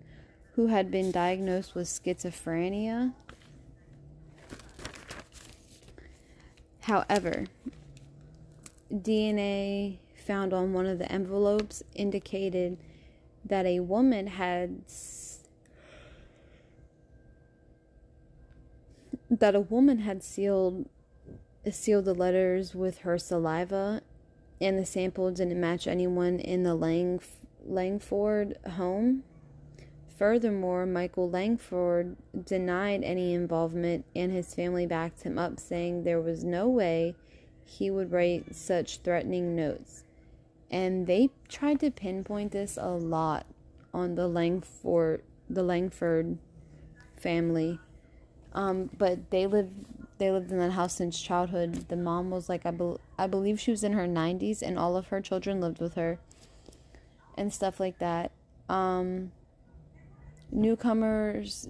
who 0.55 0.69
had 0.69 0.91
been 0.91 1.11
diagnosed 1.11 1.75
with 1.75 1.87
schizophrenia. 1.87 3.13
However, 6.83 7.47
DNA 8.93 9.99
found 10.15 10.53
on 10.53 10.73
one 10.73 10.87
of 10.87 10.99
the 10.99 11.11
envelopes 11.11 11.83
indicated 11.95 12.79
that 13.45 13.67
a 13.67 13.81
woman 13.81 14.27
had 14.29 14.83
that 19.31 19.55
a 19.55 19.61
woman 19.61 19.99
had 20.01 20.23
sealed 20.23 20.89
sealed 21.71 22.05
the 22.05 22.15
letters 22.15 22.75
with 22.75 22.99
her 22.99 23.19
saliva 23.19 24.01
and 24.61 24.79
the 24.79 24.87
sample 24.87 25.31
didn't 25.31 25.61
match 25.61 25.87
anyone 25.87 26.39
in 26.39 26.63
the 26.63 26.75
Lang, 26.75 27.21
Langford 27.65 28.59
home. 28.73 29.23
Furthermore, 30.17 30.87
Michael 30.87 31.29
Langford 31.29 32.17
denied 32.45 33.03
any 33.05 33.35
involvement 33.35 34.07
and 34.15 34.33
his 34.33 34.55
family 34.55 34.87
backed 34.87 35.23
him 35.23 35.39
up, 35.39 35.61
saying 35.61 36.05
there 36.05 36.21
was 36.21 36.43
no 36.43 36.69
way 36.69 37.15
he 37.67 37.91
would 37.91 38.13
write 38.13 38.55
such 38.55 39.01
threatening 39.01 39.55
notes. 39.55 40.05
And 40.71 41.07
they 41.07 41.31
tried 41.49 41.81
to 41.81 41.91
pinpoint 41.91 42.53
this 42.53 42.79
a 42.81 42.89
lot 42.89 43.47
on 43.93 44.15
the 44.15 44.27
Langford 44.27 45.23
the 45.49 45.63
Langford 45.63 46.39
family. 47.17 47.79
Um, 48.53 48.91
but 48.97 49.31
they 49.31 49.47
lived 49.47 49.85
they 50.19 50.31
lived 50.31 50.51
in 50.51 50.59
that 50.59 50.73
house 50.73 50.95
since 50.95 51.21
childhood. 51.21 51.89
The 51.89 51.97
mom 51.97 52.31
was 52.31 52.49
like 52.49 52.65
I, 52.65 52.71
be- 52.71 52.97
I 53.19 53.27
believe 53.27 53.61
she 53.61 53.71
was 53.71 53.83
in 53.83 53.93
her 53.93 54.07
90s 54.07 54.63
and 54.63 54.79
all 54.79 54.97
of 54.97 55.09
her 55.09 55.21
children 55.21 55.61
lived 55.61 55.81
with 55.81 55.95
her 55.95 56.19
and 57.37 57.53
stuff 57.53 57.81
like 57.81 57.99
that. 57.99 58.33
Um, 58.69 59.33
newcomers 60.51 61.69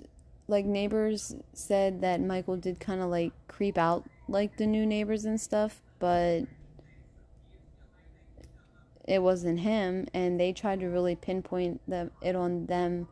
like 0.48 0.64
neighbors 0.64 1.34
said 1.52 2.00
that 2.00 2.20
Michael 2.20 2.56
did 2.56 2.78
kind 2.78 3.00
of 3.00 3.08
like 3.08 3.32
creep 3.48 3.76
out 3.76 4.04
like 4.28 4.56
the 4.56 4.66
new 4.66 4.86
neighbors 4.86 5.24
and 5.24 5.40
stuff, 5.40 5.82
but 5.98 6.42
it 9.06 9.22
wasn't 9.22 9.60
him 9.60 10.06
and 10.12 10.38
they 10.38 10.52
tried 10.52 10.80
to 10.80 10.86
really 10.86 11.14
pinpoint 11.14 11.80
the, 11.86 12.10
it 12.22 12.34
on 12.34 12.66
them 12.66 13.08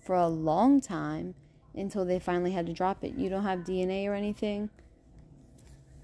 for 0.00 0.16
a 0.16 0.28
long 0.28 0.80
time 0.80 1.34
until 1.74 2.04
they 2.04 2.18
finally 2.18 2.52
had 2.52 2.66
to 2.66 2.72
drop 2.72 3.02
it. 3.02 3.14
You 3.14 3.28
don't 3.28 3.44
have 3.44 3.60
DNA 3.60 4.06
or 4.06 4.14
anything 4.14 4.70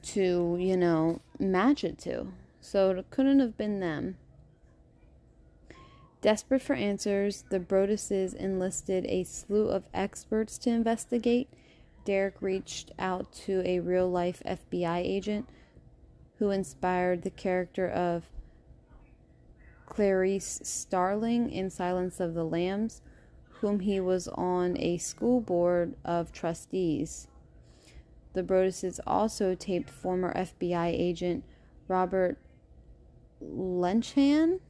to, 0.02 0.56
you 0.58 0.76
know, 0.76 1.20
match 1.38 1.84
it 1.84 1.98
to. 1.98 2.28
So 2.60 2.90
it 2.90 3.10
couldn't 3.10 3.40
have 3.40 3.56
been 3.56 3.80
them. 3.80 4.16
Desperate 6.20 6.62
for 6.62 6.74
answers, 6.74 7.44
the 7.48 7.60
Broadduses 7.60 8.34
enlisted 8.34 9.06
a 9.06 9.22
slew 9.22 9.68
of 9.68 9.88
experts 9.94 10.58
to 10.58 10.70
investigate. 10.70 11.48
Derek 12.04 12.40
reached 12.40 12.90
out 12.98 13.32
to 13.44 13.62
a 13.64 13.78
real 13.80 14.10
life 14.10 14.42
FBI 14.44 14.98
agent 14.98 15.48
who 16.38 16.50
inspired 16.50 17.22
the 17.22 17.30
character 17.30 17.88
of 17.88 18.24
Clarice 19.86 20.60
Starling 20.64 21.50
in 21.50 21.70
Silence 21.70 22.20
of 22.20 22.34
the 22.34 22.44
Lambs, 22.44 23.00
whom 23.60 23.80
he 23.80 24.00
was 24.00 24.28
on 24.28 24.76
a 24.78 24.98
school 24.98 25.40
board 25.40 25.94
of 26.04 26.32
trustees. 26.32 27.28
The 28.34 28.42
Broadduses 28.42 29.00
also 29.06 29.54
taped 29.54 29.90
former 29.90 30.32
FBI 30.34 30.88
agent 30.88 31.44
Robert 31.88 32.38
Lenehan 33.42 34.60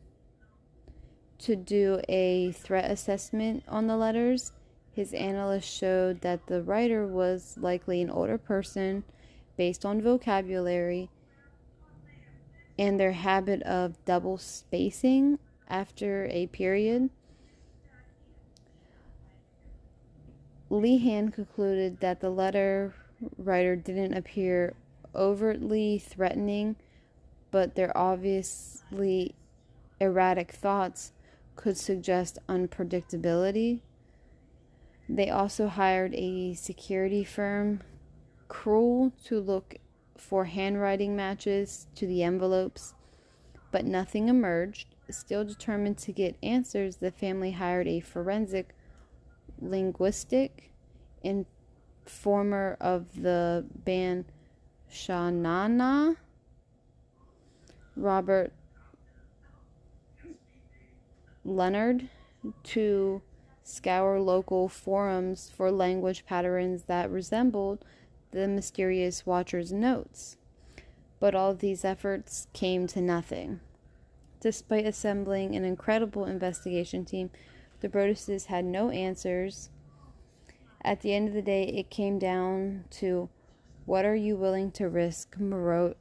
to 1.39 1.57
do 1.57 2.01
a 2.09 2.53
threat 2.53 2.91
assessment 2.91 3.63
on 3.69 3.87
the 3.87 3.97
letters. 3.97 4.53
His 4.93 5.13
analyst 5.13 5.69
showed 5.69 6.21
that 6.23 6.47
the 6.47 6.63
writer 6.63 7.07
was 7.07 7.57
likely 7.61 8.03
an 8.03 8.11
older 8.11 8.39
person 8.39 9.05
based 9.57 9.85
on 9.85 10.03
vocabulary 10.03 11.11
and 12.79 12.99
their 12.99 13.13
habit 13.13 13.63
of 13.63 14.03
double 14.05 14.39
spacing 14.39 15.39
after 15.69 16.27
a 16.31 16.47
period. 16.49 17.11
Lehan 20.71 21.33
concluded 21.33 22.01
that 22.01 22.21
the 22.21 22.31
letter 22.31 22.95
writer 23.37 23.77
didn't 23.77 24.15
appear 24.15 24.75
overtly 25.15 25.99
threatening, 25.99 26.77
but 27.51 27.75
their 27.75 27.97
obviously 27.97 29.35
erratic 30.01 30.53
thoughts 30.53 31.13
could 31.57 31.77
suggest 31.77 32.39
unpredictability. 32.49 33.81
They 35.09 35.31
also 35.31 35.69
hired 35.69 36.15
a 36.15 36.55
security 36.55 37.25
firm, 37.25 37.81
Kroll, 38.49 39.13
to 39.25 39.41
look 39.41 39.77
for 40.17 40.45
handwriting 40.45 41.17
matches 41.17 41.87
to 41.95 42.07
the 42.07 42.23
envelopes, 42.23 42.95
but 43.71 43.85
nothing 43.85 44.29
emerged. 44.29 44.95
Still 45.11 45.45
determined 45.45 45.97
to 45.99 46.13
get 46.13 46.37
answers, 46.43 46.97
the 46.97 47.11
family 47.11 47.53
hired 47.53 47.89
a 47.89 48.01
forensic 48.01 48.75
linguistic 49.61 50.71
informer 52.09 52.75
of 52.81 53.21
the 53.21 53.67
band 53.85 54.25
Sha 54.89 55.29
Na 55.29 55.69
Na, 55.69 56.15
Robert 57.95 58.51
Leonard, 61.45 62.09
to 62.63 63.21
scour 63.63 64.19
local 64.19 64.71
forums 64.71 65.53
for 65.55 65.71
language 65.71 66.25
patterns 66.25 66.85
that 66.85 67.11
resembled 67.11 67.85
the 68.31 68.49
mysterious 68.49 69.27
Watcher's 69.27 69.71
notes. 69.71 70.39
But 71.21 71.35
all 71.35 71.55
these 71.55 71.85
efforts 71.85 72.47
came 72.55 72.87
to 72.87 73.03
nothing. 73.03 73.61
Despite 74.41 74.87
assembling 74.87 75.55
an 75.55 75.65
incredible 75.65 76.25
investigation 76.25 77.05
team, 77.05 77.29
the 77.81 77.89
Broadduses 77.89 78.47
had 78.47 78.65
no 78.65 78.89
answers. 78.89 79.69
At 80.83 81.01
the 81.01 81.13
end 81.13 81.29
of 81.29 81.35
the 81.35 81.43
day, 81.43 81.65
it 81.65 81.91
came 81.91 82.19
down 82.19 82.85
to 82.91 83.29
what 83.85 84.05
are 84.05 84.15
you 84.15 84.37
willing 84.37 84.71
to 84.73 84.89
risk? 84.89 85.39
Maria 85.39 85.95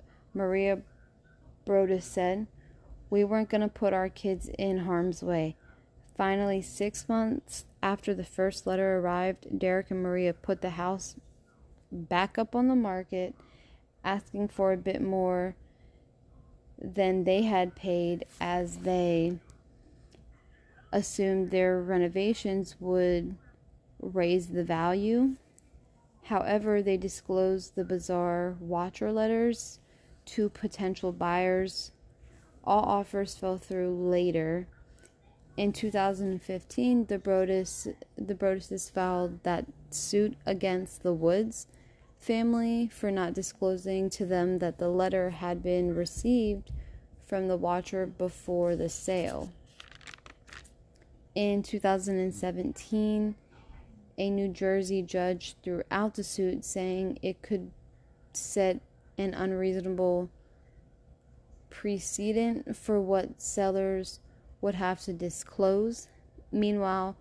Broaddus 1.65 2.03
said. 2.03 2.47
We 3.09 3.23
weren't 3.23 3.49
going 3.49 3.61
to 3.61 3.67
put 3.67 3.93
our 3.93 4.09
kids 4.09 4.49
in 4.57 4.79
harm's 4.79 5.23
way. 5.23 5.55
Finally, 6.15 6.61
six 6.61 7.07
months 7.07 7.65
after 7.81 8.13
the 8.13 8.25
first 8.25 8.67
letter 8.67 8.97
arrived, 8.97 9.59
Derek 9.59 9.91
and 9.91 10.03
Maria 10.03 10.33
put 10.33 10.61
the 10.61 10.71
house 10.71 11.15
back 11.91 12.37
up 12.37 12.55
on 12.55 12.67
the 12.67 12.75
market, 12.75 13.33
asking 14.03 14.49
for 14.49 14.73
a 14.73 14.77
bit 14.77 15.01
more 15.01 15.55
than 16.79 17.23
they 17.23 17.43
had 17.43 17.75
paid 17.75 18.25
as 18.41 18.77
they 18.79 19.39
assumed 20.91 21.51
their 21.51 21.81
renovations 21.81 22.75
would 22.79 23.35
raise 23.99 24.47
the 24.47 24.63
value. 24.63 25.35
However, 26.23 26.81
they 26.81 26.97
disclosed 26.97 27.75
the 27.75 27.85
bizarre 27.85 28.55
watcher 28.59 29.11
letters 29.11 29.79
to 30.25 30.49
potential 30.49 31.11
buyers. 31.11 31.91
All 32.63 32.83
offers 32.83 33.35
fell 33.35 33.57
through 33.57 33.95
later. 34.09 34.67
In 35.55 35.71
2015, 35.71 37.05
the 37.05 37.17
Broaddus 37.17 37.87
the 38.17 38.35
Broadduses 38.35 38.91
filed 38.91 39.41
that 39.43 39.65
suit 39.89 40.35
against 40.45 41.01
the 41.01 41.13
Woods 41.13 41.67
family 42.19 42.89
for 42.91 43.09
not 43.09 43.33
disclosing 43.33 44.09
to 44.09 44.25
them 44.25 44.59
that 44.59 44.77
the 44.77 44.89
letter 44.89 45.29
had 45.29 45.63
been 45.63 45.95
received 45.95 46.71
from 47.25 47.47
the 47.47 47.57
watcher 47.57 48.05
before 48.05 48.75
the 48.75 48.89
sale. 48.89 49.51
In 51.35 51.61
2017, 51.61 53.35
a 54.17 54.29
New 54.29 54.47
Jersey 54.47 55.01
judge 55.01 55.55
threw 55.63 55.83
out 55.91 56.15
the 56.15 56.23
suit 56.23 56.65
saying 56.65 57.19
it 57.21 57.41
could 57.41 57.71
set 58.33 58.81
an 59.17 59.33
unreasonable 59.33 60.29
precedent 61.69 62.75
for 62.75 62.99
what 62.99 63.41
sellers 63.41 64.19
would 64.61 64.75
have 64.75 65.01
to 65.01 65.13
disclose. 65.13 66.07
Meanwhile, 66.51 67.15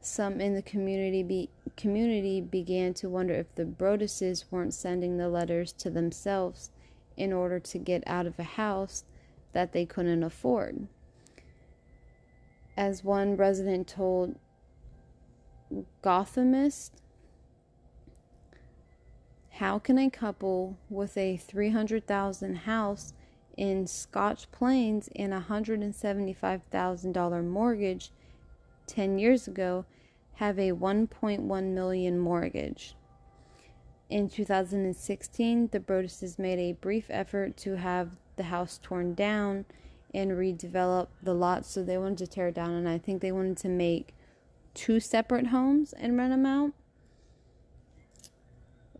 some 0.00 0.40
in 0.40 0.54
the 0.54 0.62
community 0.62 1.22
be, 1.22 1.50
community 1.76 2.40
began 2.40 2.94
to 2.94 3.08
wonder 3.08 3.34
if 3.34 3.54
the 3.54 3.64
Broadduses 3.64 4.44
weren't 4.50 4.74
sending 4.74 5.16
the 5.16 5.28
letters 5.28 5.72
to 5.74 5.90
themselves 5.90 6.70
in 7.16 7.32
order 7.32 7.60
to 7.60 7.78
get 7.78 8.02
out 8.06 8.26
of 8.26 8.38
a 8.38 8.44
house 8.44 9.04
that 9.52 9.72
they 9.72 9.84
couldn't 9.84 10.22
afford. 10.22 10.86
As 12.76 13.02
one 13.02 13.36
resident 13.36 13.88
told 13.88 14.36
Gothamist, 16.02 16.90
How 19.50 19.78
can 19.78 19.98
a 19.98 20.08
couple 20.08 20.78
with 20.88 21.16
a 21.16 21.36
300,000 21.36 22.54
house 22.58 23.12
in 23.56 23.86
Scotch 23.86 24.50
Plains 24.50 25.10
and 25.16 25.34
a 25.34 25.46
$175,000 25.48 27.44
mortgage 27.44 28.12
10 28.86 29.18
years 29.18 29.48
ago 29.48 29.84
have 30.34 30.58
a 30.58 30.72
1.1 30.72 31.64
million 31.74 32.18
mortgage? 32.18 32.94
In 34.08 34.30
2016, 34.30 35.68
the 35.72 35.80
Broadduses 35.80 36.38
made 36.38 36.58
a 36.58 36.72
brief 36.72 37.06
effort 37.10 37.58
to 37.58 37.76
have 37.76 38.16
the 38.36 38.44
house 38.44 38.80
torn 38.82 39.12
down 39.14 39.66
and 40.14 40.30
redevelop 40.30 41.08
the 41.22 41.34
lot, 41.34 41.66
so 41.66 41.82
they 41.82 41.98
wanted 41.98 42.18
to 42.18 42.26
tear 42.26 42.48
it 42.48 42.54
down, 42.54 42.70
and 42.70 42.88
I 42.88 42.96
think 42.96 43.20
they 43.20 43.32
wanted 43.32 43.58
to 43.58 43.68
make 43.68 44.14
two 44.78 45.00
separate 45.00 45.48
homes 45.48 45.92
and 45.92 46.16
rent 46.16 46.30
them 46.30 46.46
out 46.46 46.72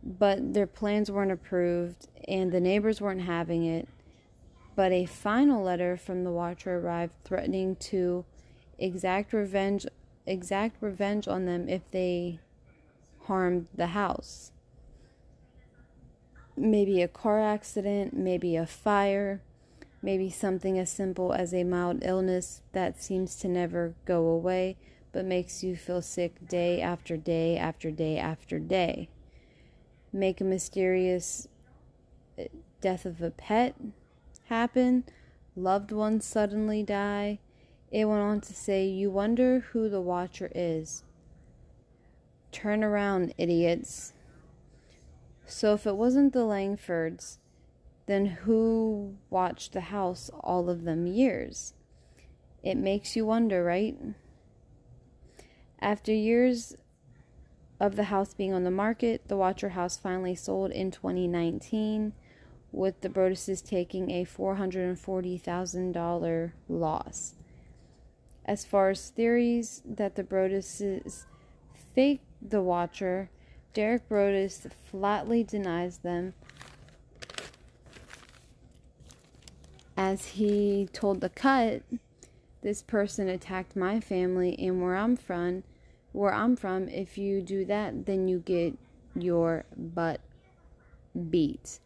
but 0.03 0.53
their 0.53 0.67
plans 0.67 1.11
weren't 1.11 1.31
approved 1.31 2.07
and 2.27 2.51
the 2.51 2.59
neighbors 2.59 3.01
weren't 3.01 3.21
having 3.21 3.65
it. 3.65 3.87
But 4.75 4.91
a 4.91 5.05
final 5.05 5.63
letter 5.63 5.97
from 5.97 6.23
the 6.23 6.31
Watcher 6.31 6.77
arrived 6.77 7.13
threatening 7.23 7.75
to 7.77 8.25
exact 8.77 9.33
revenge 9.33 9.85
exact 10.25 10.77
revenge 10.81 11.27
on 11.27 11.45
them 11.45 11.67
if 11.67 11.89
they 11.91 12.39
harmed 13.23 13.67
the 13.75 13.87
house. 13.87 14.51
Maybe 16.55 17.01
a 17.01 17.07
car 17.07 17.41
accident, 17.41 18.13
maybe 18.15 18.55
a 18.55 18.65
fire, 18.65 19.41
maybe 20.01 20.29
something 20.29 20.77
as 20.77 20.89
simple 20.89 21.33
as 21.33 21.53
a 21.53 21.63
mild 21.63 21.99
illness 22.03 22.61
that 22.73 23.01
seems 23.01 23.35
to 23.37 23.47
never 23.47 23.95
go 24.05 24.27
away 24.27 24.77
but 25.11 25.25
makes 25.25 25.63
you 25.63 25.75
feel 25.75 26.01
sick 26.01 26.47
day 26.47 26.81
after 26.81 27.17
day 27.17 27.57
after 27.57 27.91
day 27.91 28.17
after 28.17 28.59
day 28.59 29.09
make 30.11 30.41
a 30.41 30.43
mysterious 30.43 31.47
uh, 32.37 32.43
death 32.81 33.05
of 33.05 33.21
a 33.21 33.31
pet 33.31 33.75
happen, 34.45 35.03
loved 35.55 35.91
ones 35.91 36.25
suddenly 36.25 36.83
die. 36.83 37.39
It 37.91 38.05
went 38.05 38.21
on 38.21 38.41
to 38.41 38.53
say, 38.53 38.85
You 38.85 39.09
wonder 39.09 39.59
who 39.71 39.89
the 39.89 40.01
watcher 40.01 40.51
is. 40.53 41.03
Turn 42.51 42.83
around, 42.83 43.33
idiots. 43.37 44.13
So 45.45 45.73
if 45.73 45.87
it 45.87 45.95
wasn't 45.95 46.33
the 46.33 46.39
Langfords, 46.39 47.37
then 48.05 48.25
who 48.25 49.15
watched 49.29 49.73
the 49.73 49.81
house 49.81 50.29
all 50.41 50.69
of 50.69 50.83
them 50.83 51.07
years? 51.07 51.73
It 52.63 52.75
makes 52.75 53.15
you 53.15 53.25
wonder, 53.25 53.63
right? 53.63 53.97
After 55.81 56.11
years 56.11 56.75
of 57.79 57.95
the 57.95 58.03
house 58.05 58.33
being 58.33 58.53
on 58.53 58.65
the 58.65 58.71
market, 58.71 59.27
the 59.27 59.37
Watcher 59.37 59.69
house 59.69 59.95
finally 59.97 60.35
sold 60.35 60.71
in 60.71 60.91
2019, 60.91 62.11
with 62.71 63.01
the 63.01 63.09
Broadduses 63.09 63.65
taking 63.65 64.11
a 64.11 64.25
$440,000 64.25 66.51
loss. 66.67 67.33
As 68.45 68.63
far 68.65 68.89
as 68.89 69.09
theories 69.09 69.81
that 69.85 70.15
the 70.15 70.23
Broadduses 70.23 71.25
faked 71.95 72.25
the 72.41 72.61
Watcher, 72.61 73.29
Derek 73.73 74.09
Broaddus 74.09 74.67
flatly 74.89 75.43
denies 75.43 75.99
them. 75.99 76.33
As 79.95 80.25
he 80.27 80.89
told 80.91 81.21
The 81.21 81.29
Cut, 81.29 81.83
this 82.61 82.81
person 82.81 83.27
attacked 83.27 83.75
my 83.75 83.99
family 83.99 84.57
and 84.59 84.81
where 84.81 84.95
I'm 84.95 85.15
from 85.15 85.63
where 86.11 86.33
I'm 86.33 86.55
from, 86.55 86.87
if 86.89 87.17
you 87.17 87.41
do 87.41 87.65
that, 87.65 88.05
then 88.05 88.27
you 88.27 88.39
get 88.39 88.77
your 89.15 89.65
butt 89.75 90.21
beat. 91.29 91.79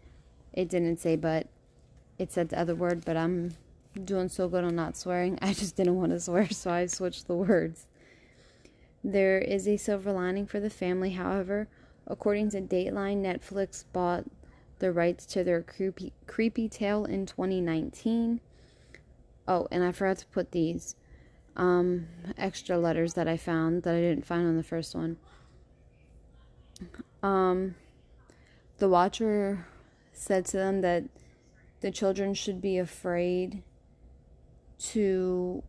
It 0.54 0.70
didn't 0.70 0.98
say 0.98 1.16
but, 1.16 1.48
it 2.18 2.32
said 2.32 2.50
the 2.50 2.60
other 2.60 2.76
word, 2.76 3.04
but 3.06 3.18
I'm 3.18 3.56
doing 4.02 4.30
so 4.30 4.48
good 4.48 4.64
on 4.64 4.76
not 4.76 4.96
swearing. 4.96 5.38
I 5.42 5.54
just 5.54 5.76
didn't 5.76 5.96
want 5.96 6.12
to 6.12 6.20
swear, 6.20 6.50
so 6.50 6.72
I 6.72 6.86
switched 6.86 7.28
the 7.28 7.36
words. 7.36 7.88
There 9.04 9.40
is 9.40 9.68
a 9.68 9.78
silver 9.78 10.14
lining 10.14 10.46
for 10.46 10.60
the 10.60 10.70
family, 10.70 11.12
however. 11.12 11.68
According 12.08 12.50
to 12.52 12.62
Dateline, 12.62 13.22
Netflix 13.22 13.84
bought 13.92 14.26
the 14.80 14.92
rights 14.92 15.26
to 15.28 15.44
their 15.44 15.62
creepy, 15.62 16.14
creepy 16.28 16.70
tale 16.70 17.06
in 17.06 17.26
2019. 17.26 18.40
Oh, 19.48 19.68
and 19.72 19.84
I 19.84 19.92
forgot 19.92 20.18
to 20.20 20.26
put 20.28 20.52
these 20.52 20.96
um, 21.56 22.08
extra 22.38 22.78
letters 22.78 23.14
that 23.14 23.28
I 23.28 23.38
found 23.38 23.84
that 23.84 23.96
I 23.96 24.00
didn't 24.00 24.26
find 24.26 24.48
on 24.48 24.58
the 24.58 24.64
first 24.64 24.96
one. 24.96 25.18
Um, 27.22 27.76
the 28.78 28.90
watcher 28.90 29.66
said 30.14 30.46
to 30.46 30.58
them 30.58 30.82
that 30.82 31.04
the 31.82 31.92
children 31.92 32.34
should 32.34 32.62
be 32.62 32.78
afraid 32.78 33.64
to 34.80 35.64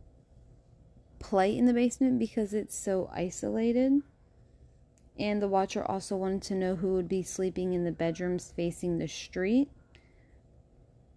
play 1.19 1.57
in 1.57 1.65
the 1.65 1.73
basement 1.73 2.19
because 2.19 2.53
it's 2.53 2.77
so 2.77 3.09
isolated. 3.13 4.01
And 5.17 5.41
the 5.41 5.47
watcher 5.47 5.83
also 5.89 6.15
wanted 6.15 6.41
to 6.43 6.55
know 6.55 6.75
who 6.75 6.93
would 6.93 7.07
be 7.07 7.23
sleeping 7.23 7.73
in 7.73 7.85
the 7.85 7.91
bedrooms 7.91 8.53
facing 8.55 8.97
the 8.97 9.07
street. 9.07 9.69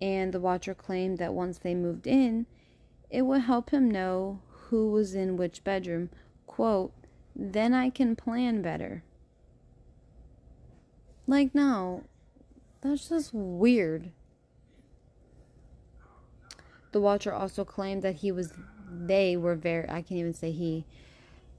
And 0.00 0.32
the 0.32 0.40
watcher 0.40 0.74
claimed 0.74 1.18
that 1.18 1.34
once 1.34 1.58
they 1.58 1.74
moved 1.74 2.06
in, 2.06 2.46
it 3.10 3.22
would 3.22 3.42
help 3.42 3.70
him 3.70 3.90
know 3.90 4.40
who 4.68 4.90
was 4.90 5.14
in 5.14 5.36
which 5.36 5.64
bedroom. 5.64 6.10
Quote, 6.46 6.92
then 7.34 7.72
I 7.72 7.90
can 7.90 8.16
plan 8.16 8.62
better. 8.62 9.02
Like, 11.26 11.54
no, 11.54 12.04
that's 12.80 13.08
just 13.08 13.32
weird. 13.32 14.10
The 16.92 17.00
Watcher 17.00 17.32
also 17.32 17.64
claimed 17.64 18.02
that 18.02 18.16
he 18.16 18.32
was, 18.32 18.52
they 18.90 19.36
were 19.36 19.54
very, 19.54 19.88
I 19.88 20.02
can't 20.02 20.12
even 20.12 20.34
say 20.34 20.50
he. 20.50 20.84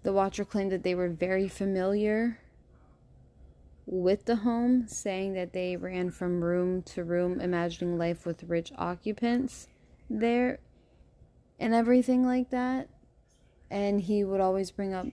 The 0.04 0.12
Watcher 0.12 0.44
claimed 0.44 0.72
that 0.72 0.84
they 0.84 0.96
were 0.96 1.10
very 1.10 1.48
familiar 1.48 2.40
with 3.92 4.26
the 4.26 4.38
home, 4.38 4.88
saying 4.88 5.34
that 5.34 5.52
they 5.52 5.76
ran 5.76 6.12
from 6.12 6.44
room 6.44 6.84
to 6.84 7.04
room, 7.04 7.42
imagining 7.42 7.98
life 7.98 8.24
with 8.24 8.44
rich 8.44 8.72
occupants 8.78 9.68
there 10.10 10.60
and 11.60 11.74
everything 11.74 12.24
like 12.24 12.52
that. 12.52 12.88
And 13.72 14.02
he 14.02 14.24
would 14.24 14.42
always 14.42 14.70
bring 14.70 14.94
up 14.94 15.08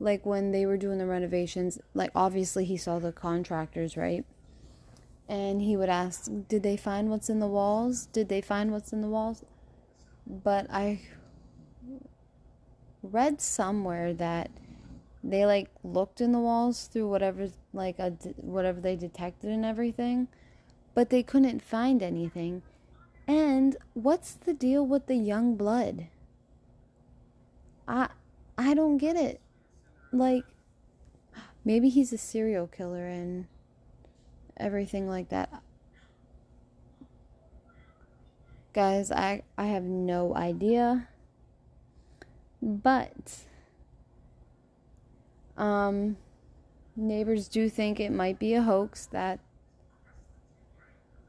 like 0.00 0.24
when 0.24 0.52
they 0.52 0.64
were 0.64 0.76
doing 0.76 0.98
the 0.98 1.06
renovations 1.06 1.78
like 1.92 2.10
obviously 2.14 2.64
he 2.64 2.76
saw 2.76 2.98
the 2.98 3.12
contractors 3.12 3.96
right? 3.96 4.24
And 5.28 5.60
he 5.60 5.76
would 5.76 5.88
ask 5.88 6.30
did 6.48 6.62
they 6.62 6.76
find 6.76 7.10
what's 7.10 7.28
in 7.28 7.40
the 7.40 7.46
walls? 7.46 8.06
Did 8.06 8.28
they 8.28 8.40
find 8.40 8.72
what's 8.72 8.92
in 8.92 9.02
the 9.02 9.08
walls? 9.08 9.44
But 10.26 10.66
i 10.70 11.00
read 13.02 13.40
somewhere 13.40 14.12
that 14.14 14.50
they 15.22 15.44
like 15.44 15.70
looked 15.82 16.20
in 16.20 16.32
the 16.32 16.38
walls 16.38 16.86
through 16.86 17.08
whatever 17.08 17.48
like 17.72 17.98
a, 17.98 18.10
whatever 18.36 18.80
they 18.80 18.96
detected 18.96 19.50
and 19.50 19.64
everything 19.64 20.28
but 20.94 21.10
they 21.10 21.22
couldn't 21.22 21.62
find 21.62 22.02
anything 22.02 22.62
and 23.26 23.76
what's 23.94 24.32
the 24.34 24.54
deal 24.54 24.86
with 24.86 25.06
the 25.06 25.16
young 25.16 25.56
blood 25.56 26.08
I 27.88 28.08
I 28.58 28.74
don't 28.74 28.98
get 28.98 29.16
it. 29.16 29.40
Like 30.12 30.44
maybe 31.64 31.88
he's 31.88 32.12
a 32.12 32.18
serial 32.18 32.66
killer 32.66 33.06
and 33.06 33.46
everything 34.56 35.08
like 35.08 35.30
that. 35.30 35.62
Guys, 38.74 39.10
I 39.10 39.42
I 39.56 39.66
have 39.66 39.84
no 39.84 40.36
idea. 40.36 41.08
But 42.60 43.44
um 45.58 46.16
neighbors 46.96 47.48
do 47.48 47.68
think 47.68 48.00
it 48.00 48.12
might 48.12 48.38
be 48.38 48.54
a 48.54 48.62
hoax 48.62 49.06
that 49.06 49.40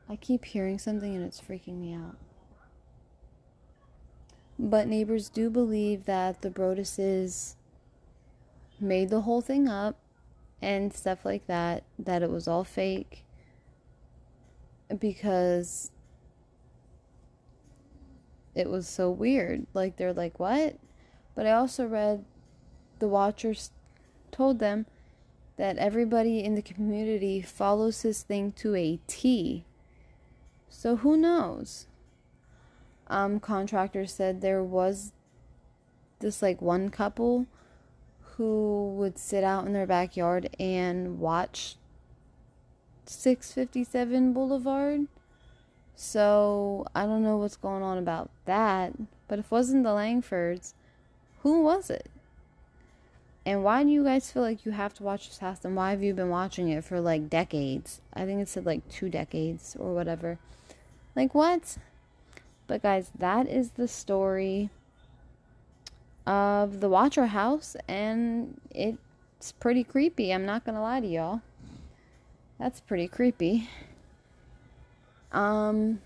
I 0.10 0.16
keep 0.16 0.46
hearing 0.46 0.80
something 0.80 1.16
and 1.16 1.24
it's 1.24 1.40
freaking 1.40 1.80
me 1.80 1.94
out. 1.94 2.16
But 4.58 4.88
neighbors 4.88 5.30
do 5.30 5.50
believe 5.50 6.06
that 6.06 6.42
the 6.42 6.50
Broadduses 6.50 7.56
made 8.80 9.10
the 9.10 9.22
whole 9.22 9.42
thing 9.42 9.68
up 9.68 9.98
and 10.62 10.94
stuff 10.94 11.24
like 11.24 11.46
that, 11.48 11.84
that 11.98 12.24
it 12.24 12.30
was 12.30 12.48
all 12.48 12.64
fake 12.64 13.24
because 14.98 15.92
it 18.56 18.70
was 18.70 18.88
so 18.88 19.10
weird. 19.10 19.66
Like, 19.74 19.96
they're 19.96 20.14
like, 20.14 20.40
what? 20.40 20.78
But 21.36 21.46
I 21.46 21.52
also 21.52 21.86
read 21.86 22.26
the 22.98 23.08
Watchers 23.08 23.72
told 24.32 24.60
them 24.60 24.86
that 25.58 25.78
everybody 25.78 26.44
in 26.44 26.56
the 26.56 26.62
community 26.62 27.42
follows 27.42 28.02
his 28.02 28.24
thing 28.24 28.52
to 28.54 28.76
a 28.76 29.00
T. 29.08 29.66
So 30.70 30.98
who 30.98 31.18
knows? 31.18 31.88
um, 33.10 33.40
contractor 33.40 34.06
said 34.06 34.42
there 34.42 34.64
was 34.64 35.12
this 36.20 36.42
like 36.42 36.62
one 36.62 36.90
couple 36.90 37.48
who 38.36 38.94
would 38.96 39.18
sit 39.18 39.44
out 39.44 39.66
in 39.66 39.74
their 39.74 39.88
backyard 39.88 40.56
and 40.60 41.20
watch 41.20 41.76
657 43.06 44.34
Boulevard. 44.34 45.08
So 45.96 46.86
I 46.96 47.06
don't 47.06 47.24
know 47.24 47.38
what's 47.38 47.58
going 47.58 47.84
on 47.84 47.98
about 47.98 48.30
that. 48.46 48.94
But 49.28 49.40
if 49.40 49.46
it 49.46 49.52
wasn't 49.52 49.84
the 49.84 49.90
Langfords, 49.90 50.74
who 51.42 51.62
was 51.62 51.90
it? 51.90 52.10
And 53.46 53.64
why 53.64 53.84
do 53.84 53.90
you 53.90 54.04
guys 54.04 54.32
feel 54.32 54.44
like 54.44 54.66
you 54.66 54.72
have 54.74 54.94
to 54.96 55.04
watch 55.04 55.28
this 55.28 55.40
house? 55.40 55.64
And 55.64 55.76
why 55.76 55.92
have 55.92 56.04
you 56.04 56.14
been 56.14 56.30
watching 56.30 56.70
it 56.70 56.84
for 56.84 57.00
like 57.00 57.30
decades? 57.30 58.02
I 58.14 58.26
think 58.26 58.42
it 58.42 58.48
said 58.48 58.66
like 58.66 58.88
two 58.90 59.10
decades 59.10 59.76
or 59.80 59.94
whatever. 59.94 60.38
Like 61.16 61.34
what? 61.34 61.78
But 62.68 62.84
guys, 62.84 63.12
that 63.18 63.48
is 63.48 63.72
the 63.72 63.88
story 63.88 64.70
of 66.28 66.80
the 66.80 66.90
Watcher 66.90 67.26
House, 67.26 67.76
and 67.88 68.62
it's 68.70 69.52
pretty 69.54 69.84
creepy. 69.84 70.32
I'm 70.32 70.46
not 70.46 70.64
gonna 70.64 70.82
lie 70.82 71.00
to 71.00 71.08
y'all. 71.08 71.42
That's 72.60 72.80
pretty 72.80 73.08
creepy. 73.08 73.68
Um, 75.32 76.02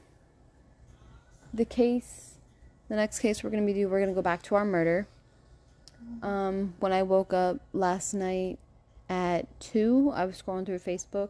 the 1.54 1.66
case, 1.66 2.36
the 2.88 2.96
next 2.96 3.20
case 3.20 3.44
we're 3.44 3.50
gonna 3.50 3.66
be 3.66 3.74
doing, 3.74 3.90
we're 3.90 4.00
gonna 4.00 4.14
go 4.14 4.22
back 4.22 4.42
to 4.44 4.56
our 4.56 4.64
murder. 4.64 5.08
Um, 6.22 6.74
when 6.80 6.94
I 6.94 7.04
woke 7.04 7.34
up 7.34 7.58
last 7.74 8.14
night 8.14 8.58
at 9.10 9.60
two, 9.60 10.12
I 10.16 10.26
was 10.26 10.42
scrolling 10.42 10.66
through 10.66 10.80
Facebook, 10.80 11.30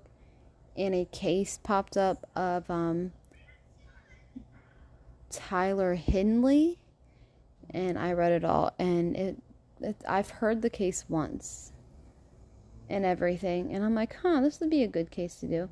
and 0.77 0.93
a 0.93 1.05
case 1.05 1.59
popped 1.61 1.97
up 1.97 2.29
of 2.35 2.69
um 2.69 3.11
Tyler 5.29 5.95
Hindley, 5.95 6.77
and 7.71 7.97
I 7.97 8.13
read 8.13 8.31
it 8.31 8.45
all, 8.45 8.71
and 8.77 9.15
it, 9.15 9.37
it 9.81 9.95
I've 10.07 10.29
heard 10.29 10.61
the 10.61 10.69
case 10.69 11.05
once 11.09 11.71
and 12.89 13.03
everything, 13.03 13.73
and 13.73 13.83
I'm 13.83 13.95
like, 13.95 14.15
huh, 14.21 14.41
this 14.41 14.59
would 14.59 14.69
be 14.69 14.83
a 14.83 14.87
good 14.87 15.09
case 15.09 15.35
to 15.37 15.47
do. 15.47 15.69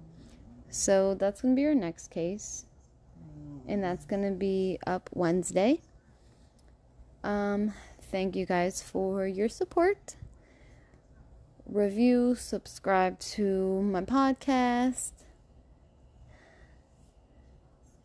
So 0.69 1.13
that's 1.13 1.41
gonna 1.41 1.53
be 1.53 1.65
our 1.65 1.75
next 1.75 2.07
case, 2.07 2.65
and 3.67 3.83
that's 3.83 4.05
gonna 4.05 4.31
be 4.31 4.79
up 4.87 5.09
Wednesday. 5.13 5.81
Um, 7.23 7.73
thank 8.12 8.36
you 8.36 8.45
guys 8.45 8.82
for 8.82 9.26
your 9.26 9.49
support. 9.49 10.16
Review, 11.66 12.36
subscribe 12.36 13.18
to 13.20 13.82
my 13.82 14.01
podcast 14.01 15.14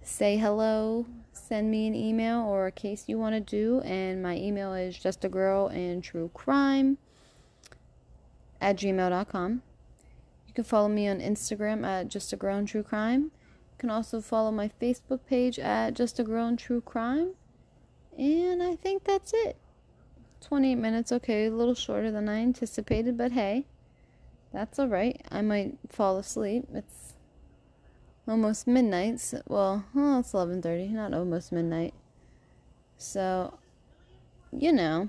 say 0.07 0.37
hello, 0.37 1.05
send 1.33 1.69
me 1.69 1.87
an 1.87 1.95
email 1.95 2.39
or 2.41 2.67
a 2.67 2.73
case 2.73 3.05
you 3.09 3.19
want 3.19 3.35
to 3.35 3.41
do, 3.41 3.81
and 3.81 4.23
my 4.23 4.37
email 4.37 4.73
is 4.73 4.97
just 4.97 5.25
a 5.25 5.29
girl 5.29 5.67
in 5.67 6.01
true 6.01 6.31
crime 6.33 6.97
at 8.61 8.77
gmail.com. 8.77 9.63
You 10.47 10.55
can 10.55 10.65
follow 10.65 10.89
me 10.89 11.09
on 11.09 11.19
Instagram 11.19 11.85
at 11.85 12.09
just 12.09 12.33
a 12.33 12.37
girl 12.37 12.57
in 12.57 12.67
true 12.67 12.85
crime. 12.85 13.25
You 13.25 13.79
can 13.79 13.91
also 13.91 14.21
follow 14.21 14.53
my 14.53 14.71
Facebook 14.81 15.21
page 15.29 15.59
at 15.59 15.95
just 15.95 16.21
a 16.21 16.25
girl 16.25 16.47
in 16.47 16.57
true 16.57 16.81
crime. 16.81 17.33
And 18.17 18.63
I 18.63 18.77
think 18.77 19.05
that's 19.05 19.33
it. 19.35 19.57
28 20.41 20.75
minutes, 20.77 21.13
okay, 21.13 21.47
a 21.47 21.51
little 21.51 21.75
shorter 21.75 22.11
than 22.11 22.29
I 22.29 22.39
anticipated, 22.39 23.17
but 23.17 23.33
hey, 23.33 23.67
that's 24.53 24.79
alright. 24.79 25.25
I 25.31 25.43
might 25.43 25.79
fall 25.89 26.19
asleep. 26.19 26.65
It's 26.73 27.15
almost 28.29 28.67
midnight. 28.67 29.21
So, 29.21 29.43
well, 29.47 29.85
oh, 29.95 30.21
it's 30.21 30.33
11:30, 30.33 30.93
not 30.93 31.15
almost 31.15 31.53
midnight. 31.53 31.95
So, 32.97 33.59
you 34.53 34.73
know, 34.73 35.09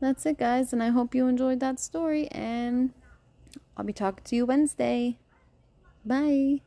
that's 0.00 0.24
it, 0.26 0.38
guys, 0.38 0.72
and 0.72 0.82
I 0.82 0.88
hope 0.88 1.14
you 1.14 1.26
enjoyed 1.26 1.60
that 1.60 1.80
story. 1.80 2.28
And 2.28 2.92
I'll 3.76 3.84
be 3.84 3.92
talking 3.92 4.24
to 4.24 4.36
you 4.36 4.46
Wednesday. 4.46 5.18
Bye. 6.04 6.60